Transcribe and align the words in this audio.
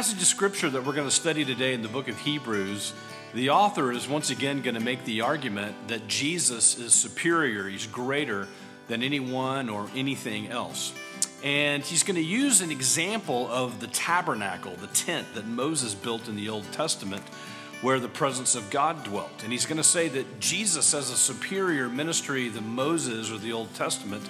passage 0.00 0.22
of 0.22 0.26
scripture 0.26 0.70
that 0.70 0.82
we're 0.82 0.94
going 0.94 1.06
to 1.06 1.14
study 1.14 1.44
today 1.44 1.74
in 1.74 1.82
the 1.82 1.88
book 1.88 2.08
of 2.08 2.18
Hebrews, 2.20 2.94
the 3.34 3.50
author 3.50 3.92
is 3.92 4.08
once 4.08 4.30
again 4.30 4.62
going 4.62 4.76
to 4.76 4.80
make 4.80 5.04
the 5.04 5.20
argument 5.20 5.76
that 5.88 6.08
Jesus 6.08 6.78
is 6.78 6.94
superior, 6.94 7.68
he's 7.68 7.86
greater 7.86 8.48
than 8.88 9.02
anyone 9.02 9.68
or 9.68 9.90
anything 9.94 10.48
else. 10.48 10.94
And 11.44 11.82
he's 11.82 12.02
going 12.02 12.14
to 12.14 12.22
use 12.22 12.62
an 12.62 12.70
example 12.70 13.46
of 13.48 13.80
the 13.80 13.88
tabernacle, 13.88 14.74
the 14.76 14.86
tent 14.86 15.34
that 15.34 15.46
Moses 15.46 15.94
built 15.94 16.28
in 16.28 16.36
the 16.36 16.48
Old 16.48 16.72
Testament, 16.72 17.22
where 17.82 18.00
the 18.00 18.08
presence 18.08 18.54
of 18.54 18.70
God 18.70 19.04
dwelt. 19.04 19.42
And 19.42 19.52
he's 19.52 19.66
going 19.66 19.76
to 19.76 19.84
say 19.84 20.08
that 20.08 20.40
Jesus 20.40 20.92
has 20.92 21.10
a 21.10 21.16
superior 21.18 21.90
ministry 21.90 22.48
than 22.48 22.66
Moses 22.66 23.30
or 23.30 23.36
the 23.36 23.52
Old 23.52 23.74
Testament 23.74 24.26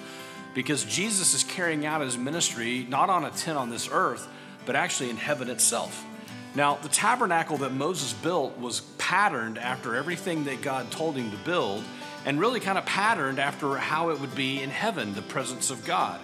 because 0.53 0.83
Jesus 0.83 1.33
is 1.33 1.45
carrying 1.45 1.85
out 1.85 2.01
his 2.01 2.17
ministry 2.17 2.85
not 2.89 3.09
on 3.09 3.23
a 3.23 3.29
tent 3.29 3.57
on 3.57 3.69
this 3.69 3.87
earth, 3.89 4.27
but 4.65 4.75
actually 4.75 5.09
in 5.09 5.17
heaven 5.17 5.49
itself. 5.49 6.05
Now, 6.53 6.75
the 6.75 6.89
tabernacle 6.89 7.57
that 7.57 7.71
Moses 7.71 8.13
built 8.13 8.57
was 8.59 8.81
patterned 8.97 9.57
after 9.57 9.95
everything 9.95 10.43
that 10.45 10.61
God 10.61 10.91
told 10.91 11.15
him 11.15 11.31
to 11.31 11.37
build, 11.37 11.83
and 12.25 12.39
really 12.39 12.59
kind 12.59 12.77
of 12.77 12.85
patterned 12.85 13.39
after 13.39 13.77
how 13.77 14.09
it 14.09 14.19
would 14.19 14.35
be 14.35 14.61
in 14.61 14.69
heaven, 14.69 15.13
the 15.13 15.21
presence 15.21 15.71
of 15.71 15.85
God. 15.85 16.19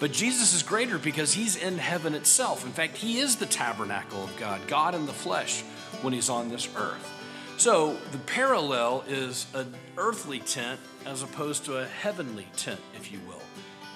But 0.00 0.12
Jesus 0.12 0.54
is 0.54 0.62
greater 0.62 0.98
because 0.98 1.32
he's 1.32 1.56
in 1.56 1.78
heaven 1.78 2.14
itself. 2.14 2.64
In 2.64 2.72
fact, 2.72 2.96
he 2.96 3.18
is 3.18 3.36
the 3.36 3.46
tabernacle 3.46 4.24
of 4.24 4.36
God, 4.36 4.60
God 4.68 4.94
in 4.94 5.06
the 5.06 5.12
flesh 5.12 5.62
when 6.02 6.12
he's 6.12 6.30
on 6.30 6.48
this 6.48 6.68
earth. 6.76 7.14
So 7.56 7.96
the 8.12 8.18
parallel 8.18 9.04
is 9.08 9.46
an 9.54 9.74
earthly 9.96 10.38
tent 10.38 10.78
as 11.04 11.22
opposed 11.22 11.64
to 11.64 11.78
a 11.78 11.84
heavenly 11.84 12.46
tent, 12.56 12.80
if 12.94 13.10
you 13.10 13.18
will. 13.26 13.37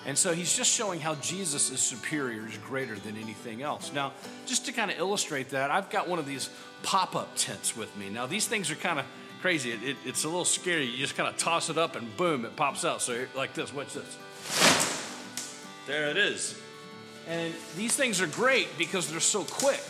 And 0.04 0.18
so 0.18 0.32
he's 0.34 0.56
just 0.56 0.70
showing 0.70 1.00
how 1.00 1.14
Jesus 1.16 1.70
is 1.70 1.80
superior, 1.80 2.46
is 2.46 2.58
greater 2.58 2.96
than 2.96 3.16
anything 3.16 3.62
else. 3.62 3.92
Now, 3.92 4.12
just 4.46 4.66
to 4.66 4.72
kind 4.72 4.90
of 4.90 4.98
illustrate 4.98 5.50
that, 5.50 5.70
I've 5.70 5.90
got 5.90 6.08
one 6.08 6.18
of 6.18 6.26
these 6.26 6.50
pop 6.82 7.14
up 7.14 7.30
tents 7.36 7.76
with 7.76 7.96
me. 7.96 8.10
Now, 8.10 8.26
these 8.26 8.48
things 8.48 8.70
are 8.70 8.74
kind 8.74 8.98
of 8.98 9.06
crazy. 9.40 9.70
It, 9.70 9.82
it, 9.82 9.96
it's 10.04 10.24
a 10.24 10.28
little 10.28 10.44
scary. 10.44 10.86
You 10.86 10.98
just 10.98 11.16
kind 11.16 11.28
of 11.28 11.36
toss 11.36 11.70
it 11.70 11.78
up 11.78 11.94
and 11.94 12.16
boom, 12.16 12.44
it 12.44 12.56
pops 12.56 12.84
out. 12.84 13.00
So, 13.00 13.26
like 13.36 13.54
this, 13.54 13.72
watch 13.72 13.94
this. 13.94 14.18
There 15.86 16.08
it 16.08 16.16
is. 16.16 16.58
And 17.28 17.54
these 17.76 17.94
things 17.94 18.20
are 18.20 18.26
great 18.26 18.68
because 18.78 19.08
they're 19.08 19.20
so 19.20 19.44
quick. 19.44 19.82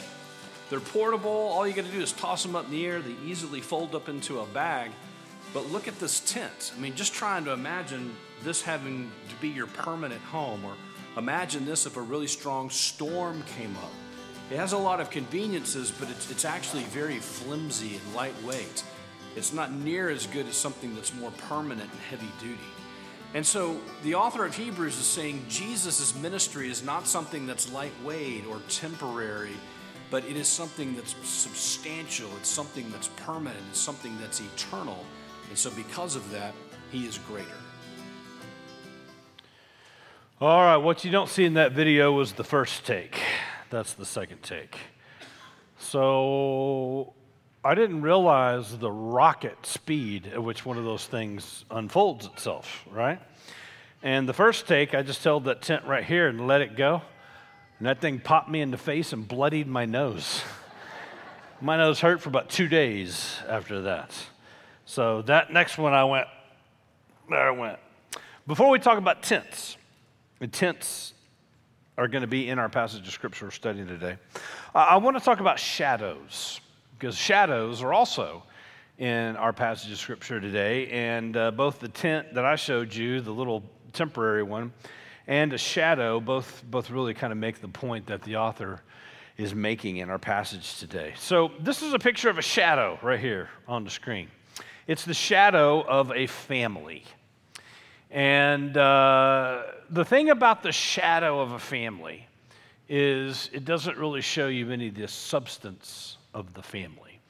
They're 0.68 0.80
portable. 0.80 1.30
All 1.30 1.66
you 1.66 1.74
got 1.74 1.86
to 1.86 1.90
do 1.90 2.00
is 2.00 2.12
toss 2.12 2.42
them 2.42 2.54
up 2.56 2.66
in 2.66 2.70
the 2.70 2.86
air. 2.86 3.00
They 3.00 3.14
easily 3.26 3.60
fold 3.60 3.94
up 3.94 4.08
into 4.08 4.40
a 4.40 4.46
bag. 4.46 4.90
But 5.54 5.70
look 5.70 5.88
at 5.88 5.98
this 5.98 6.20
tent. 6.20 6.72
I 6.76 6.80
mean, 6.80 6.94
just 6.94 7.12
trying 7.14 7.44
to 7.44 7.52
imagine 7.52 8.14
this 8.44 8.62
having 8.62 9.10
to 9.28 9.34
be 9.36 9.48
your 9.48 9.66
permanent 9.66 10.20
home, 10.22 10.64
or 10.64 10.74
imagine 11.16 11.64
this 11.64 11.86
if 11.86 11.96
a 11.96 12.00
really 12.00 12.26
strong 12.26 12.70
storm 12.70 13.42
came 13.56 13.74
up. 13.76 13.92
It 14.50 14.56
has 14.56 14.72
a 14.72 14.78
lot 14.78 15.00
of 15.00 15.10
conveniences, 15.10 15.90
but 15.90 16.10
it's, 16.10 16.30
it's 16.30 16.44
actually 16.44 16.82
very 16.84 17.18
flimsy 17.18 17.96
and 17.96 18.14
lightweight. 18.14 18.84
It's 19.34 19.52
not 19.52 19.72
near 19.72 20.10
as 20.10 20.26
good 20.26 20.46
as 20.46 20.56
something 20.56 20.94
that's 20.94 21.14
more 21.14 21.30
permanent 21.48 21.90
and 21.90 22.00
heavy 22.00 22.28
duty. 22.38 22.58
And 23.34 23.46
so 23.46 23.80
the 24.02 24.14
author 24.14 24.44
of 24.44 24.54
Hebrews 24.54 24.98
is 24.98 25.06
saying 25.06 25.46
Jesus' 25.48 26.14
ministry 26.14 26.70
is 26.70 26.84
not 26.84 27.06
something 27.06 27.46
that's 27.46 27.72
lightweight 27.72 28.44
or 28.46 28.60
temporary, 28.68 29.56
but 30.10 30.24
it 30.26 30.36
is 30.36 30.48
something 30.48 30.94
that's 30.94 31.16
substantial, 31.26 32.28
it's 32.36 32.50
something 32.50 32.90
that's 32.90 33.08
permanent, 33.08 33.64
it's 33.70 33.80
something 33.80 34.14
that's 34.20 34.40
eternal. 34.40 35.02
And 35.48 35.56
so 35.56 35.70
because 35.70 36.14
of 36.14 36.30
that, 36.32 36.52
he 36.90 37.06
is 37.06 37.16
greater. 37.16 37.61
All 40.42 40.60
right, 40.60 40.78
what 40.78 41.04
you 41.04 41.12
don't 41.12 41.28
see 41.28 41.44
in 41.44 41.54
that 41.54 41.70
video 41.70 42.10
was 42.10 42.32
the 42.32 42.42
first 42.42 42.84
take. 42.84 43.16
That's 43.70 43.92
the 43.92 44.04
second 44.04 44.42
take. 44.42 44.76
So 45.78 47.12
I 47.64 47.76
didn't 47.76 48.02
realize 48.02 48.76
the 48.76 48.90
rocket 48.90 49.64
speed 49.64 50.26
at 50.26 50.42
which 50.42 50.66
one 50.66 50.78
of 50.78 50.84
those 50.84 51.06
things 51.06 51.64
unfolds 51.70 52.26
itself, 52.26 52.84
right? 52.90 53.20
And 54.02 54.28
the 54.28 54.32
first 54.32 54.66
take, 54.66 54.96
I 54.96 55.02
just 55.02 55.22
held 55.22 55.44
that 55.44 55.62
tent 55.62 55.84
right 55.84 56.02
here 56.02 56.26
and 56.26 56.48
let 56.48 56.60
it 56.60 56.76
go. 56.76 57.02
And 57.78 57.86
that 57.86 58.00
thing 58.00 58.18
popped 58.18 58.50
me 58.50 58.62
in 58.62 58.72
the 58.72 58.76
face 58.76 59.12
and 59.12 59.28
bloodied 59.28 59.68
my 59.68 59.84
nose. 59.84 60.42
my 61.60 61.76
nose 61.76 62.00
hurt 62.00 62.20
for 62.20 62.30
about 62.30 62.50
two 62.50 62.66
days 62.66 63.36
after 63.46 63.82
that. 63.82 64.12
So 64.86 65.22
that 65.22 65.52
next 65.52 65.78
one, 65.78 65.94
I 65.94 66.02
went, 66.02 66.26
there 67.30 67.46
I 67.46 67.52
went. 67.52 67.78
Before 68.44 68.70
we 68.70 68.80
talk 68.80 68.98
about 68.98 69.22
tents, 69.22 69.76
tents 70.48 71.14
are 71.98 72.08
going 72.08 72.22
to 72.22 72.28
be 72.28 72.48
in 72.48 72.58
our 72.58 72.68
passage 72.68 73.06
of 73.06 73.12
scripture 73.12 73.46
we're 73.46 73.50
studying 73.50 73.86
today. 73.86 74.16
I 74.74 74.96
want 74.96 75.16
to 75.16 75.22
talk 75.22 75.40
about 75.40 75.58
shadows 75.58 76.60
because 76.98 77.16
shadows 77.16 77.82
are 77.82 77.92
also 77.92 78.42
in 78.98 79.36
our 79.36 79.52
passage 79.52 79.90
of 79.90 79.98
scripture 79.98 80.40
today. 80.40 80.86
And 80.88 81.36
uh, 81.36 81.50
both 81.50 81.80
the 81.80 81.88
tent 81.88 82.34
that 82.34 82.44
I 82.44 82.56
showed 82.56 82.94
you, 82.94 83.20
the 83.20 83.32
little 83.32 83.62
temporary 83.92 84.42
one, 84.42 84.72
and 85.26 85.52
a 85.52 85.58
shadow 85.58 86.20
both, 86.20 86.62
both 86.70 86.90
really 86.90 87.14
kind 87.14 87.32
of 87.32 87.38
make 87.38 87.60
the 87.60 87.68
point 87.68 88.06
that 88.06 88.22
the 88.22 88.36
author 88.36 88.80
is 89.36 89.54
making 89.54 89.96
in 89.96 90.10
our 90.10 90.18
passage 90.18 90.78
today. 90.78 91.14
So, 91.16 91.52
this 91.58 91.82
is 91.82 91.94
a 91.94 91.98
picture 91.98 92.28
of 92.28 92.38
a 92.38 92.42
shadow 92.42 92.98
right 93.02 93.18
here 93.18 93.48
on 93.66 93.82
the 93.84 93.90
screen. 93.90 94.28
It's 94.86 95.04
the 95.04 95.14
shadow 95.14 95.82
of 95.82 96.12
a 96.12 96.26
family. 96.26 97.04
And 98.12 98.76
uh, 98.76 99.62
the 99.88 100.04
thing 100.04 100.28
about 100.28 100.62
the 100.62 100.70
shadow 100.70 101.40
of 101.40 101.52
a 101.52 101.58
family 101.58 102.26
is 102.86 103.48
it 103.54 103.64
doesn't 103.64 103.96
really 103.96 104.20
show 104.20 104.48
you 104.48 104.70
any 104.70 104.88
of 104.88 104.94
the 104.94 105.08
substance 105.08 106.18
of 106.34 106.52
the 106.52 106.62
family. 106.62 107.20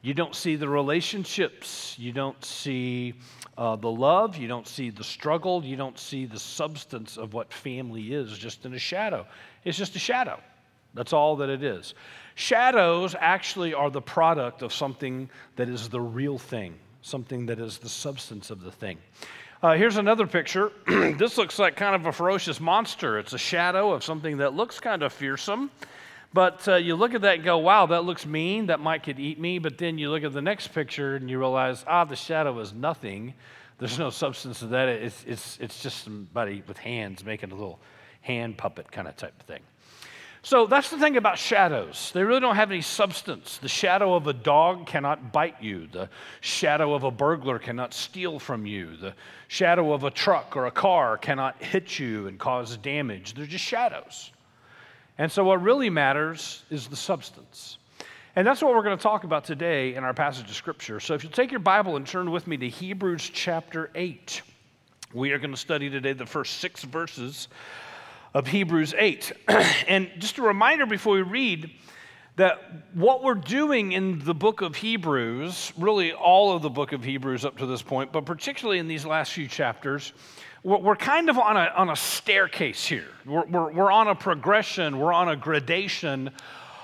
You 0.00 0.14
don't 0.14 0.34
see 0.34 0.56
the 0.56 0.68
relationships, 0.68 1.98
you 1.98 2.12
don't 2.12 2.42
see 2.42 3.12
uh, 3.58 3.76
the 3.76 3.90
love, 3.90 4.38
you 4.38 4.48
don't 4.48 4.66
see 4.66 4.88
the 4.88 5.04
struggle, 5.04 5.62
you 5.62 5.76
don't 5.76 5.98
see 5.98 6.24
the 6.24 6.38
substance 6.38 7.18
of 7.18 7.34
what 7.34 7.52
family 7.52 8.14
is 8.14 8.38
just 8.38 8.64
in 8.64 8.72
a 8.72 8.78
shadow. 8.78 9.26
It's 9.64 9.76
just 9.76 9.96
a 9.96 9.98
shadow. 9.98 10.40
That's 10.94 11.12
all 11.12 11.36
that 11.36 11.50
it 11.50 11.62
is. 11.62 11.92
Shadows 12.36 13.14
actually 13.18 13.74
are 13.74 13.90
the 13.90 14.00
product 14.00 14.62
of 14.62 14.72
something 14.72 15.28
that 15.56 15.68
is 15.68 15.90
the 15.90 16.00
real 16.00 16.38
thing, 16.38 16.74
something 17.02 17.44
that 17.46 17.58
is 17.58 17.76
the 17.76 17.88
substance 17.90 18.48
of 18.48 18.62
the 18.62 18.72
thing. 18.72 18.98
Uh, 19.62 19.72
here's 19.72 19.96
another 19.96 20.26
picture. 20.26 20.70
this 20.86 21.38
looks 21.38 21.58
like 21.58 21.76
kind 21.76 21.94
of 21.94 22.04
a 22.04 22.12
ferocious 22.12 22.60
monster. 22.60 23.18
It's 23.18 23.32
a 23.32 23.38
shadow 23.38 23.92
of 23.92 24.04
something 24.04 24.36
that 24.38 24.52
looks 24.52 24.80
kind 24.80 25.02
of 25.02 25.14
fearsome. 25.14 25.70
But 26.34 26.68
uh, 26.68 26.74
you 26.74 26.94
look 26.94 27.14
at 27.14 27.22
that 27.22 27.36
and 27.36 27.44
go, 27.44 27.56
wow, 27.56 27.86
that 27.86 28.04
looks 28.04 28.26
mean. 28.26 28.66
That 28.66 28.80
might 28.80 29.02
could 29.02 29.18
eat 29.18 29.40
me. 29.40 29.58
But 29.58 29.78
then 29.78 29.96
you 29.96 30.10
look 30.10 30.24
at 30.24 30.34
the 30.34 30.42
next 30.42 30.68
picture 30.68 31.16
and 31.16 31.30
you 31.30 31.38
realize, 31.38 31.84
ah, 31.88 32.04
the 32.04 32.16
shadow 32.16 32.58
is 32.60 32.74
nothing. 32.74 33.32
There's 33.78 33.98
no 33.98 34.10
substance 34.10 34.58
to 34.58 34.66
that. 34.66 34.88
It's, 34.90 35.24
it's, 35.26 35.58
it's 35.58 35.82
just 35.82 36.04
somebody 36.04 36.62
with 36.68 36.76
hands 36.76 37.24
making 37.24 37.50
a 37.50 37.54
little 37.54 37.78
hand 38.20 38.58
puppet 38.58 38.92
kind 38.92 39.08
of 39.08 39.16
type 39.16 39.34
of 39.40 39.46
thing. 39.46 39.62
So 40.46 40.68
that's 40.68 40.90
the 40.90 40.96
thing 40.96 41.16
about 41.16 41.40
shadows. 41.40 42.12
They 42.14 42.22
really 42.22 42.38
don't 42.38 42.54
have 42.54 42.70
any 42.70 42.80
substance. 42.80 43.58
The 43.58 43.68
shadow 43.68 44.14
of 44.14 44.28
a 44.28 44.32
dog 44.32 44.86
cannot 44.86 45.32
bite 45.32 45.60
you. 45.60 45.88
The 45.88 46.08
shadow 46.40 46.94
of 46.94 47.02
a 47.02 47.10
burglar 47.10 47.58
cannot 47.58 47.92
steal 47.92 48.38
from 48.38 48.64
you. 48.64 48.96
The 48.96 49.14
shadow 49.48 49.92
of 49.92 50.04
a 50.04 50.10
truck 50.12 50.56
or 50.56 50.66
a 50.66 50.70
car 50.70 51.18
cannot 51.18 51.60
hit 51.60 51.98
you 51.98 52.28
and 52.28 52.38
cause 52.38 52.76
damage. 52.76 53.34
They're 53.34 53.44
just 53.44 53.64
shadows. 53.64 54.30
And 55.18 55.32
so, 55.32 55.42
what 55.42 55.60
really 55.62 55.90
matters 55.90 56.62
is 56.70 56.86
the 56.86 56.94
substance. 56.94 57.78
And 58.36 58.46
that's 58.46 58.62
what 58.62 58.72
we're 58.72 58.84
going 58.84 58.96
to 58.96 59.02
talk 59.02 59.24
about 59.24 59.46
today 59.46 59.96
in 59.96 60.04
our 60.04 60.14
passage 60.14 60.48
of 60.48 60.54
Scripture. 60.54 61.00
So, 61.00 61.14
if 61.14 61.24
you'll 61.24 61.32
take 61.32 61.50
your 61.50 61.58
Bible 61.58 61.96
and 61.96 62.06
turn 62.06 62.30
with 62.30 62.46
me 62.46 62.56
to 62.58 62.68
Hebrews 62.68 63.30
chapter 63.34 63.90
8, 63.96 64.42
we 65.12 65.32
are 65.32 65.38
going 65.38 65.50
to 65.50 65.56
study 65.56 65.90
today 65.90 66.12
the 66.12 66.24
first 66.24 66.58
six 66.58 66.84
verses 66.84 67.48
of 68.36 68.46
Hebrews 68.46 68.94
8. 68.98 69.32
and 69.88 70.10
just 70.18 70.36
a 70.36 70.42
reminder 70.42 70.84
before 70.84 71.14
we 71.14 71.22
read 71.22 71.70
that 72.36 72.84
what 72.92 73.24
we're 73.24 73.32
doing 73.32 73.92
in 73.92 74.18
the 74.26 74.34
book 74.34 74.60
of 74.60 74.76
Hebrews, 74.76 75.72
really 75.78 76.12
all 76.12 76.54
of 76.54 76.60
the 76.60 76.68
book 76.68 76.92
of 76.92 77.02
Hebrews 77.02 77.46
up 77.46 77.56
to 77.56 77.64
this 77.64 77.80
point, 77.80 78.12
but 78.12 78.26
particularly 78.26 78.78
in 78.78 78.88
these 78.88 79.06
last 79.06 79.32
few 79.32 79.48
chapters, 79.48 80.12
we're 80.64 80.96
kind 80.96 81.30
of 81.30 81.38
on 81.38 81.56
a, 81.56 81.72
on 81.76 81.88
a 81.88 81.96
staircase 81.96 82.84
here. 82.84 83.08
We're, 83.24 83.46
we're, 83.46 83.72
we're 83.72 83.90
on 83.90 84.08
a 84.08 84.14
progression, 84.14 84.98
we're 84.98 85.14
on 85.14 85.30
a 85.30 85.36
gradation 85.36 86.30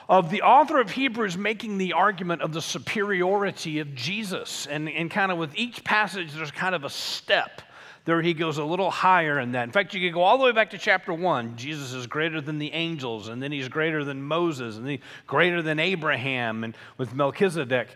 of 0.08 0.31
the 0.31 0.40
author 0.40 0.81
of 0.81 0.90
Hebrews 0.90 1.37
making 1.37 1.76
the 1.76 1.93
argument 1.93 2.40
of 2.40 2.55
the 2.55 2.62
superiority 2.62 3.78
of 3.81 3.94
Jesus. 3.94 4.66
And, 4.69 4.88
and 4.88 5.10
kind 5.10 5.31
of 5.31 5.37
with 5.37 5.55
each 5.55 5.84
passage, 5.84 6.32
there's 6.32 6.50
kind 6.50 6.75
of 6.75 6.84
a 6.84 6.90
step. 6.90 7.60
There 8.04 8.20
he 8.20 8.34
goes 8.34 8.58
a 8.58 8.64
little 8.64 8.90
higher 8.90 9.38
in 9.38 9.52
that. 9.52 9.62
In 9.62 9.70
fact, 9.70 9.94
you 9.94 10.00
could 10.00 10.14
go 10.14 10.22
all 10.22 10.37
the 10.37 10.44
way 10.44 10.52
back 10.52 10.70
to 10.70 10.78
chapter 10.78 11.12
one. 11.12 11.56
Jesus 11.56 11.93
is 11.93 12.08
greater 12.08 12.40
than 12.40 12.58
the 12.58 12.72
angels, 12.72 13.28
and 13.28 13.40
then 13.40 13.52
he's 13.52 13.69
greater 13.69 14.04
than 14.04 14.22
Moses, 14.22 14.76
and 14.76 14.87
then 14.87 14.99
greater 15.26 15.62
than 15.62 15.78
Abraham, 15.78 16.64
and 16.64 16.76
with 16.99 17.14
Melchizedek. 17.14 17.88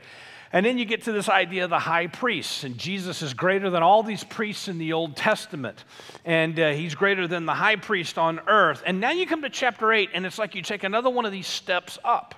And 0.52 0.64
then 0.64 0.78
you 0.78 0.84
get 0.84 1.02
to 1.02 1.12
this 1.12 1.28
idea 1.28 1.64
of 1.64 1.70
the 1.70 1.78
high 1.80 2.06
priest, 2.06 2.62
and 2.62 2.78
Jesus 2.78 3.20
is 3.20 3.34
greater 3.34 3.68
than 3.68 3.82
all 3.82 4.04
these 4.04 4.22
priests 4.22 4.68
in 4.68 4.78
the 4.78 4.92
Old 4.92 5.16
Testament, 5.16 5.84
and 6.24 6.58
uh, 6.60 6.70
he's 6.70 6.94
greater 6.94 7.26
than 7.26 7.44
the 7.44 7.54
high 7.54 7.76
priest 7.76 8.16
on 8.16 8.40
earth. 8.46 8.84
And 8.86 9.00
now 9.00 9.10
you 9.10 9.26
come 9.26 9.42
to 9.42 9.50
chapter 9.50 9.92
8, 9.92 10.10
and 10.14 10.24
it's 10.24 10.38
like 10.38 10.54
you 10.54 10.62
take 10.62 10.84
another 10.84 11.10
one 11.10 11.24
of 11.24 11.32
these 11.32 11.48
steps 11.48 11.98
up. 12.04 12.34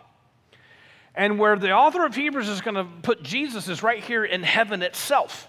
And 1.15 1.39
where 1.39 1.57
the 1.57 1.73
author 1.73 2.07
of 2.07 2.15
Hebrews 2.15 2.49
is 2.49 2.63
going 2.63 2.77
to 2.77 2.87
put 3.03 3.23
Jesus 3.23 3.69
is 3.69 3.83
right 3.83 4.03
here 4.03 4.25
in 4.25 4.43
heaven 4.43 4.83
itself. 4.83 5.49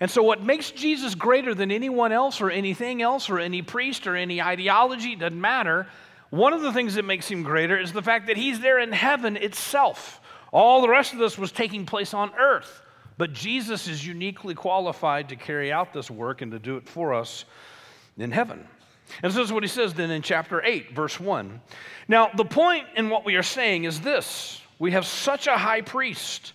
And 0.00 0.10
so, 0.10 0.22
what 0.22 0.42
makes 0.42 0.70
Jesus 0.70 1.14
greater 1.14 1.54
than 1.54 1.70
anyone 1.70 2.10
else 2.10 2.40
or 2.40 2.50
anything 2.50 3.02
else 3.02 3.28
or 3.28 3.38
any 3.38 3.60
priest 3.60 4.06
or 4.06 4.16
any 4.16 4.40
ideology, 4.40 5.14
doesn't 5.14 5.40
matter. 5.40 5.86
One 6.30 6.52
of 6.52 6.62
the 6.62 6.72
things 6.72 6.94
that 6.94 7.04
makes 7.04 7.28
him 7.28 7.42
greater 7.42 7.78
is 7.78 7.92
the 7.92 8.02
fact 8.02 8.28
that 8.28 8.36
he's 8.36 8.60
there 8.60 8.78
in 8.78 8.92
heaven 8.92 9.36
itself. 9.36 10.20
All 10.52 10.80
the 10.80 10.88
rest 10.88 11.12
of 11.12 11.18
this 11.18 11.36
was 11.36 11.52
taking 11.52 11.86
place 11.86 12.14
on 12.14 12.32
earth. 12.38 12.82
But 13.18 13.34
Jesus 13.34 13.86
is 13.86 14.06
uniquely 14.06 14.54
qualified 14.54 15.28
to 15.28 15.36
carry 15.36 15.70
out 15.70 15.92
this 15.92 16.10
work 16.10 16.40
and 16.40 16.52
to 16.52 16.58
do 16.58 16.78
it 16.78 16.88
for 16.88 17.12
us 17.12 17.44
in 18.16 18.30
heaven. 18.30 18.66
And 19.22 19.32
this 19.32 19.38
is 19.38 19.52
what 19.52 19.62
he 19.62 19.68
says 19.68 19.92
then 19.92 20.10
in 20.10 20.22
chapter 20.22 20.62
8, 20.64 20.94
verse 20.94 21.20
1. 21.20 21.60
Now, 22.08 22.30
the 22.34 22.44
point 22.44 22.86
in 22.96 23.10
what 23.10 23.26
we 23.26 23.36
are 23.36 23.42
saying 23.42 23.84
is 23.84 24.00
this 24.00 24.62
we 24.78 24.92
have 24.92 25.04
such 25.04 25.46
a 25.46 25.58
high 25.58 25.82
priest, 25.82 26.54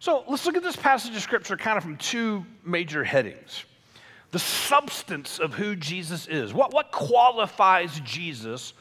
So 0.00 0.24
let's 0.28 0.46
look 0.46 0.56
at 0.56 0.62
this 0.62 0.76
passage 0.76 1.14
of 1.16 1.22
Scripture 1.22 1.56
kind 1.56 1.76
of 1.76 1.82
from 1.82 1.96
two 1.96 2.44
major 2.64 3.04
headings 3.04 3.64
the 4.30 4.38
substance 4.38 5.38
of 5.38 5.54
who 5.54 5.74
Jesus 5.74 6.28
is. 6.28 6.52
What, 6.52 6.74
what 6.74 6.92
qualifies 6.92 7.98
Jesus 8.00 8.74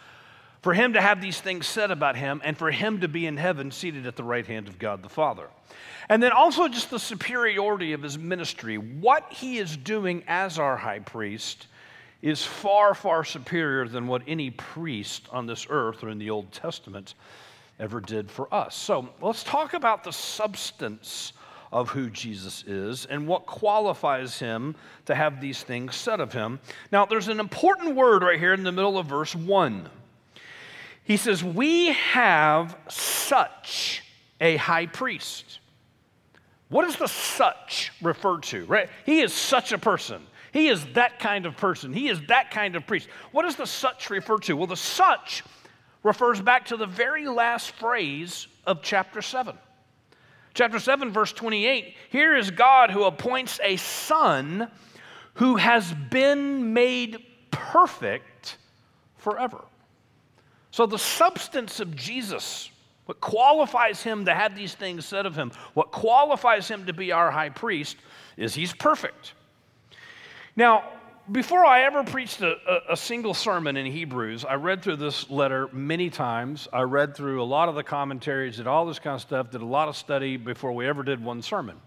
for 0.61 0.73
him 0.73 0.91
to 0.91 1.01
have 1.01 1.21
these 1.21 1.39
things 1.39 1.65
said 1.65 1.89
about 1.89 2.17
him 2.17 2.41
and 2.43 2.57
for 2.57 2.69
him 2.69 2.99
to 2.99 3.07
be 3.07 3.25
in 3.25 3.37
heaven 3.37 3.71
seated 3.71 4.05
at 4.05 4.17
the 4.17 4.25
right 4.25 4.45
hand 4.45 4.67
of 4.67 4.77
God 4.77 5.01
the 5.01 5.09
Father? 5.09 5.47
And 6.09 6.21
then 6.21 6.33
also 6.33 6.67
just 6.67 6.89
the 6.89 6.99
superiority 6.99 7.93
of 7.93 8.03
his 8.03 8.17
ministry. 8.17 8.77
What 8.77 9.31
he 9.31 9.57
is 9.57 9.77
doing 9.77 10.23
as 10.27 10.59
our 10.59 10.75
high 10.75 10.99
priest 10.99 11.67
is 12.21 12.43
far, 12.43 12.93
far 12.93 13.23
superior 13.23 13.87
than 13.87 14.07
what 14.07 14.23
any 14.27 14.49
priest 14.49 15.27
on 15.31 15.45
this 15.45 15.65
earth 15.69 16.03
or 16.03 16.09
in 16.09 16.17
the 16.17 16.29
Old 16.29 16.51
Testament 16.51 17.13
ever 17.79 17.99
did 17.99 18.29
for 18.31 18.53
us. 18.53 18.75
So 18.75 19.09
let's 19.21 19.43
talk 19.43 19.73
about 19.73 20.03
the 20.03 20.11
substance 20.11 21.33
of 21.71 21.89
who 21.89 22.09
Jesus 22.09 22.63
is 22.65 23.05
and 23.05 23.27
what 23.27 23.45
qualifies 23.45 24.39
him 24.39 24.75
to 25.05 25.15
have 25.15 25.41
these 25.41 25.63
things 25.63 25.95
said 25.95 26.19
of 26.19 26.33
him. 26.33 26.59
Now, 26.91 27.05
there's 27.05 27.27
an 27.27 27.39
important 27.39 27.95
word 27.95 28.23
right 28.23 28.39
here 28.39 28.53
in 28.53 28.63
the 28.63 28.71
middle 28.71 28.97
of 28.97 29.07
verse 29.07 29.35
1. 29.35 29.89
He 31.03 31.17
says, 31.17 31.43
We 31.43 31.93
have 31.93 32.77
such 32.89 34.03
a 34.39 34.57
high 34.57 34.85
priest. 34.85 35.59
What 36.69 36.85
does 36.85 36.97
the 36.97 37.07
such 37.07 37.93
refer 38.01 38.39
to? 38.39 38.65
Right? 38.65 38.89
He 39.05 39.21
is 39.21 39.33
such 39.33 39.71
a 39.71 39.77
person. 39.77 40.21
He 40.51 40.69
is 40.69 40.85
that 40.93 41.19
kind 41.19 41.45
of 41.45 41.55
person. 41.55 41.93
He 41.93 42.09
is 42.09 42.19
that 42.27 42.51
kind 42.51 42.75
of 42.75 42.87
priest. 42.87 43.07
What 43.31 43.43
does 43.43 43.55
the 43.55 43.67
such 43.67 44.09
refer 44.09 44.37
to? 44.39 44.57
Well, 44.57 44.67
the 44.67 44.75
such 44.75 45.43
refers 46.07 46.41
back 46.41 46.65
to 46.67 46.77
the 46.77 46.85
very 46.85 47.27
last 47.27 47.71
phrase 47.71 48.47
of 48.65 48.81
chapter 48.81 49.21
7. 49.21 49.55
Chapter 50.53 50.79
7, 50.79 51.11
verse 51.11 51.33
28 51.33 51.93
here 52.09 52.35
is 52.35 52.49
God 52.49 52.89
who 52.89 53.03
appoints 53.03 53.59
a 53.61 53.75
son 53.75 54.71
who 55.35 55.57
has 55.57 55.93
been 56.09 56.73
made 56.73 57.23
perfect 57.51 58.57
forever. 59.17 59.63
So, 60.71 60.85
the 60.85 60.97
substance 60.97 61.79
of 61.79 61.95
Jesus 61.95 62.71
what 63.07 63.21
qualifies 63.21 64.03
him 64.03 64.25
to 64.25 64.33
have 64.33 64.53
these 64.53 64.75
things 64.75 65.05
said 65.05 65.25
of 65.25 65.33
him, 65.33 65.53
what 65.73 65.91
qualifies 65.91 66.67
him 66.67 66.85
to 66.87 66.93
be 66.93 67.13
our 67.13 67.31
high 67.31 67.49
priest, 67.49 67.95
is 68.35 68.53
he's 68.53 68.73
perfect. 68.73 69.33
Now, 70.57 70.83
before 71.31 71.65
I 71.65 71.83
ever 71.83 72.03
preached 72.03 72.41
a, 72.41 72.55
a, 72.67 72.93
a, 72.93 72.97
single 72.97 73.33
sermon 73.33 73.75
in 73.75 73.85
Hebrews, 73.85 74.45
I 74.45 74.55
read 74.55 74.81
through 74.81 74.97
this 74.97 75.29
letter 75.29 75.67
many 75.73 76.09
times. 76.09 76.67
I 76.71 76.81
read 76.81 77.15
through 77.15 77.41
a 77.41 77.45
lot 77.45 77.69
of 77.69 77.75
the 77.75 77.83
commentaries, 77.83 78.57
did 78.57 78.67
all 78.67 78.85
this 78.85 78.99
kind 78.99 79.15
of 79.15 79.21
stuff, 79.21 79.51
did 79.51 79.61
a 79.61 79.65
lot 79.65 79.89
of 79.89 79.97
study 79.97 80.37
before 80.37 80.71
we 80.71 80.87
ever 80.87 81.03
did 81.03 81.23
one 81.23 81.41
sermon. 81.41 81.77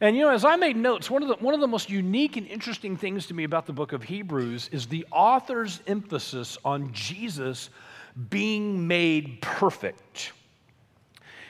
And 0.00 0.16
you 0.16 0.22
know, 0.22 0.30
as 0.30 0.44
I 0.44 0.56
made 0.56 0.76
notes, 0.76 1.10
one 1.10 1.22
of 1.22 1.28
the, 1.28 1.36
one 1.36 1.54
of 1.54 1.60
the 1.60 1.68
most 1.68 1.90
unique 1.90 2.36
and 2.36 2.46
interesting 2.46 2.96
things 2.96 3.26
to 3.26 3.34
me 3.34 3.44
about 3.44 3.66
the 3.66 3.72
book 3.72 3.92
of 3.92 4.02
Hebrews 4.02 4.70
is 4.72 4.86
the 4.86 5.06
author's 5.12 5.80
emphasis 5.86 6.58
on 6.64 6.92
Jesus 6.92 7.70
being 8.30 8.86
made 8.88 9.40
perfect. 9.42 10.32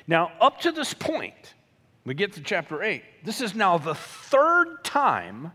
Now, 0.06 0.32
up 0.40 0.60
to 0.62 0.72
this 0.72 0.92
point, 0.92 1.54
we 2.04 2.14
get 2.14 2.32
to 2.34 2.42
chapter 2.42 2.82
8. 2.82 3.02
This 3.24 3.40
is 3.40 3.54
now 3.54 3.78
the 3.78 3.94
third 3.94 4.84
time 4.84 5.52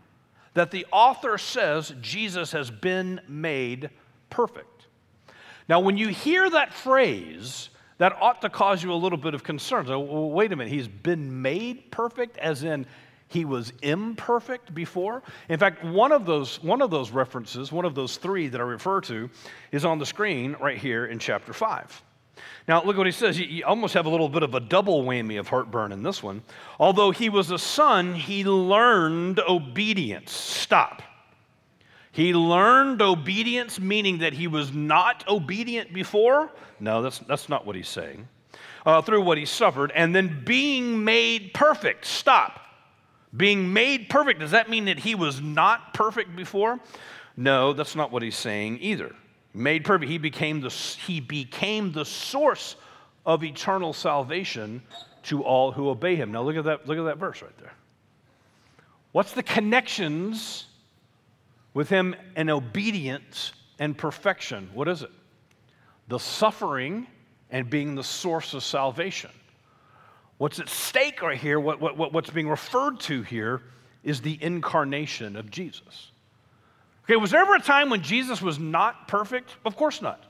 that 0.58 0.72
the 0.72 0.84
author 0.90 1.38
says 1.38 1.94
Jesus 2.00 2.50
has 2.50 2.68
been 2.68 3.20
made 3.28 3.90
perfect. 4.28 4.88
Now, 5.68 5.78
when 5.78 5.96
you 5.96 6.08
hear 6.08 6.50
that 6.50 6.74
phrase, 6.74 7.70
that 7.98 8.16
ought 8.20 8.42
to 8.42 8.50
cause 8.50 8.82
you 8.82 8.92
a 8.92 8.94
little 8.94 9.18
bit 9.18 9.34
of 9.34 9.44
concern. 9.44 9.86
So, 9.86 10.00
well, 10.00 10.30
wait 10.30 10.50
a 10.50 10.56
minute, 10.56 10.72
he's 10.72 10.88
been 10.88 11.42
made 11.42 11.92
perfect, 11.92 12.38
as 12.38 12.64
in 12.64 12.86
he 13.28 13.44
was 13.44 13.72
imperfect 13.82 14.74
before. 14.74 15.22
In 15.48 15.60
fact, 15.60 15.84
one 15.84 16.10
of 16.10 16.26
those, 16.26 16.60
one 16.60 16.82
of 16.82 16.90
those 16.90 17.12
references, 17.12 17.70
one 17.70 17.84
of 17.84 17.94
those 17.94 18.16
three 18.16 18.48
that 18.48 18.60
I 18.60 18.64
refer 18.64 19.00
to, 19.02 19.30
is 19.70 19.84
on 19.84 20.00
the 20.00 20.06
screen 20.06 20.56
right 20.60 20.78
here 20.78 21.06
in 21.06 21.20
chapter 21.20 21.52
5. 21.52 22.02
Now, 22.66 22.82
look 22.82 22.96
what 22.96 23.06
he 23.06 23.12
says. 23.12 23.38
You, 23.38 23.64
almost 23.64 23.94
have 23.94 24.06
a 24.06 24.10
little 24.10 24.28
bit 24.28 24.42
of 24.42 24.54
a 24.54 24.60
double 24.60 25.04
whammy 25.04 25.38
of 25.38 25.48
heartburn 25.48 25.92
in 25.92 26.02
this 26.02 26.22
one. 26.22 26.42
Although 26.78 27.10
he 27.10 27.28
was 27.28 27.50
a 27.50 27.58
son, 27.58 28.14
he 28.14 28.44
learned 28.44 29.40
obedience. 29.40 30.32
Stop. 30.32 31.02
He 32.12 32.34
learned 32.34 33.00
obedience, 33.00 33.78
meaning 33.78 34.18
that 34.18 34.32
he 34.32 34.48
was 34.48 34.72
not 34.72 35.26
obedient 35.28 35.92
before. 35.92 36.50
No, 36.80 37.00
that's, 37.00 37.20
that's 37.20 37.48
not 37.48 37.64
what 37.64 37.76
he's 37.76 37.88
saying. 37.88 38.28
Uh, 38.84 39.02
through 39.02 39.22
what 39.22 39.38
he 39.38 39.44
suffered, 39.44 39.92
and 39.94 40.14
then 40.14 40.42
being 40.44 41.04
made 41.04 41.52
perfect. 41.54 42.04
Stop. 42.04 42.60
Being 43.36 43.72
made 43.72 44.08
perfect, 44.08 44.40
does 44.40 44.52
that 44.52 44.70
mean 44.70 44.86
that 44.86 44.98
he 44.98 45.14
was 45.14 45.40
not 45.40 45.92
perfect 45.94 46.34
before? 46.34 46.80
No, 47.36 47.72
that's 47.72 47.94
not 47.94 48.10
what 48.10 48.22
he's 48.22 48.36
saying 48.36 48.78
either. 48.80 49.14
Made 49.58 49.84
perfect, 49.84 50.08
he 50.08 50.18
became 50.18 50.60
the, 50.60 50.70
he 50.70 51.18
became 51.18 51.90
the 51.90 52.04
source 52.04 52.76
of 53.26 53.42
eternal 53.42 53.92
salvation 53.92 54.82
to 55.24 55.42
all 55.42 55.72
who 55.72 55.88
obey 55.88 56.14
him. 56.14 56.30
Now 56.30 56.42
look 56.42 56.56
at 56.56 56.62
that, 56.64 56.86
look 56.86 56.96
at 56.96 57.04
that 57.04 57.18
verse 57.18 57.42
right 57.42 57.58
there. 57.58 57.72
What's 59.10 59.32
the 59.32 59.42
connections 59.42 60.66
with 61.74 61.88
him 61.88 62.14
and 62.36 62.48
obedience 62.50 63.52
and 63.80 63.98
perfection? 63.98 64.70
What 64.74 64.86
is 64.86 65.02
it? 65.02 65.10
The 66.06 66.20
suffering 66.20 67.08
and 67.50 67.68
being 67.68 67.96
the 67.96 68.04
source 68.04 68.54
of 68.54 68.62
salvation. 68.62 69.30
What's 70.36 70.60
at 70.60 70.68
stake 70.68 71.20
right 71.20 71.36
here, 71.36 71.58
what, 71.58 71.80
what, 71.80 72.12
what's 72.12 72.30
being 72.30 72.48
referred 72.48 73.00
to 73.00 73.22
here, 73.22 73.62
is 74.04 74.20
the 74.20 74.38
incarnation 74.40 75.34
of 75.34 75.50
Jesus. 75.50 76.12
Okay, 77.08 77.16
was 77.16 77.30
there 77.30 77.40
ever 77.40 77.54
a 77.54 77.60
time 77.60 77.88
when 77.88 78.02
Jesus 78.02 78.42
was 78.42 78.58
not 78.58 79.08
perfect? 79.08 79.56
Of 79.64 79.76
course 79.76 80.02
not. 80.02 80.22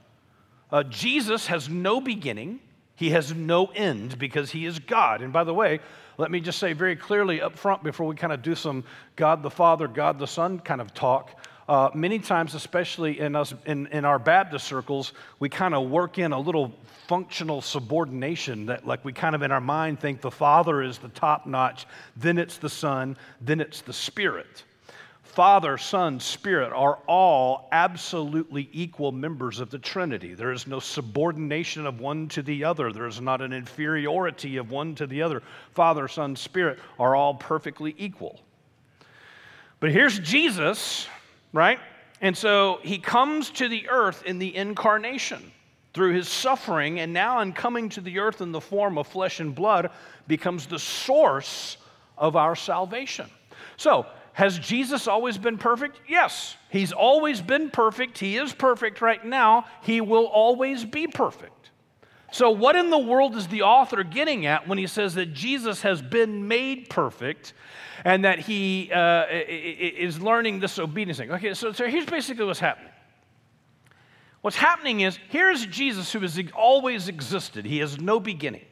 Uh, 0.70 0.84
Jesus 0.84 1.48
has 1.48 1.68
no 1.68 2.00
beginning, 2.00 2.60
He 2.94 3.10
has 3.10 3.34
no 3.34 3.66
end 3.66 4.16
because 4.16 4.52
he 4.52 4.64
is 4.64 4.78
God. 4.78 5.20
And 5.20 5.32
by 5.32 5.42
the 5.42 5.52
way, 5.52 5.80
let 6.18 6.30
me 6.30 6.38
just 6.38 6.60
say 6.60 6.74
very 6.74 6.94
clearly 6.94 7.42
up 7.42 7.56
front 7.56 7.82
before 7.82 8.06
we 8.06 8.14
kind 8.14 8.32
of 8.32 8.42
do 8.42 8.54
some 8.54 8.84
God 9.16 9.42
the 9.42 9.50
Father, 9.50 9.88
God 9.88 10.20
the 10.20 10.26
Son 10.26 10.60
kind 10.60 10.80
of 10.80 10.94
talk. 10.94 11.44
Uh, 11.68 11.90
many 11.94 12.20
times, 12.20 12.54
especially 12.54 13.18
in 13.18 13.34
us 13.34 13.54
in, 13.66 13.88
in 13.88 14.04
our 14.04 14.20
Baptist 14.20 14.64
circles, 14.64 15.14
we 15.40 15.48
kind 15.48 15.74
of 15.74 15.90
work 15.90 16.18
in 16.18 16.30
a 16.30 16.38
little 16.38 16.72
functional 17.08 17.60
subordination 17.60 18.66
that, 18.66 18.86
like, 18.86 19.04
we 19.04 19.12
kind 19.12 19.34
of 19.34 19.42
in 19.42 19.50
our 19.50 19.60
mind 19.60 19.98
think 19.98 20.20
the 20.20 20.30
Father 20.30 20.82
is 20.82 20.98
the 20.98 21.08
top 21.08 21.44
notch, 21.44 21.86
then 22.16 22.38
it's 22.38 22.58
the 22.58 22.68
Son, 22.68 23.16
then 23.40 23.60
it's 23.60 23.80
the 23.80 23.92
Spirit. 23.92 24.62
Father, 25.38 25.78
Son, 25.78 26.18
Spirit 26.18 26.72
are 26.72 26.98
all 27.06 27.68
absolutely 27.70 28.68
equal 28.72 29.12
members 29.12 29.60
of 29.60 29.70
the 29.70 29.78
Trinity. 29.78 30.34
There 30.34 30.50
is 30.50 30.66
no 30.66 30.80
subordination 30.80 31.86
of 31.86 32.00
one 32.00 32.26
to 32.30 32.42
the 32.42 32.64
other, 32.64 32.90
there 32.92 33.06
is 33.06 33.20
not 33.20 33.40
an 33.40 33.52
inferiority 33.52 34.56
of 34.56 34.72
one 34.72 34.96
to 34.96 35.06
the 35.06 35.22
other. 35.22 35.44
Father, 35.74 36.08
Son, 36.08 36.34
Spirit 36.34 36.80
are 36.98 37.14
all 37.14 37.34
perfectly 37.34 37.94
equal. 37.98 38.40
But 39.78 39.92
here's 39.92 40.18
Jesus, 40.18 41.06
right? 41.52 41.78
And 42.20 42.36
so 42.36 42.80
he 42.82 42.98
comes 42.98 43.50
to 43.50 43.68
the 43.68 43.88
earth 43.90 44.24
in 44.24 44.40
the 44.40 44.56
incarnation 44.56 45.52
through 45.94 46.14
his 46.14 46.28
suffering, 46.28 46.98
and 46.98 47.12
now 47.12 47.42
in 47.42 47.52
coming 47.52 47.88
to 47.90 48.00
the 48.00 48.18
earth 48.18 48.40
in 48.40 48.50
the 48.50 48.60
form 48.60 48.98
of 48.98 49.06
flesh 49.06 49.38
and 49.38 49.54
blood, 49.54 49.90
becomes 50.26 50.66
the 50.66 50.80
source 50.80 51.76
of 52.16 52.34
our 52.34 52.56
salvation. 52.56 53.30
So, 53.76 54.04
has 54.38 54.56
Jesus 54.56 55.08
always 55.08 55.36
been 55.36 55.58
perfect? 55.58 56.00
Yes. 56.06 56.56
He's 56.70 56.92
always 56.92 57.42
been 57.42 57.70
perfect. 57.70 58.18
He 58.18 58.36
is 58.36 58.52
perfect 58.52 59.00
right 59.00 59.24
now. 59.24 59.64
He 59.82 60.00
will 60.00 60.26
always 60.26 60.84
be 60.84 61.08
perfect. 61.08 61.70
So, 62.30 62.52
what 62.52 62.76
in 62.76 62.88
the 62.90 62.98
world 63.00 63.34
is 63.34 63.48
the 63.48 63.62
author 63.62 64.04
getting 64.04 64.46
at 64.46 64.68
when 64.68 64.78
he 64.78 64.86
says 64.86 65.16
that 65.16 65.34
Jesus 65.34 65.82
has 65.82 66.00
been 66.00 66.46
made 66.46 66.88
perfect 66.88 67.52
and 68.04 68.24
that 68.24 68.38
he 68.38 68.92
uh, 68.92 69.24
is 69.28 70.20
learning 70.20 70.60
this 70.60 70.78
obedience 70.78 71.18
thing? 71.18 71.32
Okay, 71.32 71.52
so, 71.52 71.72
so 71.72 71.88
here's 71.88 72.06
basically 72.06 72.44
what's 72.44 72.60
happening. 72.60 72.92
What's 74.42 74.56
happening 74.56 75.00
is 75.00 75.18
here's 75.30 75.66
Jesus 75.66 76.12
who 76.12 76.20
has 76.20 76.40
always 76.54 77.08
existed, 77.08 77.66
he 77.66 77.78
has 77.78 77.98
no 77.98 78.20
beginning. 78.20 78.66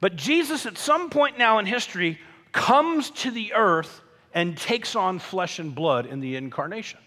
But 0.00 0.16
Jesus, 0.16 0.64
at 0.64 0.78
some 0.78 1.10
point 1.10 1.36
now 1.36 1.58
in 1.58 1.66
history, 1.66 2.18
comes 2.52 3.10
to 3.10 3.30
the 3.30 3.52
earth 3.52 4.00
and 4.34 4.56
takes 4.56 4.96
on 4.96 5.20
flesh 5.20 5.58
and 5.58 5.74
blood 5.74 6.06
in 6.06 6.20
the 6.20 6.36
incarnation. 6.36 6.98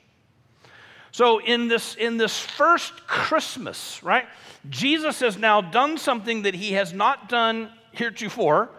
So 1.11 1.39
in 1.39 1.67
this 1.67 1.95
in 1.95 2.17
this 2.17 2.39
first 2.39 3.05
Christmas, 3.05 4.01
right? 4.01 4.25
Jesus 4.69 5.19
has 5.19 5.37
now 5.37 5.61
done 5.61 5.97
something 5.97 6.43
that 6.43 6.53
he 6.53 6.73
has 6.73 6.93
not 6.93 7.29
done 7.29 7.69
heretofore, 7.91 8.69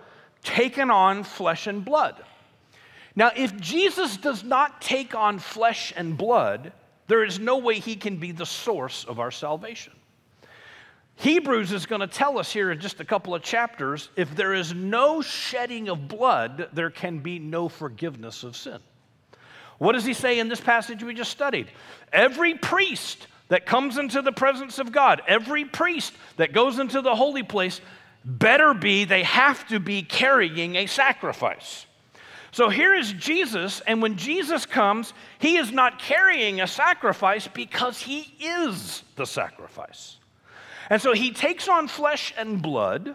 taken 0.42 0.90
on 0.90 1.24
flesh 1.24 1.66
and 1.66 1.84
blood. 1.84 2.22
Now, 3.16 3.32
if 3.34 3.58
Jesus 3.60 4.16
does 4.16 4.44
not 4.44 4.80
take 4.80 5.14
on 5.14 5.40
flesh 5.40 5.92
and 5.96 6.16
blood, 6.16 6.72
there 7.08 7.24
is 7.24 7.40
no 7.40 7.58
way 7.58 7.80
he 7.80 7.96
can 7.96 8.18
be 8.18 8.30
the 8.30 8.46
source 8.46 9.04
of 9.04 9.18
our 9.18 9.32
salvation. 9.32 9.92
Hebrews 11.18 11.72
is 11.72 11.84
going 11.84 12.00
to 12.00 12.06
tell 12.06 12.38
us 12.38 12.52
here 12.52 12.70
in 12.70 12.78
just 12.78 13.00
a 13.00 13.04
couple 13.04 13.34
of 13.34 13.42
chapters 13.42 14.08
if 14.14 14.36
there 14.36 14.54
is 14.54 14.72
no 14.72 15.20
shedding 15.20 15.88
of 15.88 16.06
blood, 16.06 16.68
there 16.72 16.90
can 16.90 17.18
be 17.18 17.40
no 17.40 17.68
forgiveness 17.68 18.44
of 18.44 18.56
sin. 18.56 18.78
What 19.78 19.92
does 19.92 20.04
he 20.04 20.14
say 20.14 20.38
in 20.38 20.48
this 20.48 20.60
passage 20.60 21.02
we 21.02 21.14
just 21.14 21.32
studied? 21.32 21.72
Every 22.12 22.54
priest 22.54 23.26
that 23.48 23.66
comes 23.66 23.98
into 23.98 24.22
the 24.22 24.30
presence 24.30 24.78
of 24.78 24.92
God, 24.92 25.20
every 25.26 25.64
priest 25.64 26.12
that 26.36 26.52
goes 26.52 26.78
into 26.78 27.00
the 27.00 27.16
holy 27.16 27.42
place, 27.42 27.80
better 28.24 28.72
be, 28.72 29.04
they 29.04 29.24
have 29.24 29.66
to 29.68 29.80
be 29.80 30.02
carrying 30.02 30.76
a 30.76 30.86
sacrifice. 30.86 31.86
So 32.52 32.68
here 32.68 32.94
is 32.94 33.12
Jesus, 33.12 33.80
and 33.80 34.00
when 34.00 34.16
Jesus 34.16 34.66
comes, 34.66 35.12
he 35.40 35.56
is 35.56 35.72
not 35.72 35.98
carrying 35.98 36.60
a 36.60 36.68
sacrifice 36.68 37.48
because 37.48 38.00
he 38.00 38.32
is 38.40 39.02
the 39.16 39.26
sacrifice. 39.26 40.18
And 40.90 41.00
so 41.00 41.12
he 41.12 41.32
takes 41.32 41.68
on 41.68 41.88
flesh 41.88 42.32
and 42.36 42.62
blood, 42.62 43.14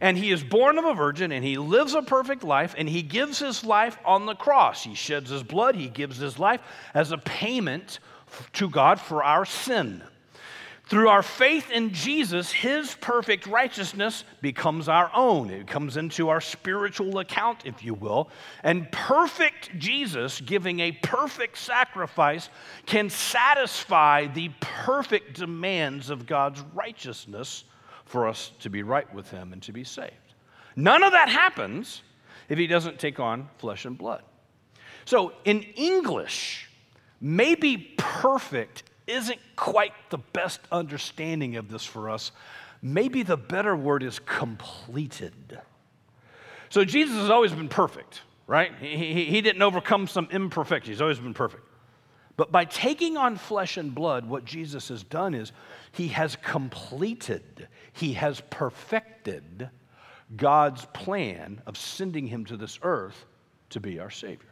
and 0.00 0.16
he 0.16 0.30
is 0.30 0.42
born 0.42 0.78
of 0.78 0.84
a 0.84 0.94
virgin, 0.94 1.32
and 1.32 1.44
he 1.44 1.58
lives 1.58 1.94
a 1.94 2.02
perfect 2.02 2.44
life, 2.44 2.74
and 2.78 2.88
he 2.88 3.02
gives 3.02 3.38
his 3.38 3.64
life 3.64 3.98
on 4.04 4.26
the 4.26 4.34
cross. 4.34 4.84
He 4.84 4.94
sheds 4.94 5.30
his 5.30 5.42
blood, 5.42 5.74
he 5.74 5.88
gives 5.88 6.18
his 6.18 6.38
life 6.38 6.60
as 6.94 7.12
a 7.12 7.18
payment 7.18 7.98
to 8.54 8.68
God 8.68 9.00
for 9.00 9.24
our 9.24 9.44
sin. 9.44 10.02
Through 10.90 11.08
our 11.08 11.22
faith 11.22 11.70
in 11.70 11.92
Jesus, 11.92 12.50
his 12.50 12.96
perfect 12.96 13.46
righteousness 13.46 14.24
becomes 14.40 14.88
our 14.88 15.08
own. 15.14 15.48
It 15.48 15.68
comes 15.68 15.96
into 15.96 16.30
our 16.30 16.40
spiritual 16.40 17.20
account, 17.20 17.60
if 17.64 17.84
you 17.84 17.94
will. 17.94 18.28
And 18.64 18.90
perfect 18.90 19.78
Jesus, 19.78 20.40
giving 20.40 20.80
a 20.80 20.90
perfect 20.90 21.58
sacrifice, 21.58 22.48
can 22.86 23.08
satisfy 23.08 24.26
the 24.26 24.50
perfect 24.58 25.38
demands 25.38 26.10
of 26.10 26.26
God's 26.26 26.60
righteousness 26.74 27.62
for 28.04 28.26
us 28.26 28.50
to 28.58 28.68
be 28.68 28.82
right 28.82 29.14
with 29.14 29.30
him 29.30 29.52
and 29.52 29.62
to 29.62 29.72
be 29.72 29.84
saved. 29.84 30.34
None 30.74 31.04
of 31.04 31.12
that 31.12 31.28
happens 31.28 32.02
if 32.48 32.58
he 32.58 32.66
doesn't 32.66 32.98
take 32.98 33.20
on 33.20 33.48
flesh 33.58 33.84
and 33.84 33.96
blood. 33.96 34.22
So, 35.04 35.34
in 35.44 35.62
English, 35.76 36.68
maybe 37.20 37.94
perfect 37.96 38.82
isn't 39.10 39.40
quite 39.56 39.92
the 40.10 40.18
best 40.18 40.60
understanding 40.70 41.56
of 41.56 41.68
this 41.68 41.84
for 41.84 42.08
us. 42.08 42.32
Maybe 42.82 43.22
the 43.22 43.36
better 43.36 43.76
word 43.76 44.02
is 44.02 44.18
completed. 44.20 45.58
So 46.70 46.84
Jesus 46.84 47.16
has 47.16 47.30
always 47.30 47.52
been 47.52 47.68
perfect, 47.68 48.22
right? 48.46 48.72
He, 48.80 48.96
he, 48.96 49.24
he 49.26 49.40
didn't 49.40 49.62
overcome 49.62 50.06
some 50.06 50.28
imperfection, 50.30 50.92
he's 50.92 51.02
always 51.02 51.18
been 51.18 51.34
perfect. 51.34 51.64
But 52.36 52.50
by 52.50 52.64
taking 52.64 53.18
on 53.18 53.36
flesh 53.36 53.76
and 53.76 53.94
blood, 53.94 54.26
what 54.26 54.46
Jesus 54.46 54.88
has 54.88 55.02
done 55.02 55.34
is 55.34 55.52
he 55.92 56.08
has 56.08 56.36
completed, 56.36 57.68
he 57.92 58.14
has 58.14 58.40
perfected 58.48 59.68
God's 60.36 60.86
plan 60.86 61.60
of 61.66 61.76
sending 61.76 62.26
him 62.26 62.46
to 62.46 62.56
this 62.56 62.78
earth 62.82 63.26
to 63.70 63.80
be 63.80 63.98
our 63.98 64.10
Savior. 64.10 64.49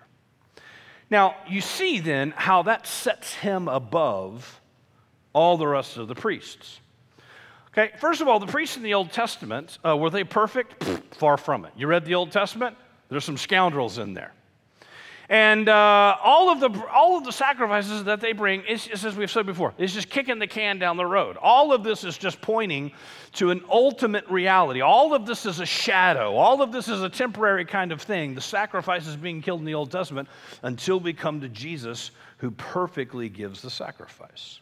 Now, 1.11 1.37
you 1.49 1.61
see 1.61 2.01
then 2.01 2.33
how 2.37 2.63
that 2.63 2.87
sets 2.87 3.35
him 3.35 3.69
above 3.69 4.61
all 5.33 5.57
the 5.57 5.67
rest 5.67 5.97
of 5.97 6.09
the 6.09 6.15
priests. 6.15 6.81
Okay, 7.69 7.93
first 7.99 8.21
of 8.21 8.29
all, 8.29 8.41
the 8.41 8.47
priests 8.47 8.77
in 8.77 8.83
the 8.83 8.95
Old 8.95 9.13
Testament, 9.13 9.79
uh, 9.85 9.97
were 9.97 10.11
they 10.11 10.25
perfect? 10.25 10.85
Far 11.15 11.37
from 11.37 11.65
it. 11.65 11.73
You 11.77 11.87
read 11.87 12.05
the 12.05 12.15
Old 12.15 12.33
Testament? 12.33 12.77
There's 13.09 13.25
some 13.25 13.37
scoundrels 13.37 13.99
in 13.99 14.15
there. 14.15 14.33
And 15.31 15.69
uh, 15.69 16.17
all, 16.23 16.49
of 16.49 16.61
the, 16.61 16.87
all 16.91 17.19
of 17.19 17.25
the 17.25 17.33
sacrifices 17.33 18.05
that 18.05 18.21
they 18.21 18.33
bring, 18.33 18.65
as 18.67 19.17
we've 19.17 19.31
said 19.31 19.45
before, 19.45 19.75
is 19.77 19.93
just 19.93 20.09
kicking 20.09 20.39
the 20.39 20.47
can 20.47 20.79
down 20.79 20.97
the 20.97 21.05
road. 21.05 21.37
All 21.37 21.75
of 21.75 21.85
this 21.85 22.03
is 22.03 22.17
just 22.17 22.41
pointing 22.41 22.93
to 23.35 23.51
an 23.51 23.63
ultimate 23.71 24.27
reality. 24.29 24.81
All 24.81 25.13
of 25.13 25.27
this 25.27 25.45
is 25.45 25.61
a 25.61 25.67
shadow. 25.67 26.35
All 26.35 26.63
of 26.63 26.73
this 26.73 26.89
is 26.89 27.03
a 27.03 27.11
temporary 27.11 27.67
kind 27.67 27.93
of 27.93 28.01
thing. 28.01 28.35
The 28.35 28.41
sacrifices 28.41 29.17
being 29.17 29.43
killed 29.43 29.61
in 29.61 29.67
the 29.67 29.75
Old 29.75 29.91
Testament 29.91 30.31
until 30.63 30.99
we 30.99 31.13
come 31.13 31.43
to 31.43 31.49
Jesus, 31.51 32.11
who 32.39 32.51
perfectly 32.53 33.29
gives 33.29 33.61
the 33.61 33.71
sacrifice. 33.71 34.61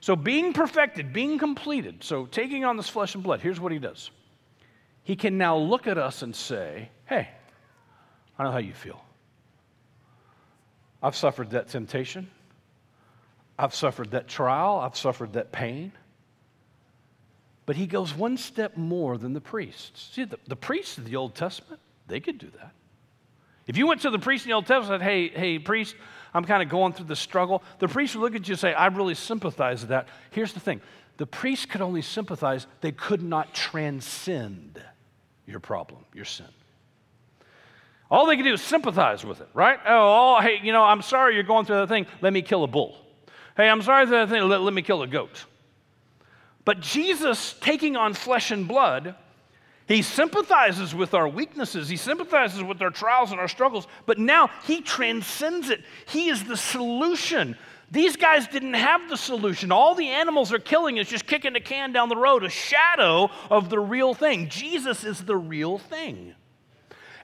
So, 0.00 0.16
being 0.16 0.54
perfected, 0.54 1.12
being 1.12 1.38
completed, 1.38 2.02
so 2.02 2.24
taking 2.26 2.64
on 2.64 2.78
this 2.78 2.88
flesh 2.88 3.14
and 3.14 3.22
blood, 3.22 3.40
here's 3.40 3.60
what 3.60 3.72
he 3.72 3.78
does. 3.78 4.10
He 5.02 5.16
can 5.16 5.36
now 5.36 5.58
look 5.58 5.86
at 5.86 5.98
us 5.98 6.22
and 6.22 6.34
say, 6.34 6.88
Hey, 7.04 7.28
I 8.38 8.44
know 8.44 8.50
how 8.50 8.58
you 8.58 8.72
feel. 8.72 9.03
I've 11.04 11.14
suffered 11.14 11.50
that 11.50 11.68
temptation. 11.68 12.30
I've 13.58 13.74
suffered 13.74 14.12
that 14.12 14.26
trial. 14.26 14.80
I've 14.80 14.96
suffered 14.96 15.34
that 15.34 15.52
pain. 15.52 15.92
But 17.66 17.76
he 17.76 17.86
goes 17.86 18.14
one 18.14 18.38
step 18.38 18.78
more 18.78 19.18
than 19.18 19.34
the 19.34 19.40
priests. 19.40 20.08
See, 20.14 20.24
the, 20.24 20.38
the 20.46 20.56
priests 20.56 20.96
of 20.96 21.04
the 21.04 21.16
Old 21.16 21.34
Testament, 21.34 21.82
they 22.08 22.20
could 22.20 22.38
do 22.38 22.50
that. 22.58 22.72
If 23.66 23.76
you 23.76 23.86
went 23.86 24.00
to 24.00 24.10
the 24.10 24.18
priest 24.18 24.46
in 24.46 24.48
the 24.48 24.54
Old 24.54 24.66
Testament 24.66 25.02
and 25.02 25.02
said, 25.02 25.10
hey, 25.10 25.28
hey, 25.28 25.58
priest, 25.58 25.94
I'm 26.32 26.46
kind 26.46 26.62
of 26.62 26.70
going 26.70 26.94
through 26.94 27.06
the 27.06 27.16
struggle, 27.16 27.62
the 27.80 27.88
priest 27.88 28.16
would 28.16 28.22
look 28.22 28.34
at 28.34 28.48
you 28.48 28.54
and 28.54 28.60
say, 28.60 28.72
I 28.72 28.86
really 28.86 29.14
sympathize 29.14 29.82
with 29.82 29.90
that. 29.90 30.08
Here's 30.30 30.54
the 30.54 30.60
thing 30.60 30.80
the 31.18 31.26
priest 31.26 31.68
could 31.68 31.82
only 31.82 32.02
sympathize, 32.02 32.66
they 32.80 32.92
could 32.92 33.22
not 33.22 33.52
transcend 33.52 34.82
your 35.46 35.60
problem, 35.60 36.04
your 36.14 36.24
sin. 36.24 36.48
All 38.14 38.26
they 38.26 38.36
can 38.36 38.44
do 38.44 38.52
is 38.52 38.62
sympathize 38.62 39.24
with 39.24 39.40
it, 39.40 39.48
right? 39.54 39.80
Oh, 39.84 40.36
oh, 40.36 40.40
hey, 40.40 40.60
you 40.62 40.70
know, 40.72 40.84
I'm 40.84 41.02
sorry 41.02 41.34
you're 41.34 41.42
going 41.42 41.66
through 41.66 41.78
that 41.78 41.88
thing. 41.88 42.06
Let 42.20 42.32
me 42.32 42.42
kill 42.42 42.62
a 42.62 42.68
bull. 42.68 42.96
Hey, 43.56 43.68
I'm 43.68 43.82
sorry 43.82 44.06
for 44.06 44.12
that 44.12 44.28
thing. 44.28 44.48
Let, 44.48 44.60
let 44.60 44.72
me 44.72 44.82
kill 44.82 45.02
a 45.02 45.08
goat. 45.08 45.46
But 46.64 46.78
Jesus, 46.78 47.56
taking 47.60 47.96
on 47.96 48.14
flesh 48.14 48.52
and 48.52 48.68
blood, 48.68 49.16
he 49.88 50.00
sympathizes 50.00 50.94
with 50.94 51.12
our 51.12 51.28
weaknesses. 51.28 51.88
He 51.88 51.96
sympathizes 51.96 52.62
with 52.62 52.80
our 52.82 52.90
trials 52.90 53.32
and 53.32 53.40
our 53.40 53.48
struggles. 53.48 53.88
But 54.06 54.20
now 54.20 54.48
he 54.64 54.80
transcends 54.80 55.68
it. 55.68 55.82
He 56.06 56.28
is 56.28 56.44
the 56.44 56.56
solution 56.56 57.56
These 57.90 58.16
guys 58.16 58.48
didn't 58.48 58.74
have 58.74 59.08
the 59.08 59.16
solution. 59.16 59.70
All 59.70 59.94
the 59.94 60.08
animals 60.08 60.52
are 60.52 60.58
killing 60.58 60.96
is 60.96 61.08
just 61.08 61.26
kicking 61.26 61.52
the 61.52 61.60
can 61.60 61.92
down 61.92 62.08
the 62.08 62.16
road, 62.16 62.42
a 62.42 62.48
shadow 62.48 63.30
of 63.50 63.70
the 63.70 63.78
real 63.78 64.14
thing. 64.14 64.48
Jesus 64.48 65.04
is 65.04 65.24
the 65.24 65.36
real 65.36 65.78
thing. 65.78 66.34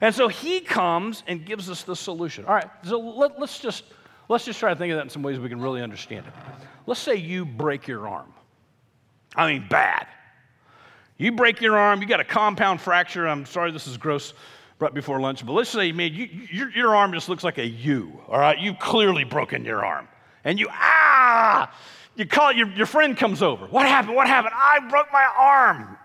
And 0.01 0.13
so 0.13 0.27
he 0.27 0.59
comes 0.59 1.23
and 1.27 1.45
gives 1.45 1.69
us 1.69 1.83
the 1.83 1.95
solution. 1.95 2.45
All 2.45 2.55
right, 2.55 2.67
so 2.83 2.99
let, 2.99 3.39
us 3.39 3.59
just 3.59 3.83
let's 4.27 4.45
just 4.45 4.59
try 4.59 4.73
to 4.73 4.75
think 4.75 4.91
of 4.91 4.97
that 4.97 5.03
in 5.03 5.09
some 5.09 5.21
ways 5.21 5.39
we 5.39 5.47
can 5.47 5.61
really 5.61 5.81
understand 5.81 6.25
it. 6.25 6.33
Let's 6.87 6.99
say 6.99 7.15
you 7.15 7.45
break 7.45 7.87
your 7.87 8.07
arm. 8.07 8.33
I 9.35 9.53
mean, 9.53 9.67
bad. 9.69 10.07
You 11.17 11.31
break 11.31 11.61
your 11.61 11.77
arm, 11.77 12.01
you 12.01 12.07
got 12.07 12.19
a 12.19 12.25
compound 12.25 12.81
fracture. 12.81 13.27
I'm 13.27 13.45
sorry, 13.45 13.71
this 13.71 13.85
is 13.85 13.95
gross 13.95 14.33
right 14.79 14.93
before 14.93 15.21
lunch, 15.21 15.45
but 15.45 15.53
let's 15.53 15.69
say, 15.69 15.91
man, 15.91 16.11
you, 16.11 16.27
your, 16.51 16.71
your 16.71 16.95
arm 16.95 17.13
just 17.13 17.29
looks 17.29 17.43
like 17.43 17.59
a 17.59 17.67
U, 17.67 18.19
all 18.27 18.39
right? 18.39 18.57
You've 18.57 18.79
clearly 18.79 19.23
broken 19.23 19.63
your 19.63 19.85
arm 19.85 20.07
and 20.43 20.57
you, 20.57 20.67
ah, 20.71 21.71
you 22.15 22.25
call 22.25 22.51
your, 22.51 22.67
your 22.69 22.87
friend 22.87 23.15
comes 23.15 23.43
over. 23.43 23.67
What 23.67 23.85
happened? 23.85 24.15
What 24.15 24.27
happened? 24.27 24.55
I 24.55 24.79
broke 24.89 25.07
my 25.13 25.27
arm. 25.37 25.97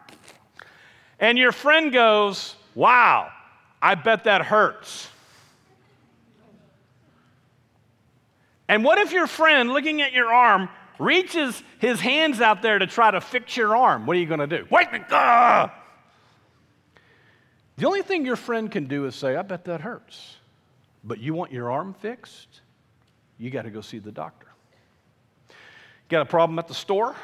And 1.19 1.39
your 1.39 1.53
friend 1.53 1.91
goes, 1.91 2.55
wow, 2.75 3.31
I 3.81 3.95
bet 3.95 4.25
that 4.25 4.43
hurts. 4.43 5.09
And 8.69 8.83
what 8.83 8.99
if 8.99 9.13
your 9.13 9.27
friend, 9.27 9.71
looking 9.71 10.03
at 10.03 10.13
your 10.13 10.33
arm, 10.33 10.69
reaches 10.99 11.63
his 11.79 12.01
hands 12.01 12.41
out 12.41 12.63
there 12.63 12.79
to 12.79 12.87
try 12.87 13.11
to 13.11 13.21
fix 13.21 13.57
your 13.57 13.77
arm? 13.77 14.07
What 14.07 14.17
are 14.17 14.21
you 14.21 14.27
going 14.27 14.41
to 14.41 14.47
do? 14.47 14.67
Wait, 14.71 14.89
ah! 15.11 15.73
The 17.77 17.87
only 17.87 18.03
thing 18.03 18.25
your 18.25 18.37
friend 18.37 18.71
can 18.71 18.87
do 18.87 19.05
is 19.05 19.15
say, 19.15 19.37
I 19.37 19.43
bet 19.43 19.67
that 19.67 19.83
hurts. 19.83 20.37
But 21.05 21.21
you 21.21 21.35
want 21.35 21.53
your 21.53 21.71
arm 21.71 21.95
fixed? 21.95 22.63
you 23.39 23.51
got 23.51 23.63
to 23.63 23.71
go 23.71 23.81
see 23.81 23.99
the 23.99 24.13
doctor. 24.13 24.47
Got 26.09 26.23
a 26.23 26.27
problem 26.27 26.59
at 26.59 26.69
the 26.69 26.75
store? 26.75 27.15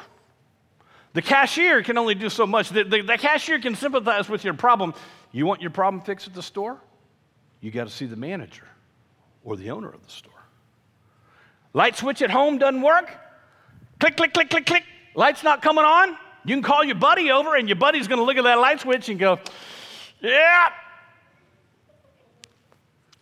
The 1.13 1.21
cashier 1.21 1.83
can 1.83 1.97
only 1.97 2.15
do 2.15 2.29
so 2.29 2.45
much. 2.45 2.69
The, 2.69 2.83
the, 2.83 3.01
the, 3.01 3.17
cashier 3.17 3.59
can 3.59 3.75
sympathize 3.75 4.27
with 4.29 4.43
your 4.43 4.53
problem. 4.53 4.93
You 5.33 5.45
want 5.45 5.61
your 5.61 5.71
problem 5.71 6.01
fixed 6.01 6.27
at 6.27 6.33
the 6.33 6.41
store? 6.41 6.79
You 7.59 7.71
got 7.71 7.87
to 7.87 7.93
see 7.93 8.05
the 8.05 8.15
manager 8.15 8.67
or 9.43 9.57
the 9.57 9.71
owner 9.71 9.89
of 9.89 10.01
the 10.05 10.11
store. 10.11 10.31
Light 11.73 11.97
switch 11.97 12.21
at 12.21 12.31
home 12.31 12.57
doesn't 12.57 12.81
work? 12.81 13.13
Click, 13.99 14.15
click, 14.15 14.33
click, 14.33 14.49
click, 14.49 14.65
click. 14.65 14.83
Light's 15.15 15.43
not 15.43 15.61
coming 15.61 15.83
on? 15.83 16.15
You 16.45 16.55
can 16.55 16.61
call 16.61 16.83
your 16.83 16.95
buddy 16.95 17.31
over, 17.31 17.55
and 17.55 17.67
your 17.67 17.75
buddy's 17.75 18.07
going 18.07 18.19
to 18.19 18.25
look 18.25 18.37
at 18.37 18.43
that 18.43 18.59
light 18.59 18.79
switch 18.79 19.09
and 19.09 19.19
go, 19.19 19.39
Yeah, 20.21 20.69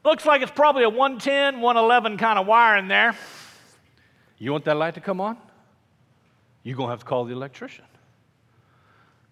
Looks 0.04 0.26
like 0.26 0.42
it's 0.42 0.52
probably 0.52 0.84
a 0.84 0.90
110, 0.90 1.62
111 1.62 2.18
kind 2.18 2.40
of 2.40 2.48
wire 2.48 2.78
in 2.78 2.88
there. 2.88 3.16
You 4.40 4.52
want 4.52 4.66
that 4.66 4.76
light 4.76 4.96
to 4.96 5.02
come 5.02 5.22
on? 5.22 5.38
You're 6.64 6.76
going 6.76 6.88
to 6.88 6.92
have 6.92 7.00
to 7.02 7.06
call 7.06 7.26
the 7.26 7.34
electrician. 7.34 7.86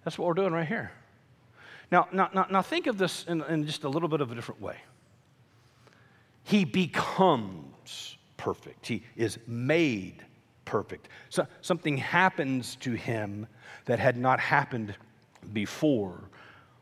That's 0.03 0.17
what 0.17 0.27
we're 0.27 0.36
doing 0.36 0.53
right 0.53 0.67
here. 0.67 0.91
Now, 1.91 2.08
now, 2.12 2.29
now, 2.34 2.46
now 2.50 2.62
think 2.62 2.88
of 2.88 2.98
this 2.98 3.25
in, 3.27 3.41
in 3.43 3.65
just 3.65 3.84
a 3.84 3.89
little 3.89 4.10
bit 4.10 4.22
of 4.22 4.31
a 4.31 4.36
different 4.36 4.62
way. 4.62 4.77
He 6.43 6.65
becomes 6.65 8.17
perfect, 8.38 8.88
he 8.88 9.03
is 9.15 9.38
made 9.48 10.25
perfect. 10.65 11.10
So, 11.29 11.48
something 11.62 11.98
happens 11.98 12.75
to 12.77 12.93
him 12.93 13.48
that 13.86 14.00
had 14.00 14.17
not 14.17 14.39
happened 14.39 14.96
before 15.53 16.29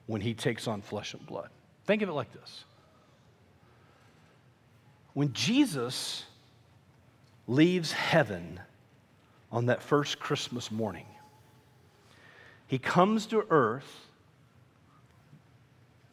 when 0.08 0.22
he 0.22 0.34
takes 0.34 0.68
on 0.68 0.82
flesh 0.82 1.14
and 1.14 1.26
blood. 1.26 1.50
Think 1.86 2.02
of 2.02 2.10
it 2.10 2.14
like 2.14 2.32
this 2.34 2.66
when 5.18 5.34
Jesus 5.34 6.26
leaves 7.48 7.92
heaven 7.92 8.60
on 9.52 9.66
that 9.66 9.82
first 9.82 10.20
Christmas 10.20 10.70
morning, 10.70 11.08
he 12.68 12.78
comes 12.78 13.26
to 13.28 13.44
earth. 13.50 14.07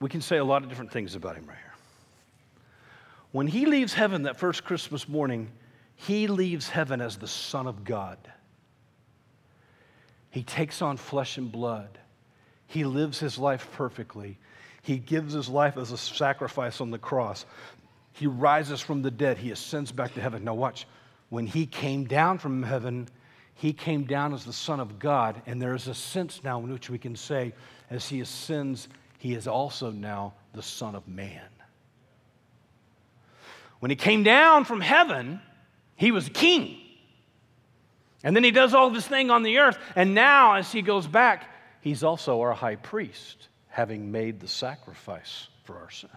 We 0.04 0.10
can 0.10 0.20
say 0.20 0.36
a 0.36 0.44
lot 0.44 0.62
of 0.62 0.68
different 0.68 0.92
things 0.92 1.14
about 1.14 1.34
him 1.34 1.46
right 1.46 1.56
here. 1.56 1.72
When 3.32 3.46
he 3.46 3.64
leaves 3.64 3.94
heaven 3.94 4.24
that 4.24 4.38
first 4.38 4.62
Christmas 4.62 5.08
morning, 5.08 5.50
he 5.96 6.26
leaves 6.26 6.68
heaven 6.68 7.00
as 7.00 7.16
the 7.16 7.26
Son 7.26 7.66
of 7.66 7.84
God. 7.84 8.18
He 10.28 10.42
takes 10.42 10.82
on 10.82 10.98
flesh 10.98 11.38
and 11.38 11.50
blood. 11.50 11.88
He 12.66 12.84
lives 12.84 13.18
his 13.18 13.38
life 13.38 13.66
perfectly. 13.72 14.36
He 14.82 14.98
gives 14.98 15.32
his 15.32 15.48
life 15.48 15.78
as 15.78 15.90
a 15.90 15.96
sacrifice 15.96 16.82
on 16.82 16.90
the 16.90 16.98
cross. 16.98 17.46
He 18.12 18.26
rises 18.26 18.82
from 18.82 19.00
the 19.00 19.10
dead. 19.10 19.38
He 19.38 19.52
ascends 19.52 19.90
back 19.90 20.12
to 20.12 20.20
heaven. 20.20 20.44
Now, 20.44 20.52
watch. 20.52 20.86
When 21.30 21.46
he 21.46 21.64
came 21.64 22.04
down 22.04 22.36
from 22.36 22.62
heaven, 22.62 23.08
he 23.54 23.72
came 23.72 24.04
down 24.04 24.34
as 24.34 24.44
the 24.44 24.52
Son 24.52 24.80
of 24.80 24.98
God. 24.98 25.40
And 25.46 25.62
there 25.62 25.74
is 25.74 25.88
a 25.88 25.94
sense 25.94 26.44
now 26.44 26.58
in 26.58 26.70
which 26.70 26.90
we 26.90 26.98
can 26.98 27.16
say, 27.16 27.54
as 27.88 28.06
he 28.06 28.20
ascends, 28.20 28.88
he 29.24 29.32
is 29.32 29.48
also 29.48 29.90
now 29.90 30.34
the 30.52 30.60
Son 30.60 30.94
of 30.94 31.08
Man. 31.08 31.48
When 33.80 33.90
he 33.90 33.96
came 33.96 34.22
down 34.22 34.66
from 34.66 34.82
heaven, 34.82 35.40
he 35.96 36.10
was 36.10 36.28
king. 36.28 36.76
And 38.22 38.36
then 38.36 38.44
he 38.44 38.50
does 38.50 38.74
all 38.74 38.90
this 38.90 39.08
thing 39.08 39.30
on 39.30 39.42
the 39.42 39.60
earth. 39.60 39.78
And 39.96 40.14
now, 40.14 40.56
as 40.56 40.70
he 40.70 40.82
goes 40.82 41.06
back, 41.06 41.46
he's 41.80 42.04
also 42.04 42.42
our 42.42 42.52
high 42.52 42.76
priest, 42.76 43.48
having 43.68 44.12
made 44.12 44.40
the 44.40 44.46
sacrifice 44.46 45.48
for 45.62 45.78
our 45.78 45.90
sin. 45.90 46.10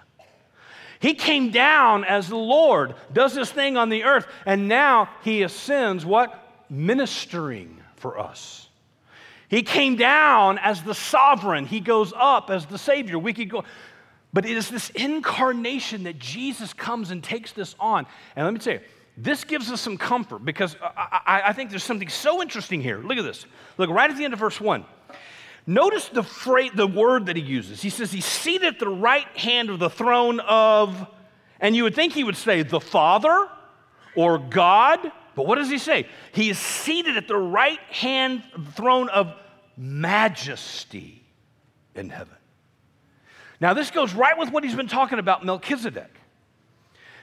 He 0.99 1.13
came 1.13 1.51
down 1.51 2.03
as 2.03 2.27
the 2.27 2.35
Lord, 2.35 2.93
does 3.13 3.33
this 3.33 3.49
thing 3.49 3.77
on 3.77 3.87
the 3.87 4.03
earth, 4.03 4.27
and 4.45 4.67
now 4.67 5.07
he 5.23 5.43
ascends 5.43 6.05
what? 6.05 6.65
Ministering 6.69 7.81
for 7.95 8.19
us. 8.19 8.66
He 9.49 9.63
came 9.63 9.95
down 9.95 10.57
as 10.57 10.83
the 10.83 10.93
sovereign, 10.93 11.65
he 11.65 11.79
goes 11.79 12.13
up 12.15 12.49
as 12.49 12.65
the 12.65 12.77
Savior. 12.77 13.17
We 13.17 13.33
could 13.33 13.49
go. 13.49 13.63
But 14.33 14.45
it 14.45 14.57
is 14.57 14.69
this 14.69 14.89
incarnation 14.91 16.03
that 16.03 16.19
Jesus 16.19 16.73
comes 16.73 17.11
and 17.11 17.23
takes 17.23 17.53
this 17.53 17.75
on. 17.79 18.05
And 18.35 18.45
let 18.45 18.53
me 18.53 18.59
tell 18.59 18.73
you, 18.73 18.81
this 19.15 19.43
gives 19.43 19.71
us 19.71 19.81
some 19.81 19.97
comfort 19.97 20.45
because 20.45 20.75
I, 20.81 21.21
I, 21.25 21.41
I 21.45 21.53
think 21.53 21.69
there's 21.69 21.83
something 21.83 22.09
so 22.09 22.41
interesting 22.41 22.81
here. 22.81 22.99
Look 22.99 23.17
at 23.17 23.23
this. 23.23 23.45
Look 23.77 23.89
right 23.89 24.11
at 24.11 24.17
the 24.17 24.25
end 24.25 24.33
of 24.33 24.39
verse 24.39 24.61
1. 24.61 24.85
Notice 25.65 26.07
the 26.09 26.23
phrase, 26.23 26.71
the 26.75 26.87
word 26.87 27.25
that 27.25 27.35
he 27.35 27.41
uses. 27.41 27.81
He 27.81 27.89
says 27.89 28.11
he's 28.11 28.25
seated 28.25 28.75
at 28.75 28.79
the 28.79 28.87
right 28.87 29.27
hand 29.37 29.69
of 29.69 29.79
the 29.79 29.89
throne 29.89 30.39
of, 30.41 31.07
and 31.59 31.75
you 31.75 31.83
would 31.83 31.95
think 31.95 32.13
he 32.13 32.23
would 32.23 32.37
say 32.37 32.63
the 32.63 32.79
Father 32.79 33.49
or 34.15 34.37
God, 34.37 34.99
but 35.37 35.45
what 35.45 35.59
does 35.59 35.69
he 35.69 35.77
say? 35.77 36.07
He 36.31 36.49
is 36.49 36.57
seated 36.57 37.15
at 37.15 37.27
the 37.27 37.37
right 37.37 37.79
hand 37.91 38.41
throne 38.73 39.07
of 39.07 39.31
majesty 39.77 41.23
in 41.93 42.09
heaven. 42.09 42.33
Now, 43.61 43.75
this 43.75 43.91
goes 43.91 44.15
right 44.15 44.35
with 44.35 44.49
what 44.49 44.63
he's 44.63 44.73
been 44.73 44.87
talking 44.87 45.19
about 45.19 45.45
Melchizedek. 45.45 46.09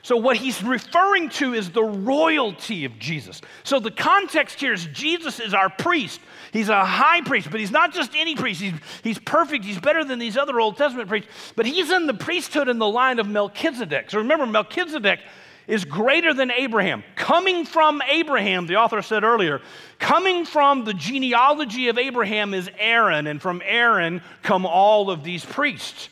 So, 0.02 0.16
what 0.16 0.36
he's 0.36 0.62
referring 0.62 1.30
to 1.30 1.54
is 1.54 1.72
the 1.72 1.82
royalty 1.82 2.84
of 2.84 3.00
Jesus. 3.00 3.40
So, 3.64 3.80
the 3.80 3.90
context 3.90 4.60
here 4.60 4.72
is 4.72 4.86
Jesus 4.86 5.40
is 5.40 5.52
our 5.52 5.68
priest. 5.68 6.20
He's 6.52 6.68
a 6.68 6.84
high 6.84 7.22
priest, 7.22 7.50
but 7.50 7.58
he's 7.58 7.72
not 7.72 7.92
just 7.92 8.12
any 8.14 8.36
priest. 8.36 8.60
He's, 8.60 8.74
he's 9.02 9.18
perfect. 9.18 9.64
He's 9.64 9.80
better 9.80 10.04
than 10.04 10.20
these 10.20 10.36
other 10.36 10.60
Old 10.60 10.76
Testament 10.76 11.08
priests, 11.08 11.28
but 11.56 11.66
he's 11.66 11.90
in 11.90 12.06
the 12.06 12.14
priesthood 12.14 12.68
in 12.68 12.78
the 12.78 12.86
line 12.86 13.18
of 13.18 13.26
Melchizedek. 13.26 14.10
So, 14.12 14.18
remember, 14.18 14.46
Melchizedek 14.46 15.18
is 15.66 15.84
greater 15.84 16.34
than 16.34 16.50
Abraham. 16.50 17.04
Coming 17.16 17.64
from 17.64 18.02
Abraham, 18.08 18.66
the 18.66 18.76
author 18.76 19.02
said 19.02 19.24
earlier, 19.24 19.60
coming 19.98 20.44
from 20.44 20.84
the 20.84 20.94
genealogy 20.94 21.88
of 21.88 21.98
Abraham 21.98 22.54
is 22.54 22.70
Aaron, 22.78 23.26
and 23.26 23.40
from 23.40 23.62
Aaron 23.64 24.22
come 24.42 24.66
all 24.66 25.10
of 25.10 25.24
these 25.24 25.44
priests. 25.44 26.08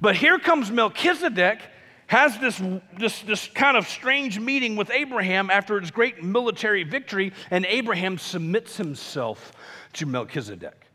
But 0.00 0.16
here 0.16 0.38
comes 0.38 0.70
Melchizedek 0.70 1.60
has 2.08 2.38
this, 2.38 2.62
this, 2.98 3.20
this 3.22 3.48
kind 3.48 3.76
of 3.76 3.88
strange 3.88 4.38
meeting 4.38 4.76
with 4.76 4.90
Abraham 4.90 5.50
after 5.50 5.80
his 5.80 5.90
great 5.90 6.22
military 6.22 6.84
victory, 6.84 7.32
and 7.50 7.66
Abraham 7.66 8.18
submits 8.18 8.76
himself 8.76 9.52
to 9.94 10.06
Melchizedek. 10.06 10.85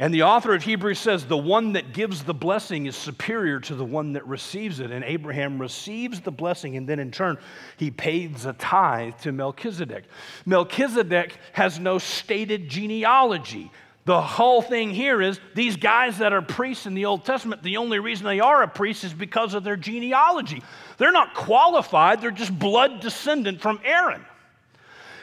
And 0.00 0.14
the 0.14 0.22
author 0.22 0.54
of 0.54 0.62
Hebrews 0.62 0.98
says, 0.98 1.26
The 1.26 1.36
one 1.36 1.74
that 1.74 1.92
gives 1.92 2.24
the 2.24 2.32
blessing 2.32 2.86
is 2.86 2.96
superior 2.96 3.60
to 3.60 3.74
the 3.74 3.84
one 3.84 4.14
that 4.14 4.26
receives 4.26 4.80
it. 4.80 4.90
And 4.90 5.04
Abraham 5.04 5.60
receives 5.60 6.20
the 6.22 6.30
blessing, 6.30 6.74
and 6.78 6.88
then 6.88 6.98
in 6.98 7.10
turn, 7.10 7.36
he 7.76 7.90
pays 7.90 8.46
a 8.46 8.54
tithe 8.54 9.18
to 9.20 9.30
Melchizedek. 9.30 10.04
Melchizedek 10.46 11.38
has 11.52 11.78
no 11.78 11.98
stated 11.98 12.70
genealogy. 12.70 13.70
The 14.06 14.22
whole 14.22 14.62
thing 14.62 14.88
here 14.88 15.20
is 15.20 15.38
these 15.54 15.76
guys 15.76 16.16
that 16.16 16.32
are 16.32 16.40
priests 16.40 16.86
in 16.86 16.94
the 16.94 17.04
Old 17.04 17.26
Testament, 17.26 17.62
the 17.62 17.76
only 17.76 17.98
reason 17.98 18.24
they 18.24 18.40
are 18.40 18.62
a 18.62 18.68
priest 18.68 19.04
is 19.04 19.12
because 19.12 19.52
of 19.52 19.64
their 19.64 19.76
genealogy. 19.76 20.62
They're 20.96 21.12
not 21.12 21.34
qualified, 21.34 22.22
they're 22.22 22.30
just 22.30 22.58
blood 22.58 23.00
descendant 23.00 23.60
from 23.60 23.78
Aaron. 23.84 24.24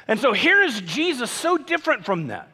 And 0.08 0.20
so 0.20 0.34
here 0.34 0.62
is 0.62 0.82
Jesus 0.82 1.32
so 1.32 1.58
different 1.58 2.06
from 2.06 2.28
that. 2.28 2.52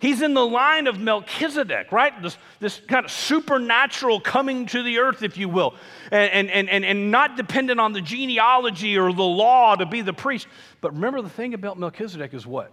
He's 0.00 0.22
in 0.22 0.32
the 0.32 0.44
line 0.44 0.86
of 0.86 0.98
Melchizedek, 0.98 1.92
right? 1.92 2.20
This, 2.22 2.38
this 2.58 2.80
kind 2.88 3.04
of 3.04 3.10
supernatural 3.10 4.18
coming 4.18 4.64
to 4.66 4.82
the 4.82 4.98
earth, 4.98 5.22
if 5.22 5.36
you 5.36 5.46
will, 5.50 5.74
and, 6.10 6.50
and, 6.50 6.70
and, 6.70 6.86
and 6.86 7.10
not 7.10 7.36
dependent 7.36 7.78
on 7.78 7.92
the 7.92 8.00
genealogy 8.00 8.96
or 8.96 9.12
the 9.12 9.22
law 9.22 9.76
to 9.76 9.84
be 9.84 10.00
the 10.00 10.14
priest. 10.14 10.46
But 10.80 10.94
remember, 10.94 11.20
the 11.20 11.28
thing 11.28 11.52
about 11.52 11.78
Melchizedek 11.78 12.32
is 12.32 12.46
what? 12.46 12.72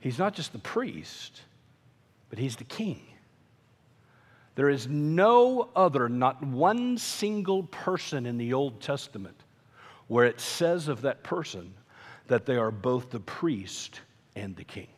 He's 0.00 0.18
not 0.18 0.34
just 0.34 0.52
the 0.52 0.58
priest, 0.58 1.40
but 2.28 2.40
he's 2.40 2.56
the 2.56 2.64
king. 2.64 3.06
There 4.56 4.68
is 4.68 4.88
no 4.88 5.68
other, 5.76 6.08
not 6.08 6.44
one 6.44 6.98
single 6.98 7.62
person 7.62 8.26
in 8.26 8.36
the 8.36 8.52
Old 8.52 8.80
Testament 8.80 9.44
where 10.08 10.24
it 10.24 10.40
says 10.40 10.88
of 10.88 11.02
that 11.02 11.22
person 11.22 11.72
that 12.26 12.46
they 12.46 12.56
are 12.56 12.72
both 12.72 13.10
the 13.10 13.20
priest 13.20 14.00
and 14.34 14.56
the 14.56 14.64
king. 14.64 14.88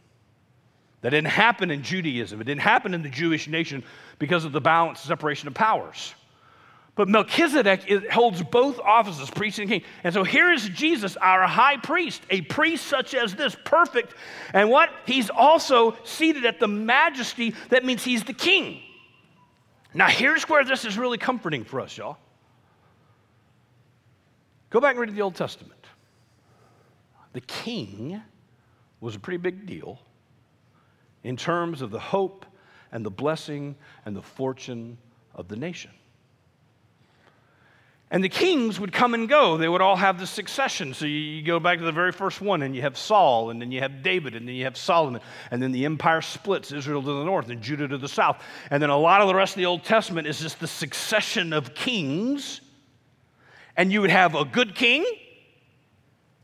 That 1.01 1.11
didn't 1.11 1.29
happen 1.29 1.71
in 1.71 1.83
Judaism. 1.83 2.41
It 2.41 2.45
didn't 2.45 2.63
happen 2.63 2.93
in 2.93 3.03
the 3.03 3.09
Jewish 3.09 3.47
nation 3.47 3.85
because 4.19 4.45
of 4.45 4.53
the 4.53 4.61
balance 4.61 5.01
separation 5.01 5.47
of 5.47 5.55
powers. 5.55 6.15
But 6.97 7.09
Melchizedek 7.09 8.11
holds 8.11 8.43
both 8.43 8.81
offices, 8.81 9.31
priest 9.31 9.61
and 9.61 9.69
king. 9.69 9.83
And 10.03 10.13
so 10.13 10.25
here 10.25 10.51
is 10.51 10.69
Jesus, 10.71 11.17
our 11.19 11.47
high 11.47 11.77
priest, 11.77 12.23
a 12.29 12.41
priest 12.41 12.89
such 12.89 13.15
as 13.15 13.37
this, 13.37 13.57
perfect. 13.65 14.15
And 14.53 14.69
what? 14.69 14.91
He's 15.07 15.31
also 15.31 15.97
seated 16.03 16.45
at 16.45 16.59
the 16.59 16.67
majesty. 16.67 17.55
That 17.69 17.85
means 17.85 18.03
he's 18.03 18.25
the 18.25 18.33
king. 18.33 18.81
Now, 19.95 20.09
here's 20.09 20.49
where 20.49 20.65
this 20.65 20.85
is 20.85 20.99
really 20.99 21.19
comforting 21.19 21.63
for 21.63 21.81
us, 21.81 21.97
y'all. 21.97 22.19
Go 24.71 24.81
back 24.81 24.97
and 24.97 25.01
read 25.01 25.15
the 25.15 25.23
Old 25.23 25.37
Testament. 25.37 25.87
The 27.33 27.41
king 27.43 28.21
was 29.01 29.15
a 29.15 29.21
pretty 29.21 29.39
big 29.39 29.67
deal 29.67 30.01
in 31.25 31.37
terms 31.37 31.83
of 31.83 31.91
the 31.91 31.99
hope 31.99 32.47
and 32.93 33.05
the 33.05 33.11
blessing 33.11 33.77
and 34.05 34.17
the 34.17 34.23
fortune 34.23 34.99
of 35.35 35.49
the 35.49 35.57
nation. 35.57 35.91
And 38.11 38.25
the 38.25 38.29
kings 38.31 38.81
would 38.81 38.93
come 38.93 39.13
and 39.13 39.29
go. 39.29 39.59
They 39.59 39.69
would 39.69 39.83
all 39.83 39.97
have 39.97 40.19
the 40.19 40.27
succession. 40.27 40.95
So 40.95 41.05
you, 41.05 41.43
go 41.43 41.61
back 41.61 41.79
to 41.79 41.85
the 41.85 41.93
very 41.93 42.13
first 42.13 42.41
one, 42.41 42.63
and 42.63 42.75
you 42.75 42.81
have 42.81 42.97
Saul, 42.97 43.51
and 43.51 43.61
then 43.61 43.71
you 43.71 43.81
have 43.81 44.03
David, 44.03 44.35
and 44.35 44.49
then 44.49 44.55
you 44.55 44.65
have 44.65 44.79
Solomon. 44.79 45.21
And 45.51 45.63
then 45.63 45.73
the 45.73 45.85
empire 45.85 46.23
splits 46.23 46.73
Israel 46.73 47.03
to 47.03 47.19
the 47.19 47.25
north 47.25 47.51
and 47.51 47.61
Judah 47.61 47.87
to 47.87 47.99
the 47.99 48.09
south. 48.09 48.43
And 48.71 48.83
then 48.83 48.89
a 48.89 48.97
lot 48.97 49.21
of 49.21 49.29
the 49.29 49.35
rest 49.35 49.53
of 49.53 49.59
the 49.59 49.67
Old 49.67 49.85
Testament 49.85 50.27
is 50.27 50.41
just 50.41 50.59
the 50.59 50.67
succession 50.67 51.53
of 51.53 51.75
kings. 51.75 52.63
And 53.77 53.93
you 53.93 54.01
would 54.01 54.11
have 54.11 54.35
a 54.35 54.47
good 54.47 54.75
king, 54.75 55.05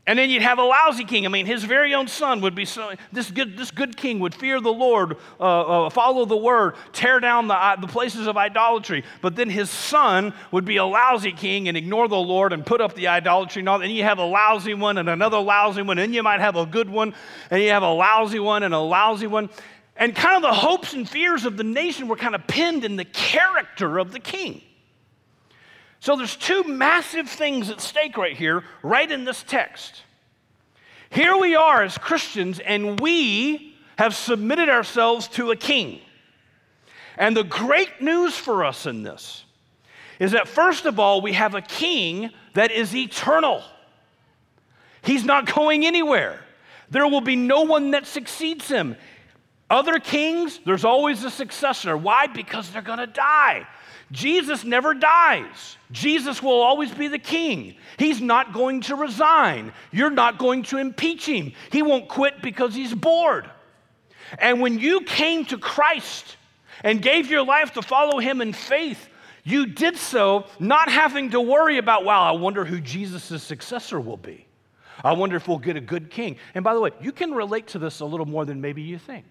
and 0.07 0.19
then 0.19 0.29
you'd 0.29 0.43
have 0.43 0.59
a 0.59 0.63
lousy 0.63 1.03
king. 1.03 1.25
I 1.25 1.29
mean, 1.29 1.47
his 1.47 1.63
very 1.63 1.95
own 1.95 2.07
son 2.07 2.41
would 2.41 2.53
be 2.53 2.65
so, 2.65 2.93
this 3.11 3.31
good, 3.31 3.57
this 3.57 3.71
good 3.71 3.97
king 3.97 4.19
would 4.19 4.35
fear 4.35 4.61
the 4.61 4.71
Lord, 4.71 5.17
uh, 5.39 5.85
uh, 5.85 5.89
follow 5.89 6.25
the 6.25 6.37
word, 6.37 6.75
tear 6.93 7.19
down 7.19 7.47
the, 7.47 7.55
uh, 7.55 7.75
the 7.77 7.87
places 7.87 8.27
of 8.27 8.37
idolatry. 8.37 9.03
But 9.21 9.35
then 9.35 9.49
his 9.49 9.69
son 9.69 10.33
would 10.51 10.63
be 10.63 10.77
a 10.77 10.85
lousy 10.85 11.31
king 11.31 11.67
and 11.67 11.75
ignore 11.75 12.07
the 12.07 12.17
Lord 12.17 12.53
and 12.53 12.63
put 12.63 12.81
up 12.81 12.93
the 12.93 13.07
idolatry 13.07 13.61
and 13.61 13.69
all. 13.69 13.81
And 13.81 13.91
you 13.91 14.03
have 14.03 14.19
a 14.19 14.25
lousy 14.25 14.75
one 14.75 14.99
and 14.99 15.09
another 15.09 15.39
lousy 15.39 15.81
one. 15.81 15.97
And 15.97 16.13
you 16.13 16.21
might 16.21 16.39
have 16.39 16.55
a 16.55 16.67
good 16.67 16.89
one 16.89 17.15
and 17.49 17.61
you 17.63 17.69
have 17.69 17.83
a 17.83 17.91
lousy 17.91 18.39
one 18.39 18.61
and 18.61 18.75
a 18.75 18.79
lousy 18.79 19.27
one. 19.27 19.49
And 19.95 20.15
kind 20.15 20.35
of 20.35 20.43
the 20.43 20.53
hopes 20.53 20.93
and 20.93 21.09
fears 21.09 21.45
of 21.45 21.57
the 21.57 21.63
nation 21.63 22.07
were 22.07 22.17
kind 22.17 22.35
of 22.35 22.45
pinned 22.45 22.85
in 22.85 22.95
the 22.95 23.05
character 23.05 23.97
of 23.97 24.11
the 24.11 24.19
king. 24.19 24.61
So 26.05 26.15
there's 26.15 26.35
two 26.35 26.63
massive 26.65 27.27
things 27.27 27.71
at 27.71 27.81
stake 27.81 28.15
right 28.15 28.37
here, 28.37 28.63
right 28.83 29.11
in 29.11 29.25
this 29.25 29.41
text. 29.41 30.03
Here 31.09 31.35
we 31.35 31.55
are 31.55 31.81
as 31.81 31.97
Christians, 31.97 32.59
and 32.59 32.99
we 32.99 33.75
have 33.97 34.13
submitted 34.13 34.69
ourselves 34.69 35.27
to 35.29 35.49
a 35.49 35.55
king. 35.55 36.01
And 37.17 37.35
the 37.35 37.43
great 37.43 38.01
news 38.01 38.35
for 38.35 38.63
us 38.65 38.85
in 38.85 39.01
this 39.01 39.45
is 40.19 40.33
that, 40.33 40.47
first 40.47 40.85
of 40.85 40.99
all, 40.99 41.21
we 41.21 41.33
have 41.33 41.55
a 41.55 41.61
king 41.61 42.29
that 42.53 42.69
is 42.69 42.95
eternal. 42.95 43.63
He's 45.01 45.25
not 45.25 45.51
going 45.55 45.87
anywhere. 45.87 46.39
There 46.91 47.07
will 47.07 47.21
be 47.21 47.35
no 47.35 47.63
one 47.63 47.89
that 47.91 48.05
succeeds 48.05 48.67
him. 48.67 48.95
Other 49.71 49.97
kings, 49.97 50.59
there's 50.67 50.85
always 50.85 51.23
a 51.23 51.31
successor. 51.31 51.97
Why? 51.97 52.27
Because 52.27 52.69
they're 52.69 52.83
going 52.83 52.99
to 52.99 53.07
die. 53.07 53.65
Jesus 54.11 54.63
never 54.63 54.93
dies. 54.93 55.77
Jesus 55.91 56.41
will 56.41 56.61
always 56.61 56.91
be 56.91 57.07
the 57.07 57.19
king. 57.19 57.75
He's 57.97 58.21
not 58.21 58.53
going 58.53 58.81
to 58.81 58.95
resign. 58.95 59.73
You're 59.91 60.09
not 60.11 60.37
going 60.37 60.63
to 60.63 60.77
impeach 60.77 61.25
him. 61.25 61.53
He 61.71 61.81
won't 61.81 62.07
quit 62.07 62.41
because 62.41 62.75
he's 62.75 62.93
bored. 62.93 63.49
And 64.39 64.61
when 64.61 64.79
you 64.79 65.01
came 65.01 65.45
to 65.45 65.57
Christ 65.57 66.37
and 66.83 67.01
gave 67.01 67.29
your 67.29 67.43
life 67.43 67.73
to 67.73 67.81
follow 67.81 68.19
him 68.19 68.41
in 68.41 68.53
faith, 68.53 69.07
you 69.43 69.67
did 69.67 69.97
so 69.97 70.45
not 70.59 70.89
having 70.89 71.31
to 71.31 71.41
worry 71.41 71.77
about, 71.77 72.03
wow, 72.03 72.23
I 72.23 72.31
wonder 72.31 72.65
who 72.65 72.79
Jesus' 72.81 73.43
successor 73.43 73.99
will 73.99 74.17
be. 74.17 74.45
I 75.03 75.13
wonder 75.13 75.35
if 75.35 75.47
we'll 75.47 75.59
get 75.59 75.77
a 75.77 75.81
good 75.81 76.09
king. 76.09 76.37
And 76.55 76.63
by 76.63 76.73
the 76.73 76.79
way, 76.79 76.91
you 77.01 77.11
can 77.11 77.33
relate 77.33 77.67
to 77.67 77.79
this 77.79 77.99
a 77.99 78.05
little 78.05 78.25
more 78.25 78.45
than 78.45 78.61
maybe 78.61 78.81
you 78.81 78.97
think. 78.97 79.25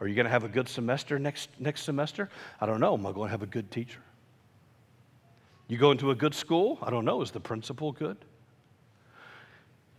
Are 0.00 0.06
you 0.06 0.14
going 0.14 0.24
to 0.24 0.30
have 0.30 0.44
a 0.44 0.48
good 0.48 0.68
semester 0.68 1.18
next, 1.18 1.48
next 1.58 1.82
semester? 1.82 2.28
I 2.60 2.66
don't 2.66 2.80
know. 2.80 2.94
Am 2.94 3.06
I 3.06 3.12
going 3.12 3.28
to 3.28 3.30
have 3.30 3.42
a 3.42 3.46
good 3.46 3.70
teacher? 3.70 4.00
You 5.68 5.78
go 5.78 5.90
into 5.90 6.10
a 6.10 6.14
good 6.14 6.34
school? 6.34 6.78
I 6.82 6.90
don't 6.90 7.04
know. 7.04 7.22
Is 7.22 7.30
the 7.30 7.40
principal 7.40 7.92
good? 7.92 8.18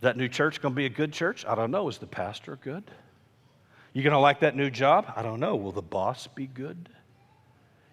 That 0.00 0.16
new 0.16 0.28
church 0.28 0.62
going 0.62 0.74
to 0.74 0.76
be 0.76 0.86
a 0.86 0.90
good 0.90 1.12
church? 1.12 1.44
I 1.46 1.54
don't 1.54 1.70
know. 1.70 1.88
Is 1.88 1.98
the 1.98 2.06
pastor 2.06 2.56
good? 2.62 2.84
You 3.92 4.02
going 4.02 4.12
to 4.12 4.18
like 4.18 4.40
that 4.40 4.54
new 4.54 4.70
job? 4.70 5.12
I 5.16 5.22
don't 5.22 5.40
know. 5.40 5.56
Will 5.56 5.72
the 5.72 5.82
boss 5.82 6.28
be 6.28 6.46
good? 6.46 6.88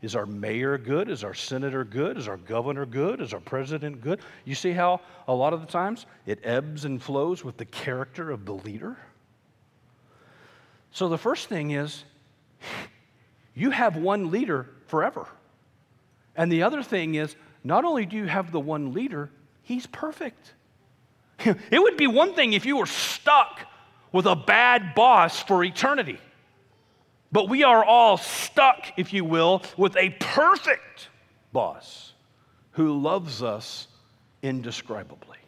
Is 0.01 0.15
our 0.15 0.27
mayor 0.27 0.77
good? 0.77 1.09
Is 1.09 1.23
our 1.23 1.33
senator 1.33 1.83
good? 1.83 2.17
Is 2.17 2.27
our 2.27 2.37
governor 2.37 2.85
good? 2.85 3.21
Is 3.21 3.33
our 3.33 3.39
president 3.39 4.01
good? 4.01 4.19
You 4.43 4.53
see 4.53 4.71
how 4.71 5.01
a 5.27 5.33
lot 5.33 5.53
of 5.53 5.61
the 5.61 5.67
times 5.67 6.05
it 6.27 6.39
ebbs 6.43 6.85
and 6.85 7.01
flows 7.01 7.43
with 7.43 7.57
the 7.57 7.65
character 7.65 8.29
of 8.29 8.45
the 8.45 8.53
leader? 8.53 8.97
So 10.95 11.09
the 11.09 11.17
first 11.17 11.49
thing 11.49 11.71
is 11.71 12.05
you 13.53 13.69
have 13.69 13.97
one 13.97 14.31
leader 14.31 14.69
forever. 14.87 15.27
And 16.37 16.49
the 16.49 16.63
other 16.63 16.81
thing 16.81 17.15
is 17.15 17.35
not 17.65 17.83
only 17.83 18.05
do 18.05 18.15
you 18.15 18.27
have 18.27 18.53
the 18.53 18.61
one 18.61 18.93
leader, 18.93 19.29
he's 19.61 19.85
perfect. 19.85 20.53
It 21.45 21.81
would 21.81 21.97
be 21.97 22.07
one 22.07 22.33
thing 22.33 22.53
if 22.53 22.65
you 22.65 22.77
were 22.77 22.85
stuck 22.85 23.59
with 24.13 24.25
a 24.25 24.37
bad 24.37 24.95
boss 24.95 25.43
for 25.43 25.65
eternity. 25.65 26.17
But 27.29 27.49
we 27.49 27.65
are 27.65 27.83
all 27.83 28.15
stuck, 28.15 28.93
if 28.95 29.11
you 29.11 29.25
will, 29.25 29.63
with 29.75 29.97
a 29.97 30.11
perfect 30.11 31.09
boss 31.51 32.13
who 32.71 32.97
loves 32.97 33.43
us 33.43 33.89
indescribably. 34.41 35.39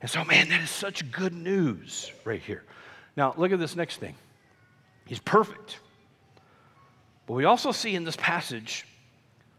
And 0.00 0.08
so, 0.08 0.24
man, 0.24 0.50
that 0.50 0.60
is 0.60 0.70
such 0.70 1.10
good 1.10 1.32
news 1.32 2.12
right 2.24 2.40
here. 2.40 2.62
Now, 3.16 3.34
look 3.36 3.50
at 3.50 3.58
this 3.58 3.74
next 3.74 3.96
thing. 3.96 4.14
He's 5.06 5.20
perfect. 5.20 5.78
But 7.26 7.34
we 7.34 7.44
also 7.44 7.72
see 7.72 7.94
in 7.94 8.04
this 8.04 8.16
passage 8.16 8.86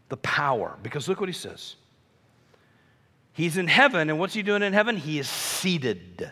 the 0.08 0.16
power, 0.18 0.76
because 0.82 1.08
look 1.08 1.20
what 1.20 1.28
he 1.28 1.34
says. 1.34 1.74
He's 3.32 3.56
in 3.56 3.68
heaven, 3.68 4.10
and 4.10 4.18
what's 4.18 4.34
he 4.34 4.42
doing 4.42 4.62
in 4.62 4.72
heaven? 4.72 4.96
He 4.96 5.18
is 5.18 5.28
seated 5.28 6.30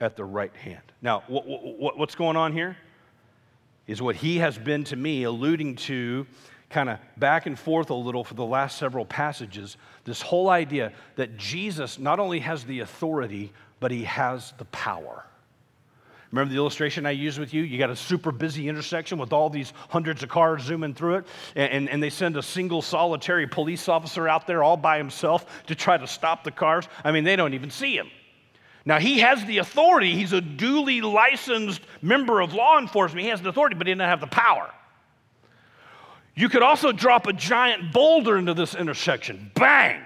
at 0.00 0.16
the 0.16 0.24
right 0.24 0.54
hand. 0.54 0.82
Now, 1.00 1.22
what's 1.28 2.14
going 2.14 2.36
on 2.36 2.52
here 2.52 2.76
is 3.86 4.02
what 4.02 4.16
he 4.16 4.38
has 4.38 4.58
been 4.58 4.84
to 4.84 4.96
me, 4.96 5.22
alluding 5.22 5.76
to 5.76 6.26
kind 6.70 6.88
of 6.88 6.98
back 7.16 7.46
and 7.46 7.58
forth 7.58 7.90
a 7.90 7.94
little 7.94 8.24
for 8.24 8.34
the 8.34 8.44
last 8.44 8.78
several 8.78 9.04
passages 9.04 9.76
this 10.04 10.22
whole 10.22 10.48
idea 10.48 10.92
that 11.16 11.36
Jesus 11.36 11.98
not 11.98 12.18
only 12.18 12.40
has 12.40 12.64
the 12.64 12.80
authority, 12.80 13.52
but 13.78 13.90
he 13.90 14.04
has 14.04 14.52
the 14.58 14.64
power. 14.66 15.24
Remember 16.32 16.50
the 16.50 16.56
illustration 16.56 17.04
I 17.04 17.10
used 17.10 17.38
with 17.38 17.52
you? 17.52 17.62
You 17.62 17.78
got 17.78 17.90
a 17.90 17.96
super 17.96 18.32
busy 18.32 18.66
intersection 18.66 19.18
with 19.18 19.34
all 19.34 19.50
these 19.50 19.74
hundreds 19.90 20.22
of 20.22 20.30
cars 20.30 20.62
zooming 20.62 20.94
through 20.94 21.16
it, 21.16 21.26
and, 21.54 21.90
and 21.90 22.02
they 22.02 22.08
send 22.08 22.38
a 22.38 22.42
single 22.42 22.80
solitary 22.80 23.46
police 23.46 23.86
officer 23.86 24.26
out 24.26 24.46
there 24.46 24.62
all 24.62 24.78
by 24.78 24.96
himself 24.96 25.44
to 25.66 25.74
try 25.74 25.98
to 25.98 26.06
stop 26.06 26.42
the 26.42 26.50
cars. 26.50 26.88
I 27.04 27.12
mean, 27.12 27.24
they 27.24 27.36
don't 27.36 27.52
even 27.52 27.70
see 27.70 27.94
him. 27.94 28.10
Now, 28.86 28.98
he 28.98 29.20
has 29.20 29.44
the 29.44 29.58
authority. 29.58 30.14
He's 30.14 30.32
a 30.32 30.40
duly 30.40 31.02
licensed 31.02 31.82
member 32.00 32.40
of 32.40 32.54
law 32.54 32.78
enforcement. 32.78 33.22
He 33.22 33.28
has 33.28 33.42
the 33.42 33.50
authority, 33.50 33.76
but 33.76 33.86
he 33.86 33.92
doesn't 33.92 34.08
have 34.08 34.20
the 34.20 34.26
power. 34.26 34.70
You 36.34 36.48
could 36.48 36.62
also 36.62 36.92
drop 36.92 37.26
a 37.26 37.34
giant 37.34 37.92
boulder 37.92 38.38
into 38.38 38.54
this 38.54 38.74
intersection. 38.74 39.50
Bang! 39.54 40.00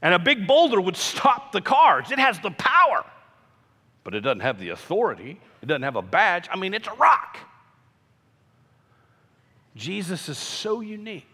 And 0.00 0.14
a 0.14 0.18
big 0.18 0.46
boulder 0.46 0.80
would 0.80 0.96
stop 0.96 1.52
the 1.52 1.60
cars. 1.60 2.10
It 2.10 2.18
has 2.18 2.40
the 2.40 2.52
power 2.52 3.04
but 4.06 4.14
it 4.14 4.20
doesn't 4.20 4.38
have 4.38 4.60
the 4.60 4.68
authority, 4.68 5.40
it 5.60 5.66
doesn't 5.66 5.82
have 5.82 5.96
a 5.96 6.00
badge. 6.00 6.48
I 6.52 6.56
mean, 6.56 6.74
it's 6.74 6.86
a 6.86 6.94
rock. 6.94 7.38
Jesus 9.74 10.28
is 10.28 10.38
so 10.38 10.80
unique 10.80 11.26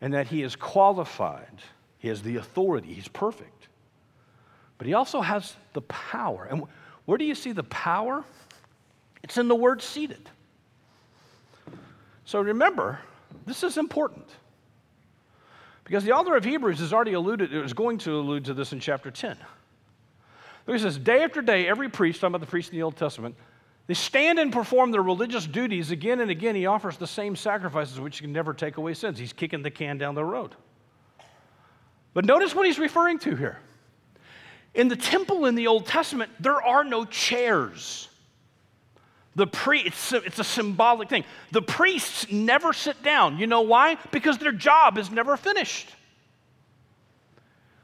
in 0.00 0.12
that 0.12 0.28
he 0.28 0.44
is 0.44 0.54
qualified, 0.54 1.58
he 1.98 2.06
has 2.06 2.22
the 2.22 2.36
authority, 2.36 2.94
he's 2.94 3.08
perfect, 3.08 3.66
but 4.78 4.86
he 4.86 4.94
also 4.94 5.20
has 5.20 5.56
the 5.72 5.80
power. 5.80 6.46
And 6.48 6.62
Where 7.06 7.18
do 7.18 7.24
you 7.24 7.34
see 7.34 7.50
the 7.50 7.64
power? 7.64 8.22
It's 9.24 9.36
in 9.36 9.48
the 9.48 9.56
word 9.56 9.82
seated. 9.82 10.30
So 12.24 12.40
remember, 12.40 13.00
this 13.46 13.64
is 13.64 13.78
important. 13.78 14.28
Because 15.82 16.04
the 16.04 16.12
author 16.12 16.36
of 16.36 16.44
Hebrews 16.44 16.78
has 16.78 16.92
already 16.92 17.14
alluded, 17.14 17.52
is 17.52 17.72
going 17.72 17.98
to 17.98 18.12
allude 18.12 18.44
to 18.44 18.54
this 18.54 18.72
in 18.72 18.78
chapter 18.78 19.10
10. 19.10 19.36
He 20.74 20.78
says, 20.78 20.98
Day 20.98 21.22
after 21.22 21.40
day, 21.40 21.66
every 21.66 21.88
priest, 21.88 22.20
talking 22.20 22.34
about 22.34 22.44
the 22.44 22.50
priests 22.50 22.70
in 22.70 22.76
the 22.76 22.82
Old 22.82 22.96
Testament, 22.96 23.34
they 23.86 23.94
stand 23.94 24.38
and 24.38 24.52
perform 24.52 24.90
their 24.90 25.02
religious 25.02 25.46
duties 25.46 25.90
again 25.90 26.20
and 26.20 26.30
again. 26.30 26.54
He 26.54 26.66
offers 26.66 26.98
the 26.98 27.06
same 27.06 27.34
sacrifices 27.36 27.98
which 27.98 28.20
can 28.20 28.32
never 28.32 28.52
take 28.52 28.76
away 28.76 28.92
sins. 28.92 29.18
He's 29.18 29.32
kicking 29.32 29.62
the 29.62 29.70
can 29.70 29.96
down 29.96 30.14
the 30.14 30.24
road. 30.24 30.54
But 32.12 32.26
notice 32.26 32.54
what 32.54 32.66
he's 32.66 32.78
referring 32.78 33.18
to 33.20 33.34
here. 33.34 33.58
In 34.74 34.88
the 34.88 34.96
temple 34.96 35.46
in 35.46 35.54
the 35.54 35.68
Old 35.68 35.86
Testament, 35.86 36.30
there 36.38 36.60
are 36.60 36.84
no 36.84 37.06
chairs. 37.06 38.08
The 39.34 39.46
pre- 39.46 39.80
it's, 39.80 40.12
a, 40.12 40.16
it's 40.18 40.38
a 40.38 40.44
symbolic 40.44 41.08
thing. 41.08 41.24
The 41.52 41.62
priests 41.62 42.30
never 42.30 42.74
sit 42.74 43.02
down. 43.02 43.38
You 43.38 43.46
know 43.46 43.62
why? 43.62 43.96
Because 44.10 44.36
their 44.36 44.52
job 44.52 44.98
is 44.98 45.10
never 45.10 45.36
finished. 45.38 45.88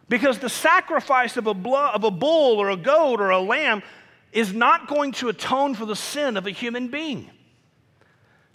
Because 0.09 0.39
the 0.39 0.49
sacrifice 0.49 1.37
of 1.37 1.47
a, 1.47 1.55
blood, 1.55 1.95
of 1.95 2.05
a 2.05 2.11
bull 2.11 2.59
or 2.59 2.71
a 2.71 2.77
goat 2.77 3.21
or 3.21 3.31
a 3.31 3.41
lamb 3.41 3.83
is 4.33 4.53
not 4.53 4.89
going 4.89 5.13
to 5.13 5.29
atone 5.29 5.75
for 5.75 5.87
the 5.87 5.97
sin 5.97 6.37
of 6.37 6.47
a 6.47 6.51
human 6.51 6.89
being. 6.89 7.31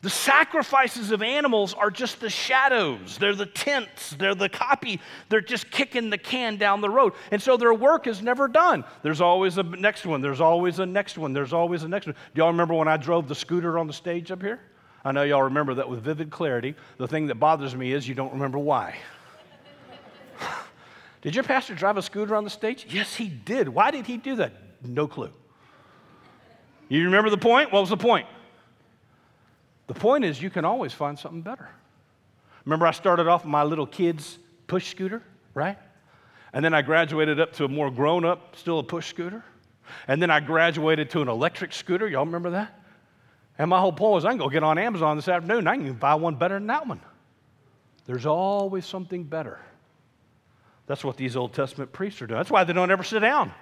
The 0.01 0.09
sacrifices 0.09 1.11
of 1.11 1.21
animals 1.21 1.73
are 1.73 1.91
just 1.91 2.21
the 2.21 2.29
shadows. 2.29 3.17
They're 3.17 3.35
the 3.35 3.45
tents. 3.45 4.11
They're 4.11 4.35
the 4.35 4.47
copy. 4.47 5.01
They're 5.27 5.41
just 5.41 5.69
kicking 5.71 6.09
the 6.09 6.17
can 6.17 6.55
down 6.55 6.79
the 6.79 6.89
road. 6.89 7.13
And 7.31 7.41
so 7.41 7.57
their 7.57 7.73
work 7.73 8.07
is 8.07 8.21
never 8.21 8.47
done. 8.47 8.85
There's 9.03 9.19
always 9.19 9.57
a 9.57 9.63
next 9.63 10.05
one. 10.05 10.21
There's 10.21 10.39
always 10.39 10.79
a 10.79 10.85
next 10.85 11.17
one. 11.17 11.33
There's 11.33 11.51
always 11.51 11.83
a 11.83 11.89
next 11.89 12.05
one. 12.05 12.15
Do 12.33 12.39
y'all 12.39 12.51
remember 12.51 12.75
when 12.75 12.87
I 12.87 12.95
drove 12.95 13.27
the 13.27 13.35
scooter 13.35 13.77
on 13.77 13.87
the 13.87 13.93
stage 13.93 14.31
up 14.31 14.41
here? 14.41 14.61
I 15.03 15.11
know 15.11 15.23
y'all 15.23 15.43
remember 15.43 15.73
that 15.75 15.89
with 15.89 16.01
vivid 16.01 16.29
clarity. 16.29 16.75
The 16.97 17.07
thing 17.07 17.27
that 17.27 17.35
bothers 17.35 17.75
me 17.75 17.91
is 17.91 18.07
you 18.07 18.15
don't 18.15 18.33
remember 18.33 18.57
why. 18.57 18.97
did 21.21 21.35
your 21.35 21.43
pastor 21.43 21.75
drive 21.75 21.97
a 21.97 22.01
scooter 22.01 22.35
on 22.35 22.43
the 22.43 22.49
stage? 22.49 22.87
Yes, 22.89 23.15
he 23.15 23.27
did. 23.27 23.67
Why 23.69 23.91
did 23.91 24.05
he 24.05 24.17
do 24.17 24.35
that? 24.37 24.53
No 24.83 25.07
clue. 25.07 25.31
You 26.87 27.03
remember 27.05 27.29
the 27.29 27.37
point? 27.37 27.71
What 27.71 27.81
was 27.81 27.89
the 27.89 27.97
point? 27.97 28.27
The 29.87 29.93
point 29.93 30.23
is, 30.23 30.41
you 30.41 30.49
can 30.49 30.65
always 30.65 30.93
find 30.93 31.17
something 31.17 31.41
better. 31.41 31.67
Remember, 32.65 32.85
I 32.85 32.91
started 32.91 33.27
off 33.27 33.45
my 33.45 33.63
little 33.63 33.87
kid's 33.87 34.37
push 34.67 34.89
scooter, 34.91 35.23
right? 35.53 35.77
And 36.53 36.63
then 36.63 36.73
I 36.73 36.81
graduated 36.81 37.39
up 37.39 37.53
to 37.53 37.65
a 37.65 37.67
more 37.67 37.91
grown 37.91 38.25
up, 38.25 38.55
still 38.55 38.79
a 38.79 38.83
push 38.83 39.07
scooter. 39.07 39.43
And 40.07 40.21
then 40.21 40.29
I 40.29 40.39
graduated 40.39 41.09
to 41.11 41.21
an 41.21 41.27
electric 41.27 41.73
scooter. 41.73 42.07
Y'all 42.07 42.25
remember 42.25 42.51
that? 42.51 42.79
And 43.57 43.69
my 43.69 43.79
whole 43.79 43.91
point 43.91 44.13
was 44.13 44.25
I 44.25 44.29
can 44.29 44.37
go 44.37 44.49
get 44.49 44.63
on 44.63 44.77
Amazon 44.77 45.17
this 45.17 45.27
afternoon. 45.27 45.67
I 45.67 45.75
can 45.75 45.93
buy 45.93 46.15
one 46.15 46.35
better 46.35 46.55
than 46.55 46.67
that 46.67 46.87
one. 46.87 47.01
There's 48.05 48.25
always 48.25 48.85
something 48.85 49.23
better. 49.23 49.59
That's 50.89 51.03
what 51.03 51.17
these 51.17 51.35
Old 51.35 51.53
Testament 51.53 51.93
priests 51.93 52.19
are 52.19 52.25
doing. 52.25 52.39
That's 52.39 52.49
why 52.49 52.63
they 52.63 52.73
don't 52.73 52.89
ever 52.89 53.03
sit 53.03 53.19
down. 53.19 53.53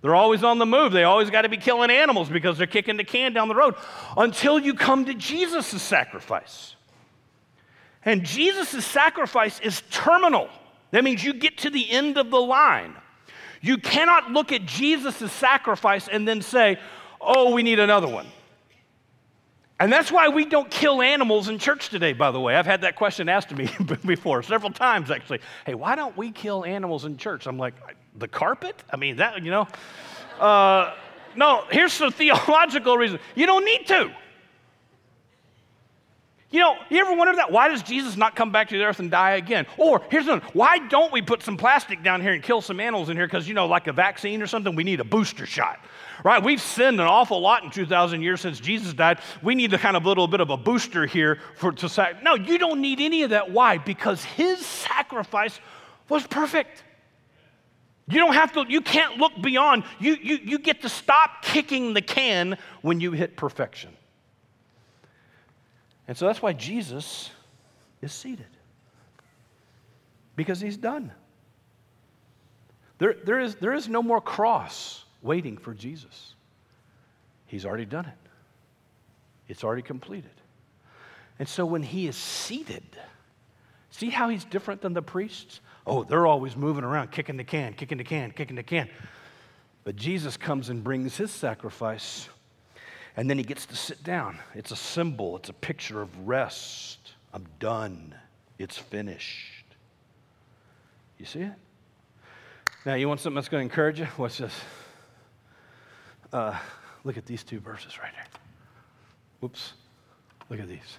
They're 0.00 0.14
always 0.14 0.42
on 0.42 0.58
the 0.58 0.64
move. 0.64 0.92
They 0.92 1.04
always 1.04 1.28
got 1.28 1.42
to 1.42 1.50
be 1.50 1.58
killing 1.58 1.90
animals 1.90 2.30
because 2.30 2.56
they're 2.56 2.66
kicking 2.66 2.96
the 2.96 3.04
can 3.04 3.34
down 3.34 3.48
the 3.48 3.54
road 3.54 3.74
until 4.16 4.58
you 4.58 4.72
come 4.72 5.04
to 5.04 5.12
Jesus' 5.12 5.82
sacrifice. 5.82 6.74
And 8.06 8.24
Jesus' 8.24 8.86
sacrifice 8.86 9.60
is 9.60 9.82
terminal. 9.90 10.48
That 10.92 11.04
means 11.04 11.22
you 11.22 11.34
get 11.34 11.58
to 11.58 11.68
the 11.68 11.90
end 11.90 12.16
of 12.16 12.30
the 12.30 12.40
line. 12.40 12.94
You 13.60 13.76
cannot 13.76 14.30
look 14.30 14.50
at 14.50 14.64
Jesus' 14.64 15.30
sacrifice 15.30 16.08
and 16.08 16.26
then 16.26 16.40
say, 16.40 16.78
oh, 17.20 17.52
we 17.52 17.62
need 17.62 17.80
another 17.80 18.08
one. 18.08 18.26
And 19.82 19.92
that's 19.92 20.12
why 20.12 20.28
we 20.28 20.44
don't 20.44 20.70
kill 20.70 21.02
animals 21.02 21.48
in 21.48 21.58
church 21.58 21.88
today, 21.88 22.12
by 22.12 22.30
the 22.30 22.38
way. 22.38 22.54
I've 22.54 22.66
had 22.66 22.82
that 22.82 22.94
question 22.94 23.28
asked 23.28 23.48
to 23.48 23.56
me 23.56 23.68
before, 24.06 24.44
several 24.44 24.70
times 24.70 25.10
actually. 25.10 25.40
Hey, 25.66 25.74
why 25.74 25.96
don't 25.96 26.16
we 26.16 26.30
kill 26.30 26.64
animals 26.64 27.04
in 27.04 27.16
church? 27.16 27.48
I'm 27.48 27.58
like, 27.58 27.74
the 28.16 28.28
carpet? 28.28 28.80
I 28.92 28.96
mean, 28.96 29.16
that, 29.16 29.42
you 29.42 29.50
know. 29.50 29.66
Uh, 30.38 30.94
no, 31.34 31.64
here's 31.68 31.98
the 31.98 32.12
theological 32.12 32.96
reason 32.96 33.18
you 33.34 33.44
don't 33.44 33.64
need 33.64 33.88
to. 33.88 34.12
You 36.52 36.60
know, 36.60 36.76
you 36.88 37.00
ever 37.00 37.16
wonder 37.16 37.34
that? 37.34 37.50
Why 37.50 37.66
does 37.66 37.82
Jesus 37.82 38.16
not 38.16 38.36
come 38.36 38.52
back 38.52 38.68
to 38.68 38.78
the 38.78 38.84
earth 38.84 39.00
and 39.00 39.10
die 39.10 39.32
again? 39.32 39.66
Or 39.78 40.00
here's 40.10 40.28
one 40.28 40.42
why 40.52 40.78
don't 40.78 41.12
we 41.12 41.22
put 41.22 41.42
some 41.42 41.56
plastic 41.56 42.04
down 42.04 42.20
here 42.20 42.34
and 42.34 42.42
kill 42.42 42.60
some 42.60 42.78
animals 42.78 43.08
in 43.08 43.16
here? 43.16 43.26
Because, 43.26 43.48
you 43.48 43.54
know, 43.54 43.66
like 43.66 43.88
a 43.88 43.92
vaccine 43.92 44.42
or 44.42 44.46
something, 44.46 44.76
we 44.76 44.84
need 44.84 45.00
a 45.00 45.04
booster 45.04 45.44
shot. 45.44 45.80
Right? 46.24 46.42
We've 46.42 46.60
sinned 46.60 47.00
an 47.00 47.06
awful 47.06 47.40
lot 47.40 47.64
in 47.64 47.70
2,000 47.70 48.22
years 48.22 48.40
since 48.40 48.60
Jesus 48.60 48.94
died. 48.94 49.18
We 49.42 49.54
need 49.54 49.74
a 49.74 49.78
kind 49.78 49.96
of 49.96 50.06
little 50.06 50.28
bit 50.28 50.40
of 50.40 50.50
a 50.50 50.56
booster 50.56 51.04
here 51.04 51.40
for 51.56 51.72
to 51.72 51.88
say, 51.88 52.12
No, 52.22 52.34
you 52.34 52.58
don't 52.58 52.80
need 52.80 53.00
any 53.00 53.24
of 53.24 53.30
that. 53.30 53.50
Why? 53.50 53.78
Because 53.78 54.22
his 54.22 54.64
sacrifice 54.64 55.58
was 56.08 56.26
perfect. 56.26 56.84
You 58.08 58.18
don't 58.18 58.34
have 58.34 58.52
to, 58.52 58.64
you 58.68 58.80
can't 58.80 59.18
look 59.18 59.32
beyond. 59.40 59.84
You, 59.98 60.16
you, 60.20 60.38
you 60.44 60.58
get 60.58 60.82
to 60.82 60.88
stop 60.88 61.42
kicking 61.42 61.94
the 61.94 62.02
can 62.02 62.58
when 62.82 63.00
you 63.00 63.12
hit 63.12 63.36
perfection. 63.36 63.90
And 66.06 66.16
so 66.16 66.26
that's 66.26 66.42
why 66.42 66.52
Jesus 66.52 67.30
is 68.00 68.12
seated, 68.12 68.46
because 70.36 70.60
he's 70.60 70.76
done. 70.76 71.12
There, 72.98 73.14
there, 73.24 73.40
is, 73.40 73.54
there 73.56 73.72
is 73.72 73.88
no 73.88 74.02
more 74.02 74.20
cross 74.20 75.04
waiting 75.22 75.56
for 75.56 75.72
Jesus. 75.72 76.34
He's 77.46 77.64
already 77.64 77.84
done 77.84 78.06
it, 78.06 78.30
it's 79.48 79.64
already 79.64 79.82
completed. 79.82 80.30
And 81.38 81.48
so 81.48 81.64
when 81.64 81.82
he 81.82 82.06
is 82.06 82.16
seated, 82.16 82.84
see 83.90 84.10
how 84.10 84.28
he's 84.28 84.44
different 84.44 84.80
than 84.80 84.92
the 84.92 85.02
priests? 85.02 85.60
Oh, 85.86 86.04
they're 86.04 86.26
always 86.26 86.56
moving 86.56 86.84
around, 86.84 87.10
kicking 87.10 87.36
the 87.36 87.44
can, 87.44 87.72
kicking 87.74 87.98
the 87.98 88.04
can, 88.04 88.30
kicking 88.30 88.56
the 88.56 88.62
can. 88.62 88.88
But 89.84 89.96
Jesus 89.96 90.36
comes 90.36 90.68
and 90.68 90.84
brings 90.84 91.16
his 91.16 91.30
sacrifice, 91.30 92.28
and 93.16 93.28
then 93.28 93.38
he 93.38 93.44
gets 93.44 93.66
to 93.66 93.76
sit 93.76 94.04
down. 94.04 94.38
It's 94.54 94.70
a 94.70 94.76
symbol, 94.76 95.36
it's 95.36 95.48
a 95.48 95.54
picture 95.54 96.00
of 96.00 96.28
rest. 96.28 96.98
I'm 97.34 97.46
done, 97.58 98.14
it's 98.58 98.78
finished. 98.78 99.64
You 101.18 101.26
see 101.26 101.40
it? 101.40 101.52
Now, 102.84 102.94
you 102.94 103.08
want 103.08 103.20
something 103.20 103.36
that's 103.36 103.48
going 103.48 103.68
to 103.68 103.72
encourage 103.72 104.00
you? 104.00 104.06
What's 104.16 104.38
this? 104.38 104.52
Uh, 106.32 106.56
look 107.04 107.16
at 107.16 107.26
these 107.26 107.42
two 107.42 107.60
verses 107.60 107.98
right 107.98 108.12
here. 108.12 108.24
Whoops. 109.40 109.74
Look 110.48 110.60
at 110.60 110.68
these. 110.68 110.98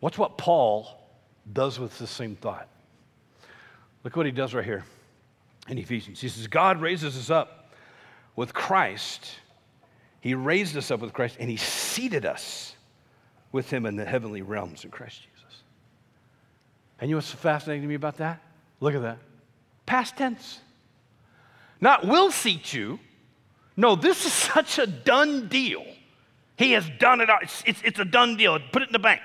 Watch 0.00 0.18
what 0.18 0.38
Paul 0.38 1.00
does 1.52 1.78
with 1.78 1.98
the 1.98 2.06
same 2.06 2.36
thought. 2.36 2.68
Look 4.02 4.16
what 4.16 4.26
he 4.26 4.32
does 4.32 4.54
right 4.54 4.64
here 4.64 4.84
in 5.68 5.78
Ephesians. 5.78 6.20
He 6.20 6.28
says, 6.28 6.46
God 6.46 6.80
raises 6.80 7.16
us 7.16 7.30
up 7.30 7.72
with 8.36 8.52
Christ. 8.52 9.36
He 10.20 10.34
raised 10.34 10.76
us 10.76 10.90
up 10.90 11.00
with 11.00 11.12
Christ 11.12 11.36
and 11.38 11.48
he 11.48 11.56
seated 11.56 12.26
us 12.26 12.74
with 13.52 13.70
him 13.70 13.86
in 13.86 13.96
the 13.96 14.04
heavenly 14.04 14.42
realms 14.42 14.84
in 14.84 14.90
Christ 14.90 15.22
Jesus. 15.22 15.62
And 17.00 17.08
you 17.08 17.14
know 17.14 17.18
what's 17.18 17.30
fascinating 17.30 17.82
to 17.82 17.88
me 17.88 17.94
about 17.94 18.16
that? 18.18 18.42
Look 18.80 18.94
at 18.94 19.02
that. 19.02 19.18
Past 19.86 20.16
tense. 20.16 20.60
Not 21.80 22.06
will 22.06 22.30
seat 22.30 22.72
you. 22.72 22.98
No, 23.76 23.96
this 23.96 24.26
is 24.26 24.32
such 24.54 24.78
a 24.78 24.86
done 24.86 25.48
deal. 25.48 25.84
He 26.56 26.72
has 26.72 26.88
done 26.98 27.20
it. 27.20 27.28
It's, 27.42 27.62
it's, 27.66 27.82
it's 27.84 27.98
a 27.98 28.04
done 28.04 28.36
deal. 28.36 28.58
Put 28.72 28.82
it 28.82 28.88
in 28.88 28.92
the 28.92 28.98
bank. 28.98 29.20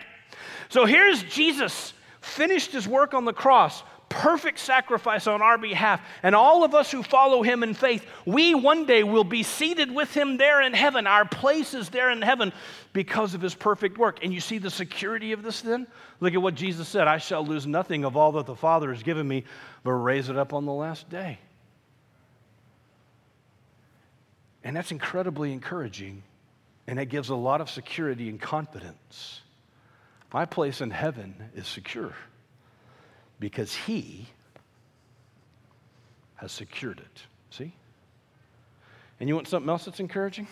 So 0.69 0.85
here's 0.85 1.23
Jesus 1.23 1.93
finished 2.21 2.71
his 2.71 2.87
work 2.87 3.13
on 3.13 3.25
the 3.25 3.33
cross, 3.33 3.81
perfect 4.07 4.59
sacrifice 4.59 5.25
on 5.25 5.41
our 5.41 5.57
behalf. 5.57 6.01
And 6.21 6.35
all 6.35 6.63
of 6.63 6.75
us 6.75 6.91
who 6.91 7.01
follow 7.01 7.43
him 7.43 7.63
in 7.63 7.73
faith, 7.73 8.05
we 8.25 8.53
one 8.53 8.85
day 8.85 9.03
will 9.03 9.23
be 9.23 9.43
seated 9.43 9.93
with 9.93 10.15
him 10.15 10.37
there 10.37 10.61
in 10.61 10.73
heaven. 10.73 11.07
Our 11.07 11.25
place 11.25 11.73
is 11.73 11.89
there 11.89 12.11
in 12.11 12.21
heaven 12.21 12.51
because 12.93 13.33
of 13.33 13.41
his 13.41 13.55
perfect 13.55 13.97
work. 13.97 14.23
And 14.23 14.33
you 14.33 14.41
see 14.41 14.57
the 14.57 14.69
security 14.69 15.31
of 15.31 15.43
this 15.43 15.61
then? 15.61 15.87
Look 16.19 16.33
at 16.33 16.41
what 16.41 16.55
Jesus 16.55 16.87
said 16.87 17.07
I 17.07 17.17
shall 17.17 17.45
lose 17.45 17.65
nothing 17.65 18.03
of 18.03 18.17
all 18.17 18.33
that 18.33 18.45
the 18.45 18.55
Father 18.55 18.91
has 18.93 19.03
given 19.03 19.27
me, 19.27 19.45
but 19.83 19.91
raise 19.91 20.29
it 20.29 20.37
up 20.37 20.53
on 20.53 20.65
the 20.65 20.73
last 20.73 21.09
day. 21.09 21.39
And 24.63 24.75
that's 24.75 24.91
incredibly 24.91 25.53
encouraging, 25.53 26.23
and 26.87 26.99
it 26.99 27.05
gives 27.05 27.29
a 27.29 27.35
lot 27.35 27.61
of 27.61 27.69
security 27.69 28.29
and 28.29 28.39
confidence. 28.41 29.41
My 30.33 30.45
place 30.45 30.81
in 30.81 30.91
heaven 30.91 31.35
is 31.55 31.67
secure 31.67 32.13
because 33.39 33.73
He 33.73 34.27
has 36.35 36.51
secured 36.51 36.99
it. 36.99 37.23
See? 37.49 37.73
And 39.19 39.27
you 39.27 39.35
want 39.35 39.47
something 39.47 39.69
else 39.69 39.85
that's 39.85 39.99
encouraging? 39.99 40.47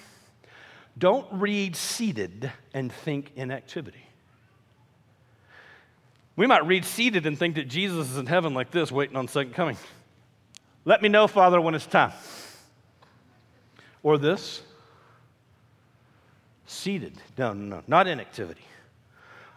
Don't 0.98 1.28
read 1.32 1.76
seated 1.76 2.52
and 2.74 2.92
think 2.92 3.32
inactivity. 3.36 4.04
We 6.36 6.48
might 6.48 6.66
read 6.66 6.86
seated 6.86 7.26
and 7.26 7.38
think 7.38 7.56
that 7.56 7.68
Jesus 7.68 8.12
is 8.12 8.18
in 8.18 8.26
heaven 8.26 8.54
like 8.54 8.72
this, 8.72 8.92
waiting 8.92 9.16
on 9.16 9.28
second 9.28 9.54
coming. 9.54 9.78
Let 10.86 11.02
me 11.02 11.10
know, 11.10 11.28
Father, 11.28 11.60
when 11.60 11.76
it's 11.76 11.86
time. 11.86 12.14
Or 14.08 14.18
this? 14.18 14.62
Seated. 16.66 17.22
No, 17.38 17.52
no, 17.52 17.76
no, 17.76 17.84
not 17.88 18.08
inactivity. 18.08 18.64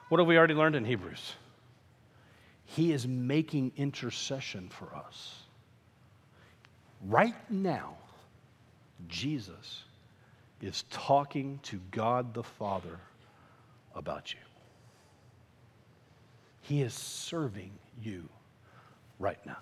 What 0.08 0.18
have 0.18 0.26
we 0.26 0.36
already 0.36 0.54
learned 0.54 0.74
in 0.74 0.84
Hebrews? 0.84 1.34
He 2.64 2.90
is 2.90 3.06
making 3.06 3.70
intercession 3.76 4.68
for 4.68 4.92
us. 4.92 5.44
Right 7.06 7.36
now, 7.48 7.94
Jesus 9.06 9.84
is 10.60 10.82
talking 10.90 11.60
to 11.62 11.80
God 11.92 12.34
the 12.34 12.42
Father 12.42 12.98
about 13.94 14.32
you. 14.32 14.40
He 16.62 16.82
is 16.82 16.92
serving 16.92 17.70
you 18.02 18.28
right 19.20 19.38
now. 19.46 19.58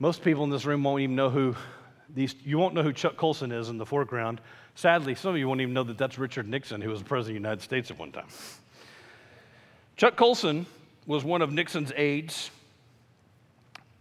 Most 0.00 0.24
people 0.24 0.42
in 0.42 0.50
this 0.50 0.64
room 0.64 0.82
won't 0.82 1.02
even 1.02 1.14
know 1.14 1.30
who 1.30 1.54
these, 2.14 2.34
you 2.44 2.58
won't 2.58 2.74
know 2.74 2.82
who 2.82 2.92
Chuck 2.92 3.16
Colson 3.16 3.52
is 3.52 3.68
in 3.68 3.78
the 3.78 3.86
foreground. 3.86 4.40
Sadly, 4.74 5.14
some 5.14 5.32
of 5.32 5.38
you 5.38 5.48
won't 5.48 5.60
even 5.60 5.74
know 5.74 5.84
that 5.84 5.98
that's 5.98 6.18
Richard 6.18 6.48
Nixon, 6.48 6.80
who 6.80 6.90
was 6.90 7.02
president 7.02 7.36
of 7.36 7.42
the 7.42 7.48
United 7.48 7.62
States 7.62 7.90
at 7.90 7.98
one 7.98 8.12
time. 8.12 8.28
Chuck 9.96 10.16
Colson 10.16 10.66
was 11.06 11.24
one 11.24 11.42
of 11.42 11.52
Nixon's 11.52 11.92
aides, 11.96 12.50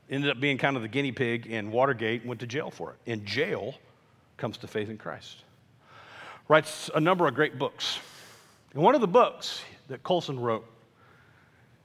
ended 0.10 0.30
up 0.30 0.39
being 0.39 0.58
kind 0.58 0.76
of 0.76 0.82
the 0.84 0.88
guinea 0.88 1.12
pig 1.12 1.48
in 1.48 1.72
Watergate, 1.72 2.26
went 2.26 2.39
to 2.41 2.48
jail 2.48 2.70
for 2.70 2.91
it. 2.91 3.12
In 3.12 3.26
jail, 3.26 3.76
comes 4.38 4.58
to 4.60 4.67
faith 4.67 4.89
in 4.89 4.98
Christ. 4.98 5.38
Writes 6.48 6.89
a 6.93 7.00
number 7.00 7.28
of 7.28 7.34
great 7.34 7.58
books. 7.58 8.00
And 8.74 8.84
one 8.84 8.96
of 8.96 9.02
the 9.02 9.08
books 9.08 9.62
that 9.88 10.04
Colson 10.04 10.39
wrote, 10.39 10.65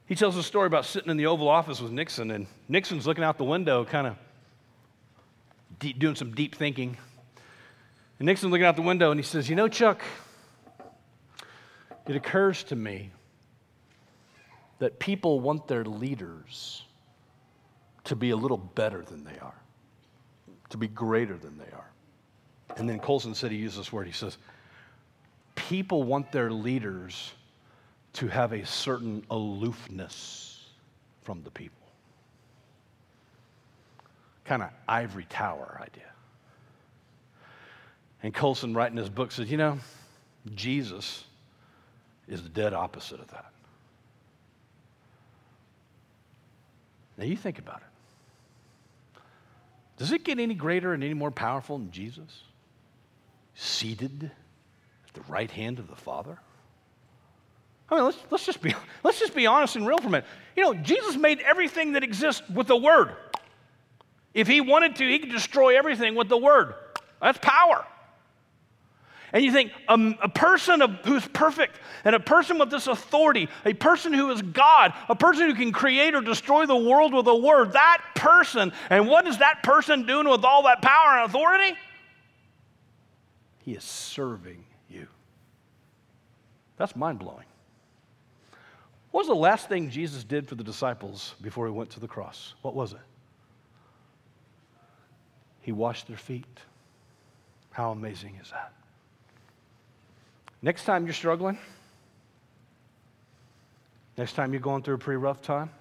he 0.05 0.15
tells 0.15 0.37
a 0.37 0.43
story 0.43 0.67
about 0.67 0.85
sitting 0.85 1.09
in 1.09 1.17
the 1.17 1.25
Oval 1.25 1.47
Office 1.47 1.81
with 1.81 1.91
Nixon, 1.91 2.31
and 2.31 2.45
Nixon's 2.69 3.07
looking 3.07 3.23
out 3.23 3.37
the 3.37 3.43
window, 3.43 3.83
kind 3.83 4.05
of 4.05 4.15
doing 5.91 6.15
some 6.15 6.33
deep 6.33 6.55
thinking. 6.55 6.97
And 8.19 8.27
Nixon's 8.27 8.51
looking 8.51 8.65
out 8.65 8.75
the 8.75 8.81
window, 8.81 9.11
and 9.11 9.19
he 9.19 9.23
says, 9.25 9.49
You 9.49 9.55
know, 9.55 9.67
Chuck, 9.67 10.01
it 12.07 12.15
occurs 12.15 12.63
to 12.65 12.75
me 12.75 13.11
that 14.79 14.99
people 14.99 15.39
want 15.39 15.67
their 15.67 15.83
leaders 15.83 16.83
to 18.05 18.15
be 18.15 18.31
a 18.31 18.35
little 18.35 18.57
better 18.57 19.01
than 19.01 19.23
they 19.23 19.37
are, 19.39 19.55
to 20.69 20.77
be 20.77 20.87
greater 20.87 21.37
than 21.37 21.57
they 21.57 21.71
are. 21.73 21.89
And 22.77 22.89
then 22.89 22.99
Colson 22.99 23.35
said 23.35 23.51
he 23.51 23.57
used 23.57 23.77
this 23.77 23.91
word. 23.91 24.07
He 24.07 24.13
says, 24.13 24.37
People 25.55 26.03
want 26.03 26.31
their 26.31 26.51
leaders 26.51 27.33
to 28.13 28.27
have 28.27 28.53
a 28.53 28.65
certain 28.65 29.23
aloofness 29.29 30.65
from 31.21 31.43
the 31.43 31.51
people. 31.51 31.82
Kind 34.45 34.61
of 34.61 34.69
ivory 34.87 35.25
tower 35.29 35.79
idea. 35.81 36.03
And 38.21 38.33
Colson, 38.33 38.73
writing 38.73 38.97
his 38.97 39.09
book, 39.09 39.31
says, 39.31 39.51
You 39.51 39.57
know, 39.57 39.79
Jesus 40.55 41.25
is 42.27 42.41
the 42.41 42.49
dead 42.49 42.73
opposite 42.73 43.19
of 43.19 43.27
that. 43.29 43.51
Now 47.17 47.25
you 47.25 47.35
think 47.35 47.59
about 47.59 47.77
it. 47.77 49.21
Does 49.97 50.11
it 50.11 50.23
get 50.23 50.39
any 50.39 50.55
greater 50.55 50.93
and 50.93 51.03
any 51.03 51.13
more 51.13 51.31
powerful 51.31 51.77
than 51.77 51.91
Jesus? 51.91 52.43
Seated 53.55 54.31
at 55.07 55.13
the 55.13 55.21
right 55.31 55.51
hand 55.51 55.79
of 55.79 55.87
the 55.87 55.95
Father? 55.95 56.39
I 57.89 57.95
mean, 57.95 58.05
let's, 58.05 58.17
let's, 58.31 58.45
just 58.45 58.61
be, 58.61 58.73
let's 59.03 59.19
just 59.19 59.35
be 59.35 59.45
honest 59.45 59.75
and 59.75 59.85
real 59.85 59.99
for 59.99 60.07
a 60.07 60.11
minute. 60.11 60.25
You 60.55 60.63
know, 60.63 60.73
Jesus 60.73 61.15
made 61.15 61.39
everything 61.41 61.93
that 61.93 62.03
exists 62.03 62.41
with 62.49 62.67
the 62.67 62.77
Word. 62.77 63.15
If 64.33 64.47
he 64.47 64.61
wanted 64.61 64.95
to, 64.97 65.07
he 65.07 65.19
could 65.19 65.31
destroy 65.31 65.77
everything 65.77 66.15
with 66.15 66.29
the 66.29 66.37
Word. 66.37 66.73
That's 67.21 67.37
power. 67.41 67.85
And 69.31 69.43
you 69.43 69.51
think 69.51 69.71
a 69.87 70.29
person 70.29 70.83
of, 70.83 70.91
who's 71.05 71.27
perfect 71.27 71.79
and 72.05 72.15
a 72.15 72.19
person 72.19 72.59
with 72.59 72.69
this 72.69 72.85
authority, 72.85 73.49
a 73.65 73.73
person 73.73 74.13
who 74.13 74.29
is 74.29 74.43
God, 74.43 74.93
a 75.09 75.15
person 75.15 75.49
who 75.49 75.55
can 75.55 75.71
create 75.71 76.13
or 76.13 76.21
destroy 76.21 76.67
the 76.67 76.75
world 76.75 77.15
with 77.15 77.25
a 77.25 77.35
word, 77.35 77.73
that 77.73 78.03
person, 78.15 78.71
and 78.91 79.07
what 79.07 79.25
is 79.25 79.39
that 79.39 79.63
person 79.63 80.05
doing 80.05 80.29
with 80.29 80.45
all 80.45 80.61
that 80.63 80.83
power 80.83 81.17
and 81.17 81.29
authority? 81.29 81.75
He 83.65 83.71
is 83.73 83.83
serving 83.83 84.65
you. 84.87 85.07
That's 86.77 86.95
mind 86.95 87.17
blowing. 87.17 87.45
What 89.09 89.21
was 89.21 89.27
the 89.27 89.35
last 89.35 89.67
thing 89.67 89.89
Jesus 89.89 90.23
did 90.23 90.47
for 90.47 90.53
the 90.53 90.63
disciples 90.63 91.33
before 91.41 91.65
he 91.65 91.71
went 91.71 91.89
to 91.91 91.99
the 91.99 92.07
cross? 92.07 92.53
What 92.61 92.75
was 92.75 92.93
it? 92.93 92.99
He 95.63 95.71
washed 95.71 96.07
their 96.07 96.17
feet. 96.17 96.59
How 97.71 97.91
amazing 97.91 98.37
is 98.41 98.51
that? 98.51 98.71
Next 100.61 100.85
time 100.85 101.05
you're 101.05 101.13
struggling, 101.13 101.57
next 104.17 104.33
time 104.33 104.53
you're 104.53 104.61
going 104.61 104.83
through 104.83 104.95
a 104.95 104.99
pretty 104.99 105.17
rough 105.17 105.41
time, 105.41 105.71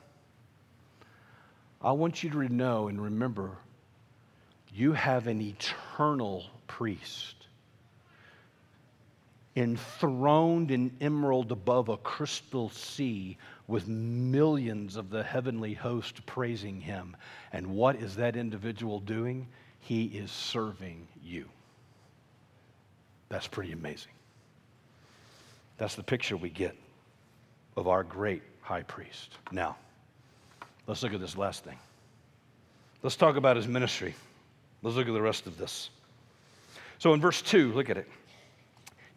I 1.82 1.92
want 1.92 2.22
you 2.22 2.30
to 2.30 2.48
know 2.48 2.88
and 2.88 3.02
remember 3.02 3.50
you 4.74 4.92
have 4.92 5.26
an 5.26 5.40
eternal 5.40 6.44
priest 6.66 7.34
enthroned 9.54 10.70
in 10.70 10.96
emerald 11.00 11.52
above 11.52 11.88
a 11.88 11.96
crystal 11.98 12.70
sea 12.70 13.36
with 13.66 13.86
millions 13.86 14.96
of 14.96 15.10
the 15.10 15.22
heavenly 15.22 15.74
host 15.74 16.24
praising 16.24 16.80
him. 16.80 17.16
And 17.52 17.66
what 17.66 17.96
is 17.96 18.16
that 18.16 18.36
individual 18.36 19.00
doing? 19.00 19.46
He 19.82 20.04
is 20.06 20.30
serving 20.30 21.06
you. 21.22 21.48
That's 23.28 23.46
pretty 23.46 23.72
amazing. 23.72 24.12
That's 25.76 25.96
the 25.96 26.02
picture 26.02 26.36
we 26.36 26.50
get 26.50 26.76
of 27.76 27.88
our 27.88 28.04
great 28.04 28.42
high 28.60 28.82
priest. 28.82 29.38
Now, 29.50 29.76
let's 30.86 31.02
look 31.02 31.12
at 31.14 31.20
this 31.20 31.36
last 31.36 31.64
thing. 31.64 31.78
Let's 33.02 33.16
talk 33.16 33.36
about 33.36 33.56
his 33.56 33.66
ministry. 33.66 34.14
Let's 34.82 34.96
look 34.96 35.08
at 35.08 35.12
the 35.12 35.22
rest 35.22 35.46
of 35.46 35.58
this. 35.58 35.90
So 36.98 37.14
in 37.14 37.20
verse 37.20 37.42
2, 37.42 37.72
look 37.72 37.90
at 37.90 37.96
it. 37.96 38.08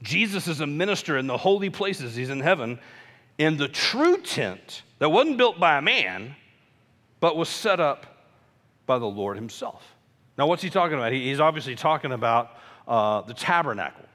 Jesus 0.02 0.48
is 0.48 0.62
a 0.62 0.68
minister 0.68 1.18
in 1.18 1.28
the 1.28 1.38
holy 1.38 1.70
places, 1.70 2.16
he's 2.16 2.30
in 2.30 2.40
heaven, 2.40 2.80
in 3.38 3.58
the 3.58 3.68
true 3.68 4.18
tent 4.18 4.82
that 5.00 5.10
wasn't 5.10 5.38
built 5.38 5.60
by 5.60 5.78
a 5.78 5.82
man, 5.82 6.36
but 7.20 7.38
was 7.38 7.50
set 7.50 7.80
up 7.80 8.26
by 8.86 8.98
the 8.98 9.06
Lord 9.06 9.36
himself. 9.36 9.95
Now, 10.38 10.48
what's 10.48 10.62
he 10.62 10.70
talking 10.70 10.98
about? 10.98 11.14
He's 11.14 11.40
obviously 11.40 11.76
talking 11.76 12.12
about 12.12 12.58
uh, 12.88 13.22
the 13.22 13.34
tabernacle. 13.34 14.06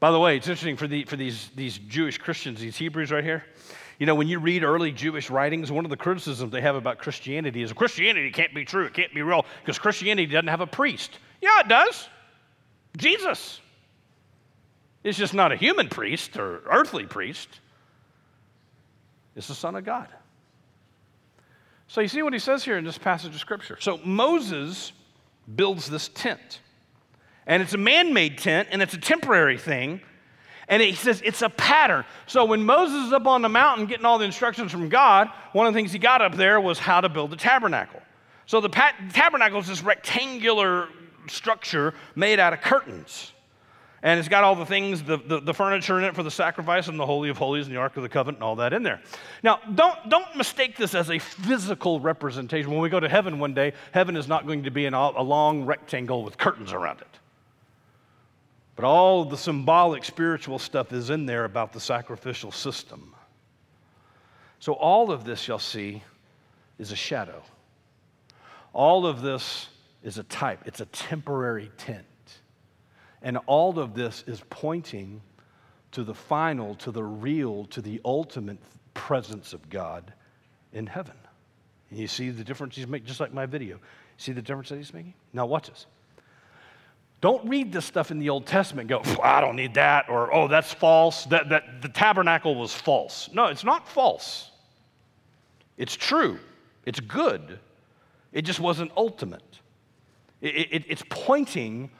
By 0.00 0.10
the 0.10 0.18
way, 0.18 0.36
it's 0.36 0.48
interesting 0.48 0.76
for, 0.76 0.86
the, 0.86 1.04
for 1.04 1.16
these, 1.16 1.50
these 1.54 1.78
Jewish 1.78 2.18
Christians, 2.18 2.60
these 2.60 2.76
Hebrews 2.76 3.10
right 3.10 3.24
here. 3.24 3.44
You 3.98 4.06
know, 4.06 4.14
when 4.16 4.26
you 4.26 4.40
read 4.40 4.64
early 4.64 4.90
Jewish 4.90 5.30
writings, 5.30 5.70
one 5.70 5.84
of 5.84 5.90
the 5.90 5.96
criticisms 5.96 6.50
they 6.50 6.60
have 6.60 6.74
about 6.74 6.98
Christianity 6.98 7.62
is 7.62 7.72
Christianity 7.72 8.30
can't 8.30 8.52
be 8.52 8.64
true, 8.64 8.86
it 8.86 8.92
can't 8.92 9.14
be 9.14 9.22
real, 9.22 9.46
because 9.62 9.78
Christianity 9.78 10.26
doesn't 10.26 10.48
have 10.48 10.60
a 10.60 10.66
priest. 10.66 11.18
Yeah, 11.40 11.60
it 11.60 11.68
does. 11.68 12.08
Jesus. 12.96 13.60
It's 15.04 15.16
just 15.16 15.32
not 15.32 15.52
a 15.52 15.56
human 15.56 15.88
priest 15.88 16.36
or 16.36 16.62
earthly 16.70 17.06
priest, 17.06 17.60
it's 19.36 19.48
the 19.48 19.54
Son 19.54 19.74
of 19.76 19.84
God. 19.84 20.08
So 21.88 22.00
you 22.00 22.08
see 22.08 22.22
what 22.22 22.32
he 22.32 22.38
says 22.38 22.64
here 22.64 22.76
in 22.76 22.84
this 22.84 22.98
passage 22.98 23.34
of 23.34 23.40
Scripture. 23.40 23.76
So 23.80 23.98
Moses 23.98 24.92
builds 25.52 25.88
this 25.88 26.08
tent. 26.08 26.60
And 27.46 27.62
it's 27.62 27.74
a 27.74 27.78
man 27.78 28.12
made 28.14 28.38
tent 28.38 28.68
and 28.70 28.80
it's 28.80 28.94
a 28.94 28.98
temporary 28.98 29.58
thing. 29.58 30.00
And 30.66 30.80
he 30.80 30.94
says 30.94 31.20
it's 31.24 31.42
a 31.42 31.50
pattern. 31.50 32.04
So 32.26 32.46
when 32.46 32.64
Moses 32.64 33.08
is 33.08 33.12
up 33.12 33.26
on 33.26 33.42
the 33.42 33.50
mountain 33.50 33.86
getting 33.86 34.06
all 34.06 34.18
the 34.18 34.24
instructions 34.24 34.72
from 34.72 34.88
God, 34.88 35.28
one 35.52 35.66
of 35.66 35.74
the 35.74 35.78
things 35.78 35.92
he 35.92 35.98
got 35.98 36.22
up 36.22 36.34
there 36.36 36.58
was 36.58 36.78
how 36.78 37.02
to 37.02 37.08
build 37.08 37.30
the 37.30 37.36
tabernacle. 37.36 38.00
So 38.46 38.60
the 38.60 38.70
pat- 38.70 38.94
tabernacle 39.12 39.60
is 39.60 39.66
this 39.66 39.82
rectangular 39.82 40.88
structure 41.28 41.92
made 42.14 42.38
out 42.38 42.54
of 42.54 42.62
curtains. 42.62 43.33
And 44.04 44.20
it's 44.20 44.28
got 44.28 44.44
all 44.44 44.54
the 44.54 44.66
things, 44.66 45.02
the, 45.02 45.16
the, 45.16 45.40
the, 45.40 45.54
furniture 45.54 45.98
in 45.98 46.04
it 46.04 46.14
for 46.14 46.22
the 46.22 46.30
sacrifice 46.30 46.88
and 46.88 47.00
the 47.00 47.06
Holy 47.06 47.30
of 47.30 47.38
Holies 47.38 47.66
and 47.66 47.74
the 47.74 47.80
Ark 47.80 47.96
of 47.96 48.02
the 48.02 48.08
Covenant 48.10 48.36
and 48.36 48.44
all 48.44 48.56
that 48.56 48.74
in 48.74 48.82
there. 48.82 49.00
Now, 49.42 49.60
don't, 49.74 50.10
don't 50.10 50.36
mistake 50.36 50.76
this 50.76 50.94
as 50.94 51.08
a 51.08 51.18
physical 51.18 51.98
representation. 52.00 52.70
When 52.70 52.80
we 52.80 52.90
go 52.90 53.00
to 53.00 53.08
heaven 53.08 53.38
one 53.38 53.54
day, 53.54 53.72
heaven 53.92 54.14
is 54.14 54.28
not 54.28 54.46
going 54.46 54.64
to 54.64 54.70
be 54.70 54.84
an, 54.84 54.92
a 54.92 55.22
long 55.22 55.64
rectangle 55.64 56.22
with 56.22 56.36
curtains 56.36 56.70
around 56.70 57.00
it. 57.00 57.18
But 58.76 58.84
all 58.84 59.24
the 59.24 59.38
symbolic 59.38 60.04
spiritual 60.04 60.58
stuff 60.58 60.92
is 60.92 61.08
in 61.08 61.24
there 61.24 61.46
about 61.46 61.72
the 61.72 61.80
sacrificial 61.80 62.52
system. 62.52 63.14
So, 64.58 64.74
all 64.74 65.12
of 65.12 65.24
this, 65.24 65.48
you'll 65.48 65.58
see, 65.58 66.02
is 66.78 66.92
a 66.92 66.96
shadow. 66.96 67.42
All 68.74 69.06
of 69.06 69.22
this 69.22 69.68
is 70.02 70.18
a 70.18 70.24
type, 70.24 70.60
it's 70.66 70.80
a 70.82 70.86
temporary 70.86 71.70
tent. 71.78 72.04
And 73.24 73.38
all 73.46 73.78
of 73.78 73.94
this 73.94 74.22
is 74.26 74.42
pointing 74.50 75.20
to 75.92 76.04
the 76.04 76.14
final, 76.14 76.74
to 76.76 76.92
the 76.92 77.02
real, 77.02 77.64
to 77.66 77.80
the 77.80 78.00
ultimate 78.04 78.58
presence 78.92 79.54
of 79.54 79.68
God 79.70 80.12
in 80.74 80.86
heaven. 80.86 81.16
And 81.90 81.98
you 81.98 82.06
see 82.06 82.28
the 82.28 82.44
difference 82.44 82.76
he's 82.76 82.86
making, 82.86 83.06
just 83.06 83.20
like 83.20 83.32
my 83.32 83.46
video. 83.46 83.80
See 84.18 84.32
the 84.32 84.42
difference 84.42 84.68
that 84.68 84.76
he's 84.76 84.92
making? 84.92 85.14
Now, 85.32 85.46
watch 85.46 85.68
this. 85.68 85.86
Don't 87.22 87.48
read 87.48 87.72
this 87.72 87.86
stuff 87.86 88.10
in 88.10 88.18
the 88.18 88.28
Old 88.28 88.44
Testament 88.44 88.90
go, 88.90 89.02
I 89.22 89.40
don't 89.40 89.56
need 89.56 89.74
that, 89.74 90.10
or 90.10 90.32
oh, 90.32 90.46
that's 90.46 90.74
false. 90.74 91.24
That, 91.26 91.48
that 91.48 91.80
the 91.80 91.88
tabernacle 91.88 92.54
was 92.54 92.74
false. 92.74 93.30
No, 93.32 93.46
it's 93.46 93.64
not 93.64 93.88
false. 93.88 94.50
It's 95.78 95.96
true. 95.96 96.38
It's 96.84 97.00
good. 97.00 97.58
It 98.34 98.42
just 98.42 98.60
wasn't 98.60 98.92
ultimate. 98.98 99.60
It, 100.42 100.68
it, 100.70 100.84
it's 100.88 101.02
pointing 101.08 101.90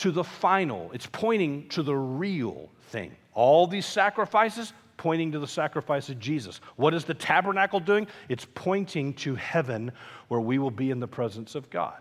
to 0.00 0.10
the 0.10 0.24
final, 0.24 0.90
it's 0.92 1.06
pointing 1.06 1.68
to 1.68 1.82
the 1.82 1.94
real 1.94 2.68
thing. 2.88 3.14
All 3.34 3.66
these 3.66 3.86
sacrifices 3.86 4.72
pointing 4.96 5.32
to 5.32 5.38
the 5.38 5.46
sacrifice 5.46 6.08
of 6.10 6.18
Jesus. 6.18 6.60
What 6.76 6.92
is 6.92 7.04
the 7.04 7.14
tabernacle 7.14 7.80
doing? 7.80 8.06
It's 8.28 8.46
pointing 8.54 9.14
to 9.14 9.34
heaven 9.34 9.92
where 10.28 10.40
we 10.40 10.58
will 10.58 10.70
be 10.70 10.90
in 10.90 11.00
the 11.00 11.08
presence 11.08 11.54
of 11.54 11.70
God. 11.70 12.00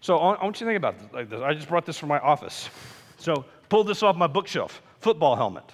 So 0.00 0.16
I 0.18 0.42
want 0.42 0.60
you 0.60 0.66
to 0.66 0.70
think 0.70 0.76
about 0.76 0.98
this 0.98 1.12
like 1.12 1.30
this. 1.30 1.40
I 1.40 1.54
just 1.54 1.68
brought 1.68 1.84
this 1.86 1.98
from 1.98 2.08
my 2.08 2.18
office. 2.18 2.68
So 3.18 3.44
pull 3.68 3.84
this 3.84 4.02
off 4.02 4.16
my 4.16 4.26
bookshelf. 4.26 4.82
Football 5.00 5.36
helmet. 5.36 5.64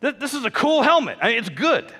This 0.00 0.34
is 0.34 0.44
a 0.44 0.50
cool 0.50 0.82
helmet. 0.82 1.18
I 1.20 1.28
mean, 1.28 1.38
it's 1.38 1.48
good 1.48 1.92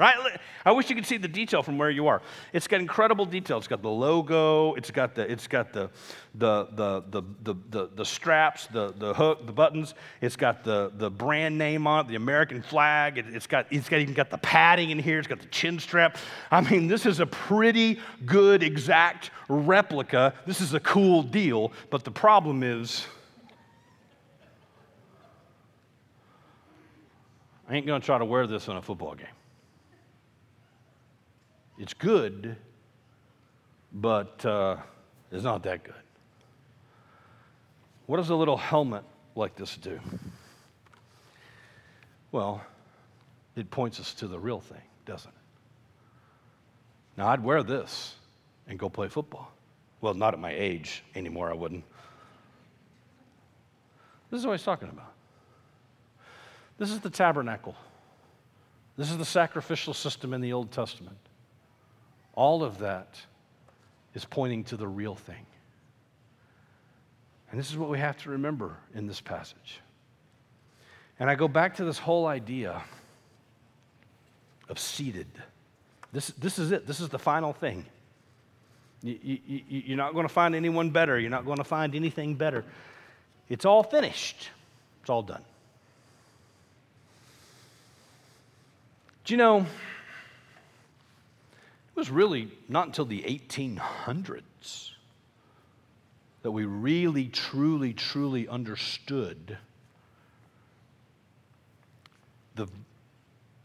right? 0.00 0.40
I 0.64 0.72
wish 0.72 0.88
you 0.88 0.96
could 0.96 1.04
see 1.04 1.18
the 1.18 1.28
detail 1.28 1.62
from 1.62 1.76
where 1.76 1.90
you 1.90 2.06
are. 2.06 2.22
It's 2.54 2.66
got 2.66 2.80
incredible 2.80 3.26
detail. 3.26 3.58
It's 3.58 3.68
got 3.68 3.82
the 3.82 3.90
logo, 3.90 4.72
it's 4.72 4.90
got 4.90 5.14
the, 5.14 5.30
it's 5.30 5.46
got 5.46 5.74
the, 5.74 5.90
the, 6.34 6.68
the, 6.72 7.02
the, 7.10 7.22
the, 7.42 7.54
the, 7.68 7.90
the 7.94 8.04
straps, 8.04 8.66
the, 8.68 8.94
the 8.96 9.12
hook, 9.12 9.44
the 9.44 9.52
buttons. 9.52 9.92
It's 10.22 10.36
got 10.36 10.64
the, 10.64 10.90
the 10.96 11.10
brand 11.10 11.58
name 11.58 11.86
on 11.86 12.06
it, 12.06 12.08
the 12.08 12.14
American 12.14 12.62
flag. 12.62 13.18
It, 13.18 13.26
has 13.26 13.46
got, 13.46 13.66
it's 13.70 13.90
got, 13.90 14.00
even 14.00 14.14
got 14.14 14.30
the 14.30 14.38
padding 14.38 14.88
in 14.88 14.98
here. 14.98 15.18
It's 15.18 15.28
got 15.28 15.40
the 15.40 15.48
chin 15.48 15.78
strap. 15.78 16.16
I 16.50 16.62
mean, 16.62 16.88
this 16.88 17.04
is 17.04 17.20
a 17.20 17.26
pretty 17.26 18.00
good, 18.24 18.62
exact 18.62 19.32
replica. 19.50 20.32
This 20.46 20.62
is 20.62 20.72
a 20.72 20.80
cool 20.80 21.22
deal, 21.22 21.72
but 21.90 22.04
the 22.04 22.10
problem 22.10 22.62
is, 22.62 23.06
I 27.68 27.74
ain't 27.74 27.86
to 27.86 28.00
try 28.00 28.16
to 28.16 28.24
wear 28.24 28.46
this 28.46 28.66
on 28.70 28.78
a 28.78 28.82
football 28.82 29.14
game. 29.14 29.26
It's 31.80 31.94
good, 31.94 32.56
but 33.90 34.44
uh, 34.44 34.76
it's 35.32 35.42
not 35.42 35.62
that 35.62 35.82
good. 35.82 35.94
What 38.04 38.18
does 38.18 38.28
a 38.28 38.34
little 38.34 38.58
helmet 38.58 39.02
like 39.34 39.56
this 39.56 39.78
do? 39.78 39.98
Well, 42.32 42.62
it 43.56 43.70
points 43.70 43.98
us 43.98 44.12
to 44.14 44.28
the 44.28 44.38
real 44.38 44.60
thing, 44.60 44.82
doesn't 45.06 45.30
it? 45.30 45.34
Now, 47.16 47.28
I'd 47.28 47.42
wear 47.42 47.62
this 47.62 48.14
and 48.68 48.78
go 48.78 48.90
play 48.90 49.08
football. 49.08 49.50
Well, 50.02 50.12
not 50.12 50.34
at 50.34 50.40
my 50.40 50.52
age 50.52 51.02
anymore, 51.14 51.50
I 51.50 51.54
wouldn't. 51.54 51.84
This 54.30 54.40
is 54.40 54.46
what 54.46 54.52
he's 54.52 54.64
talking 54.64 54.90
about. 54.90 55.14
This 56.76 56.90
is 56.90 57.00
the 57.00 57.08
tabernacle. 57.08 57.74
This 58.98 59.10
is 59.10 59.16
the 59.16 59.24
sacrificial 59.24 59.94
system 59.94 60.34
in 60.34 60.42
the 60.42 60.52
Old 60.52 60.72
Testament. 60.72 61.16
All 62.40 62.64
of 62.64 62.78
that 62.78 63.20
is 64.14 64.24
pointing 64.24 64.64
to 64.64 64.78
the 64.78 64.88
real 64.88 65.14
thing. 65.14 65.44
And 67.50 67.60
this 67.60 67.70
is 67.70 67.76
what 67.76 67.90
we 67.90 67.98
have 67.98 68.16
to 68.22 68.30
remember 68.30 68.78
in 68.94 69.06
this 69.06 69.20
passage. 69.20 69.82
And 71.18 71.28
I 71.28 71.34
go 71.34 71.48
back 71.48 71.76
to 71.76 71.84
this 71.84 71.98
whole 71.98 72.26
idea 72.26 72.82
of 74.70 74.78
seated. 74.78 75.26
This, 76.14 76.28
this 76.28 76.58
is 76.58 76.72
it. 76.72 76.86
This 76.86 77.00
is 77.00 77.10
the 77.10 77.18
final 77.18 77.52
thing. 77.52 77.84
You, 79.02 79.18
you, 79.22 79.60
you're 79.68 79.98
not 79.98 80.14
going 80.14 80.26
to 80.26 80.32
find 80.32 80.54
anyone 80.54 80.88
better. 80.88 81.20
You're 81.20 81.28
not 81.28 81.44
going 81.44 81.58
to 81.58 81.64
find 81.64 81.94
anything 81.94 82.36
better. 82.36 82.64
It's 83.50 83.66
all 83.66 83.82
finished, 83.82 84.48
it's 85.02 85.10
all 85.10 85.22
done. 85.22 85.44
Do 89.26 89.34
you 89.34 89.36
know? 89.36 89.66
Was 92.00 92.08
really 92.10 92.50
not 92.66 92.86
until 92.86 93.04
the 93.04 93.20
1800s 93.20 94.90
that 96.40 96.50
we 96.50 96.64
really, 96.64 97.26
truly, 97.26 97.92
truly 97.92 98.48
understood 98.48 99.58
the, 102.54 102.66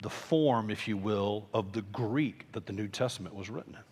the 0.01 0.09
form, 0.09 0.69
if 0.69 0.85
you 0.85 0.97
will, 0.97 1.47
of 1.53 1.71
the 1.71 1.81
Greek 1.81 2.51
that 2.51 2.65
the 2.65 2.73
New 2.73 2.89
Testament 2.89 3.33
was 3.33 3.49
written 3.49 3.71
in. 3.71 3.79
In 3.79 3.83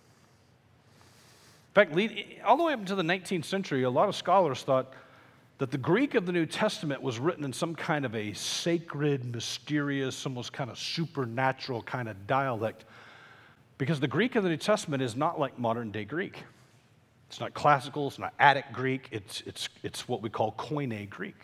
fact, 1.73 1.95
lead, 1.95 2.41
all 2.43 2.57
the 2.57 2.63
way 2.63 2.73
up 2.73 2.79
into 2.81 2.95
the 2.95 3.01
19th 3.01 3.45
century, 3.45 3.83
a 3.83 3.89
lot 3.89 4.09
of 4.09 4.15
scholars 4.15 4.61
thought 4.63 4.91
that 5.59 5.71
the 5.71 5.77
Greek 5.77 6.15
of 6.15 6.25
the 6.25 6.33
New 6.33 6.45
Testament 6.45 7.01
was 7.01 7.17
written 7.17 7.45
in 7.45 7.53
some 7.53 7.75
kind 7.75 8.03
of 8.03 8.13
a 8.13 8.33
sacred, 8.33 9.23
mysterious, 9.23 10.25
almost 10.25 10.51
kind 10.51 10.69
of 10.69 10.77
supernatural 10.77 11.81
kind 11.83 12.09
of 12.09 12.27
dialect 12.27 12.83
because 13.83 13.99
the 13.99 14.07
Greek 14.07 14.37
of 14.37 14.43
the 14.43 14.49
New 14.49 14.55
Testament 14.55 15.03
is 15.03 15.13
not 15.13 15.37
like 15.37 15.59
modern 15.59 15.91
day 15.91 16.05
Greek. 16.05 16.45
It's 17.27 17.41
not 17.41 17.53
classical, 17.53 18.07
it's 18.07 18.17
not 18.17 18.33
Attic 18.39 18.71
Greek, 18.71 19.09
it's, 19.11 19.41
it's, 19.45 19.67
it's 19.83 20.07
what 20.07 20.21
we 20.21 20.29
call 20.29 20.53
Koine 20.53 21.09
Greek. 21.09 21.35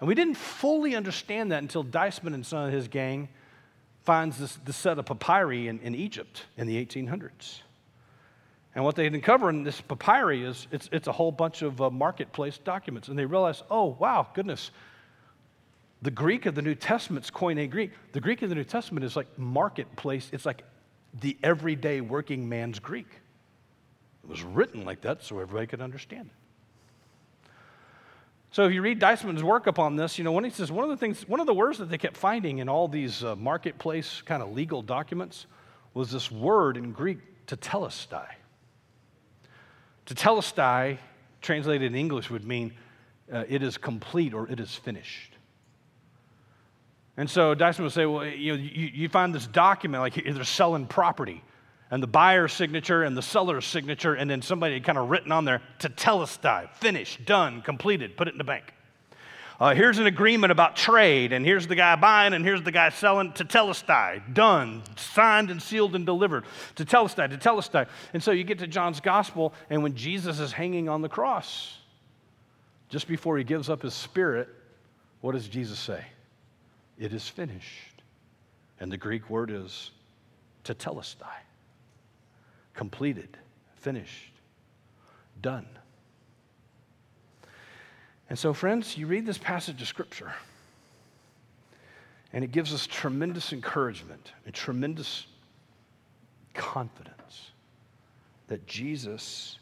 And 0.00 0.08
we 0.08 0.14
didn't 0.14 0.36
fully 0.38 0.96
understand 0.96 1.52
that 1.52 1.60
until 1.60 1.84
Deissmann 1.84 2.32
and 2.32 2.46
some 2.46 2.60
of 2.60 2.72
his 2.72 2.88
gang 2.88 3.28
finds 4.04 4.38
this, 4.38 4.56
this 4.64 4.74
set 4.74 4.98
of 4.98 5.04
papyri 5.04 5.68
in, 5.68 5.80
in 5.80 5.94
Egypt 5.94 6.44
in 6.56 6.66
the 6.66 6.82
1800s. 6.82 7.60
And 8.74 8.82
what 8.82 8.96
they 8.96 9.04
had 9.04 9.12
uncovered 9.12 9.54
in 9.54 9.64
this 9.64 9.82
papyri 9.82 10.44
is 10.44 10.66
it's, 10.72 10.88
it's 10.92 11.08
a 11.08 11.12
whole 11.12 11.30
bunch 11.30 11.60
of 11.60 11.82
uh, 11.82 11.90
marketplace 11.90 12.56
documents. 12.56 13.08
And 13.08 13.18
they 13.18 13.26
realize, 13.26 13.62
oh, 13.70 13.98
wow, 13.98 14.28
goodness, 14.32 14.70
the 16.00 16.10
Greek 16.10 16.46
of 16.46 16.54
the 16.54 16.62
New 16.62 16.74
Testament's 16.74 17.30
Koine 17.30 17.70
Greek. 17.70 17.90
The 18.12 18.20
Greek 18.20 18.40
of 18.40 18.48
the 18.48 18.54
New 18.54 18.64
Testament 18.64 19.04
is 19.04 19.14
like 19.14 19.26
marketplace, 19.38 20.30
it's 20.32 20.46
like 20.46 20.62
the 21.20 21.36
everyday 21.42 22.00
working 22.00 22.48
man's 22.48 22.78
Greek. 22.78 23.08
It 24.22 24.30
was 24.30 24.42
written 24.42 24.84
like 24.84 25.02
that 25.02 25.22
so 25.22 25.38
everybody 25.38 25.66
could 25.66 25.80
understand 25.80 26.26
it. 26.26 27.50
So 28.50 28.64
if 28.64 28.72
you 28.72 28.80
read 28.80 28.98
Deissmann's 28.98 29.42
work 29.42 29.66
upon 29.66 29.96
this, 29.96 30.16
you 30.16 30.24
know, 30.24 30.32
when 30.32 30.44
he 30.44 30.50
says 30.50 30.72
one 30.72 30.84
of 30.84 30.90
the 30.90 30.96
things, 30.96 31.28
one 31.28 31.40
of 31.40 31.46
the 31.46 31.54
words 31.54 31.78
that 31.78 31.90
they 31.90 31.98
kept 31.98 32.16
finding 32.16 32.58
in 32.58 32.68
all 32.68 32.88
these 32.88 33.22
uh, 33.22 33.36
marketplace 33.36 34.22
kind 34.22 34.42
of 34.42 34.52
legal 34.52 34.80
documents 34.82 35.46
was 35.92 36.10
this 36.10 36.30
word 36.32 36.76
in 36.76 36.92
Greek, 36.92 37.18
tetelestai. 37.46 38.26
Tetelestai, 40.06 40.98
translated 41.42 41.92
in 41.92 41.94
English, 41.94 42.30
would 42.30 42.46
mean 42.46 42.72
uh, 43.30 43.44
it 43.48 43.62
is 43.62 43.76
complete 43.76 44.32
or 44.32 44.48
it 44.48 44.58
is 44.58 44.74
finished. 44.74 45.35
And 47.16 47.28
so 47.30 47.54
Deissmann 47.54 47.84
would 47.84 47.92
say, 47.92 48.04
well, 48.04 48.26
you, 48.26 48.56
know, 48.56 48.62
you, 48.62 48.90
you 48.92 49.08
find 49.08 49.34
this 49.34 49.46
document, 49.46 50.02
like 50.02 50.14
they're 50.14 50.44
selling 50.44 50.86
property, 50.86 51.42
and 51.90 52.02
the 52.02 52.06
buyer's 52.06 52.52
signature 52.52 53.04
and 53.04 53.16
the 53.16 53.22
seller's 53.22 53.64
signature, 53.64 54.14
and 54.14 54.28
then 54.28 54.42
somebody 54.42 54.74
had 54.74 54.84
kind 54.84 54.98
of 54.98 55.08
written 55.08 55.32
on 55.32 55.44
there, 55.44 55.62
to 55.78 55.88
tetelestai, 55.88 56.68
finished, 56.74 57.24
done, 57.24 57.62
completed, 57.62 58.16
put 58.16 58.28
it 58.28 58.32
in 58.32 58.38
the 58.38 58.44
bank. 58.44 58.74
Uh, 59.58 59.74
here's 59.74 59.96
an 59.96 60.06
agreement 60.06 60.50
about 60.50 60.76
trade, 60.76 61.32
and 61.32 61.46
here's 61.46 61.66
the 61.66 61.74
guy 61.74 61.96
buying, 61.96 62.34
and 62.34 62.44
here's 62.44 62.62
the 62.62 62.72
guy 62.72 62.90
selling, 62.90 63.32
To 63.32 63.44
tetelestai, 63.44 64.34
done, 64.34 64.82
signed 64.96 65.50
and 65.50 65.62
sealed 65.62 65.94
and 65.94 66.04
delivered, 66.04 66.44
tetelestai, 66.74 67.32
tetelestai. 67.32 67.88
And 68.12 68.22
so 68.22 68.32
you 68.32 68.44
get 68.44 68.58
to 68.58 68.66
John's 68.66 69.00
gospel, 69.00 69.54
and 69.70 69.82
when 69.82 69.94
Jesus 69.94 70.40
is 70.40 70.52
hanging 70.52 70.90
on 70.90 71.00
the 71.00 71.08
cross, 71.08 71.78
just 72.90 73.08
before 73.08 73.38
he 73.38 73.44
gives 73.44 73.70
up 73.70 73.80
his 73.80 73.94
spirit, 73.94 74.48
what 75.22 75.32
does 75.32 75.48
Jesus 75.48 75.78
say? 75.78 76.04
It 76.98 77.12
is 77.12 77.28
finished. 77.28 78.02
And 78.80 78.90
the 78.90 78.96
Greek 78.96 79.28
word 79.30 79.50
is 79.50 79.90
tetelestai. 80.64 81.26
Completed, 82.74 83.36
finished, 83.76 84.32
done. 85.40 85.66
And 88.28 88.38
so, 88.38 88.52
friends, 88.52 88.98
you 88.98 89.06
read 89.06 89.24
this 89.24 89.38
passage 89.38 89.80
of 89.80 89.88
Scripture, 89.88 90.34
and 92.32 92.44
it 92.44 92.50
gives 92.50 92.74
us 92.74 92.86
tremendous 92.86 93.52
encouragement 93.52 94.32
and 94.44 94.54
tremendous 94.54 95.26
confidence 96.52 97.52
that 98.48 98.66
Jesus 98.66 99.58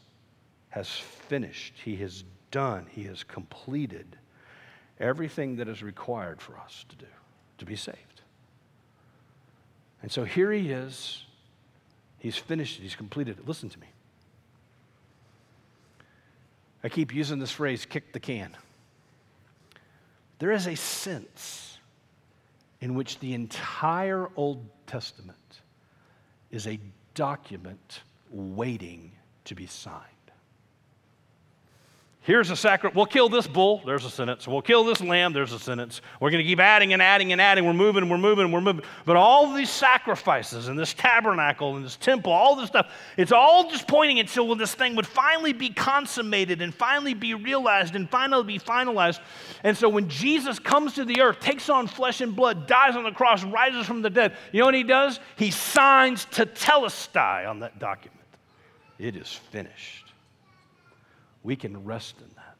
has 0.69 0.89
finished, 0.89 1.75
He 1.83 1.95
has 1.97 2.23
done, 2.51 2.87
He 2.89 3.03
has 3.03 3.23
completed 3.23 4.17
everything 4.99 5.57
that 5.57 5.69
is 5.69 5.83
required 5.83 6.41
for 6.41 6.57
us 6.57 6.85
to 6.89 6.95
do 6.95 7.05
to 7.57 7.65
be 7.65 7.75
saved. 7.75 8.21
And 10.01 10.11
so 10.11 10.23
here 10.23 10.51
he 10.51 10.71
is. 10.71 11.25
He's 12.19 12.37
finished 12.37 12.79
it, 12.79 12.83
he's 12.83 12.95
completed 12.95 13.39
it. 13.39 13.47
Listen 13.47 13.69
to 13.69 13.79
me. 13.79 13.87
I 16.83 16.89
keep 16.89 17.13
using 17.13 17.39
this 17.39 17.51
phrase 17.51 17.85
kick 17.85 18.13
the 18.13 18.19
can. 18.19 18.55
There 20.39 20.51
is 20.51 20.67
a 20.67 20.75
sense 20.75 21.79
in 22.81 22.93
which 22.93 23.19
the 23.19 23.33
entire 23.33 24.29
Old 24.35 24.63
Testament 24.85 25.61
is 26.51 26.67
a 26.67 26.79
document 27.13 28.01
waiting 28.29 29.11
to 29.45 29.55
be 29.55 29.65
signed. 29.65 30.03
Here's 32.25 32.49
a 32.49 32.55
sacrifice. 32.55 32.95
We'll 32.95 33.05
kill 33.05 33.29
this 33.29 33.45
bull. 33.45 33.83
There's 33.85 34.03
a 34.03 34.09
sentence. 34.09 34.47
We'll 34.47 34.63
kill 34.63 34.83
this 34.83 34.99
lamb. 34.99 35.31
There's 35.31 35.53
a 35.53 35.59
sentence. 35.59 36.01
We're 36.19 36.31
going 36.31 36.43
to 36.43 36.47
keep 36.47 36.59
adding 36.59 36.91
and 36.91 36.99
adding 36.99 37.31
and 37.31 37.39
adding. 37.39 37.67
We're 37.67 37.73
moving, 37.73 38.09
we're 38.09 38.17
moving, 38.17 38.51
we're 38.51 38.61
moving. 38.61 38.83
But 39.05 39.15
all 39.15 39.53
these 39.53 39.69
sacrifices 39.69 40.67
and 40.67 40.77
this 40.77 40.95
tabernacle 40.95 41.75
and 41.75 41.85
this 41.85 41.97
temple, 41.97 42.31
all 42.31 42.55
this 42.55 42.65
stuff, 42.65 42.91
it's 43.15 43.31
all 43.31 43.69
just 43.69 43.87
pointing 43.87 44.17
until 44.17 44.55
this 44.55 44.73
thing 44.73 44.95
would 44.95 45.05
finally 45.05 45.53
be 45.53 45.69
consummated 45.69 46.63
and 46.63 46.73
finally 46.73 47.13
be 47.13 47.35
realized 47.35 47.95
and 47.95 48.09
finally 48.09 48.43
be 48.43 48.57
finalized. 48.57 49.19
And 49.63 49.77
so 49.77 49.87
when 49.87 50.09
Jesus 50.09 50.57
comes 50.57 50.95
to 50.95 51.05
the 51.05 51.21
earth, 51.21 51.39
takes 51.39 51.69
on 51.69 51.85
flesh 51.85 52.21
and 52.21 52.35
blood, 52.35 52.65
dies 52.65 52.95
on 52.95 53.03
the 53.03 53.11
cross, 53.11 53.43
rises 53.43 53.85
from 53.85 54.01
the 54.01 54.09
dead, 54.09 54.35
you 54.51 54.61
know 54.61 54.65
what 54.65 54.73
he 54.73 54.81
does? 54.81 55.19
He 55.35 55.51
signs 55.51 56.25
tetelestai 56.25 57.47
on 57.47 57.59
that 57.59 57.77
document. 57.77 58.19
It 58.97 59.15
is 59.15 59.31
finished 59.31 60.04
we 61.45 61.55
can 61.55 61.85
rest 61.85 62.15
in 62.19 62.29
that. 62.35 62.57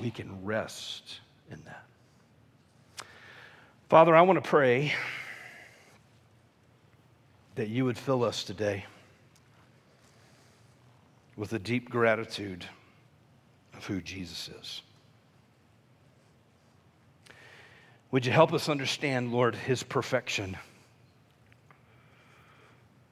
We 0.00 0.10
can 0.10 0.44
rest 0.44 1.20
in 1.50 1.58
that. 1.64 1.84
Father, 3.88 4.14
I 4.14 4.20
want 4.20 4.44
to 4.44 4.46
pray 4.46 4.92
that 7.54 7.68
you 7.68 7.86
would 7.86 7.96
fill 7.96 8.22
us 8.22 8.44
today 8.44 8.84
with 11.34 11.54
a 11.54 11.58
deep 11.58 11.88
gratitude 11.88 12.66
of 13.74 13.86
who 13.86 14.02
Jesus 14.02 14.50
is. 14.60 14.82
Would 18.10 18.26
you 18.26 18.32
help 18.32 18.52
us 18.52 18.68
understand, 18.68 19.32
Lord, 19.32 19.54
his 19.54 19.82
perfection 19.82 20.58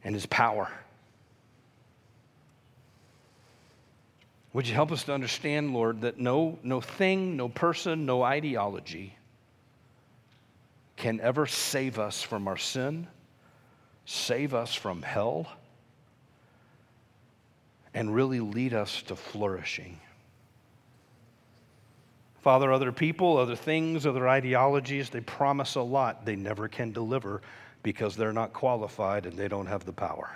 and 0.05 0.15
his 0.15 0.27
power? 0.27 0.71
Would 4.57 4.67
you 4.67 4.73
help 4.73 4.91
us 4.91 5.05
to 5.05 5.13
understand, 5.13 5.75
Lord, 5.75 6.01
that 6.01 6.19
no, 6.19 6.59
no 6.63 6.81
thing, 6.81 7.37
no 7.37 7.51
person, 7.51 8.07
no 8.07 8.23
ideology 8.23 9.15
can 10.97 11.21
ever 11.21 11.47
save 11.47 11.99
us 11.99 12.23
from 12.23 12.49
our 12.49 12.57
sin, 12.57 13.07
save 14.07 14.55
us 14.55 14.75
from 14.75 15.03
hell, 15.03 15.47
and 17.93 18.15
really 18.15 18.41
lead 18.41 18.73
us 18.73 19.03
to 19.03 19.15
flourishing. 19.15 20.01
Father, 22.41 22.73
other 22.73 22.93
people, 22.93 23.37
other 23.37 23.57
things, 23.57 24.07
other 24.07 24.27
ideologies, 24.27 25.11
they 25.11 25.21
promise 25.21 25.75
a 25.75 25.83
lot. 25.83 26.25
They 26.25 26.35
never 26.35 26.67
can 26.67 26.93
deliver 26.93 27.43
because 27.83 28.17
they're 28.17 28.33
not 28.33 28.55
qualified 28.55 29.27
and 29.27 29.37
they 29.37 29.49
don't 29.49 29.67
have 29.67 29.85
the 29.85 29.93
power. 29.93 30.31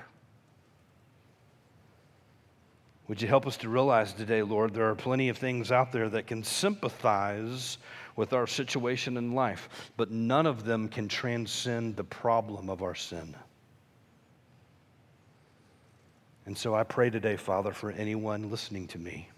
Would 3.10 3.20
you 3.20 3.26
help 3.26 3.44
us 3.44 3.56
to 3.56 3.68
realize 3.68 4.12
today, 4.12 4.40
Lord, 4.40 4.72
there 4.72 4.88
are 4.88 4.94
plenty 4.94 5.30
of 5.30 5.36
things 5.36 5.72
out 5.72 5.90
there 5.90 6.08
that 6.10 6.28
can 6.28 6.44
sympathize 6.44 7.78
with 8.14 8.32
our 8.32 8.46
situation 8.46 9.16
in 9.16 9.34
life, 9.34 9.68
but 9.96 10.12
none 10.12 10.46
of 10.46 10.64
them 10.64 10.86
can 10.86 11.08
transcend 11.08 11.96
the 11.96 12.04
problem 12.04 12.70
of 12.70 12.84
our 12.84 12.94
sin. 12.94 13.34
And 16.46 16.56
so 16.56 16.72
I 16.72 16.84
pray 16.84 17.10
today, 17.10 17.34
Father, 17.34 17.72
for 17.72 17.90
anyone 17.90 18.48
listening 18.48 18.86
to 18.86 18.98
me, 19.00 19.28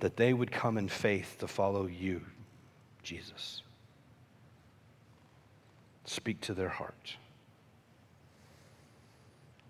that 0.00 0.16
they 0.16 0.34
would 0.34 0.50
come 0.50 0.78
in 0.78 0.88
faith 0.88 1.36
to 1.38 1.46
follow 1.46 1.86
you, 1.86 2.20
Jesus. 3.04 3.62
Speak 6.04 6.40
to 6.40 6.52
their 6.52 6.68
heart. 6.68 7.14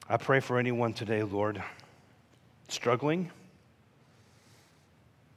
I 0.09 0.17
pray 0.17 0.41
for 0.41 0.59
anyone 0.59 0.95
today, 0.95 1.23
Lord 1.23 1.63
struggling, 2.69 3.31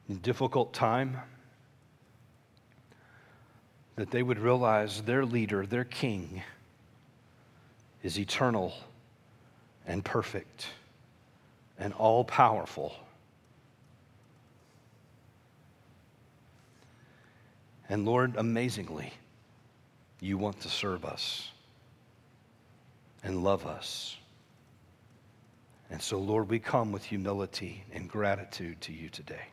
in 0.08 0.18
difficult 0.18 0.72
time, 0.72 1.16
that 3.96 4.10
they 4.10 4.22
would 4.22 4.38
realize 4.38 5.02
their 5.02 5.24
leader, 5.24 5.66
their 5.66 5.84
king, 5.84 6.42
is 8.02 8.18
eternal 8.18 8.74
and 9.86 10.04
perfect 10.04 10.68
and 11.78 11.92
all 11.94 12.24
powerful. 12.24 12.94
And 17.88 18.06
Lord, 18.06 18.36
amazingly, 18.36 19.12
you 20.20 20.38
want 20.38 20.60
to 20.60 20.68
serve 20.68 21.04
us 21.04 21.50
and 23.24 23.42
love 23.42 23.66
us. 23.66 24.16
And 25.90 26.00
so, 26.00 26.18
Lord, 26.18 26.48
we 26.48 26.58
come 26.58 26.92
with 26.92 27.04
humility 27.04 27.84
and 27.92 28.08
gratitude 28.08 28.80
to 28.82 28.92
you 28.92 29.08
today. 29.08 29.48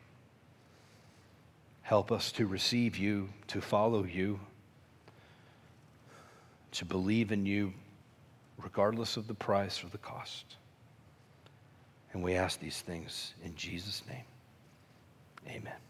Help 1.82 2.12
us 2.12 2.30
to 2.32 2.46
receive 2.46 2.96
you, 2.96 3.30
to 3.48 3.60
follow 3.60 4.04
you, 4.04 4.38
to 6.72 6.84
believe 6.84 7.32
in 7.32 7.44
you, 7.44 7.72
regardless 8.62 9.16
of 9.16 9.26
the 9.26 9.34
price 9.34 9.82
or 9.82 9.88
the 9.88 9.98
cost. 9.98 10.44
And 12.12 12.22
we 12.22 12.34
ask 12.34 12.60
these 12.60 12.80
things 12.80 13.34
in 13.44 13.54
Jesus' 13.56 14.02
name. 14.08 14.24
Amen. 15.48 15.87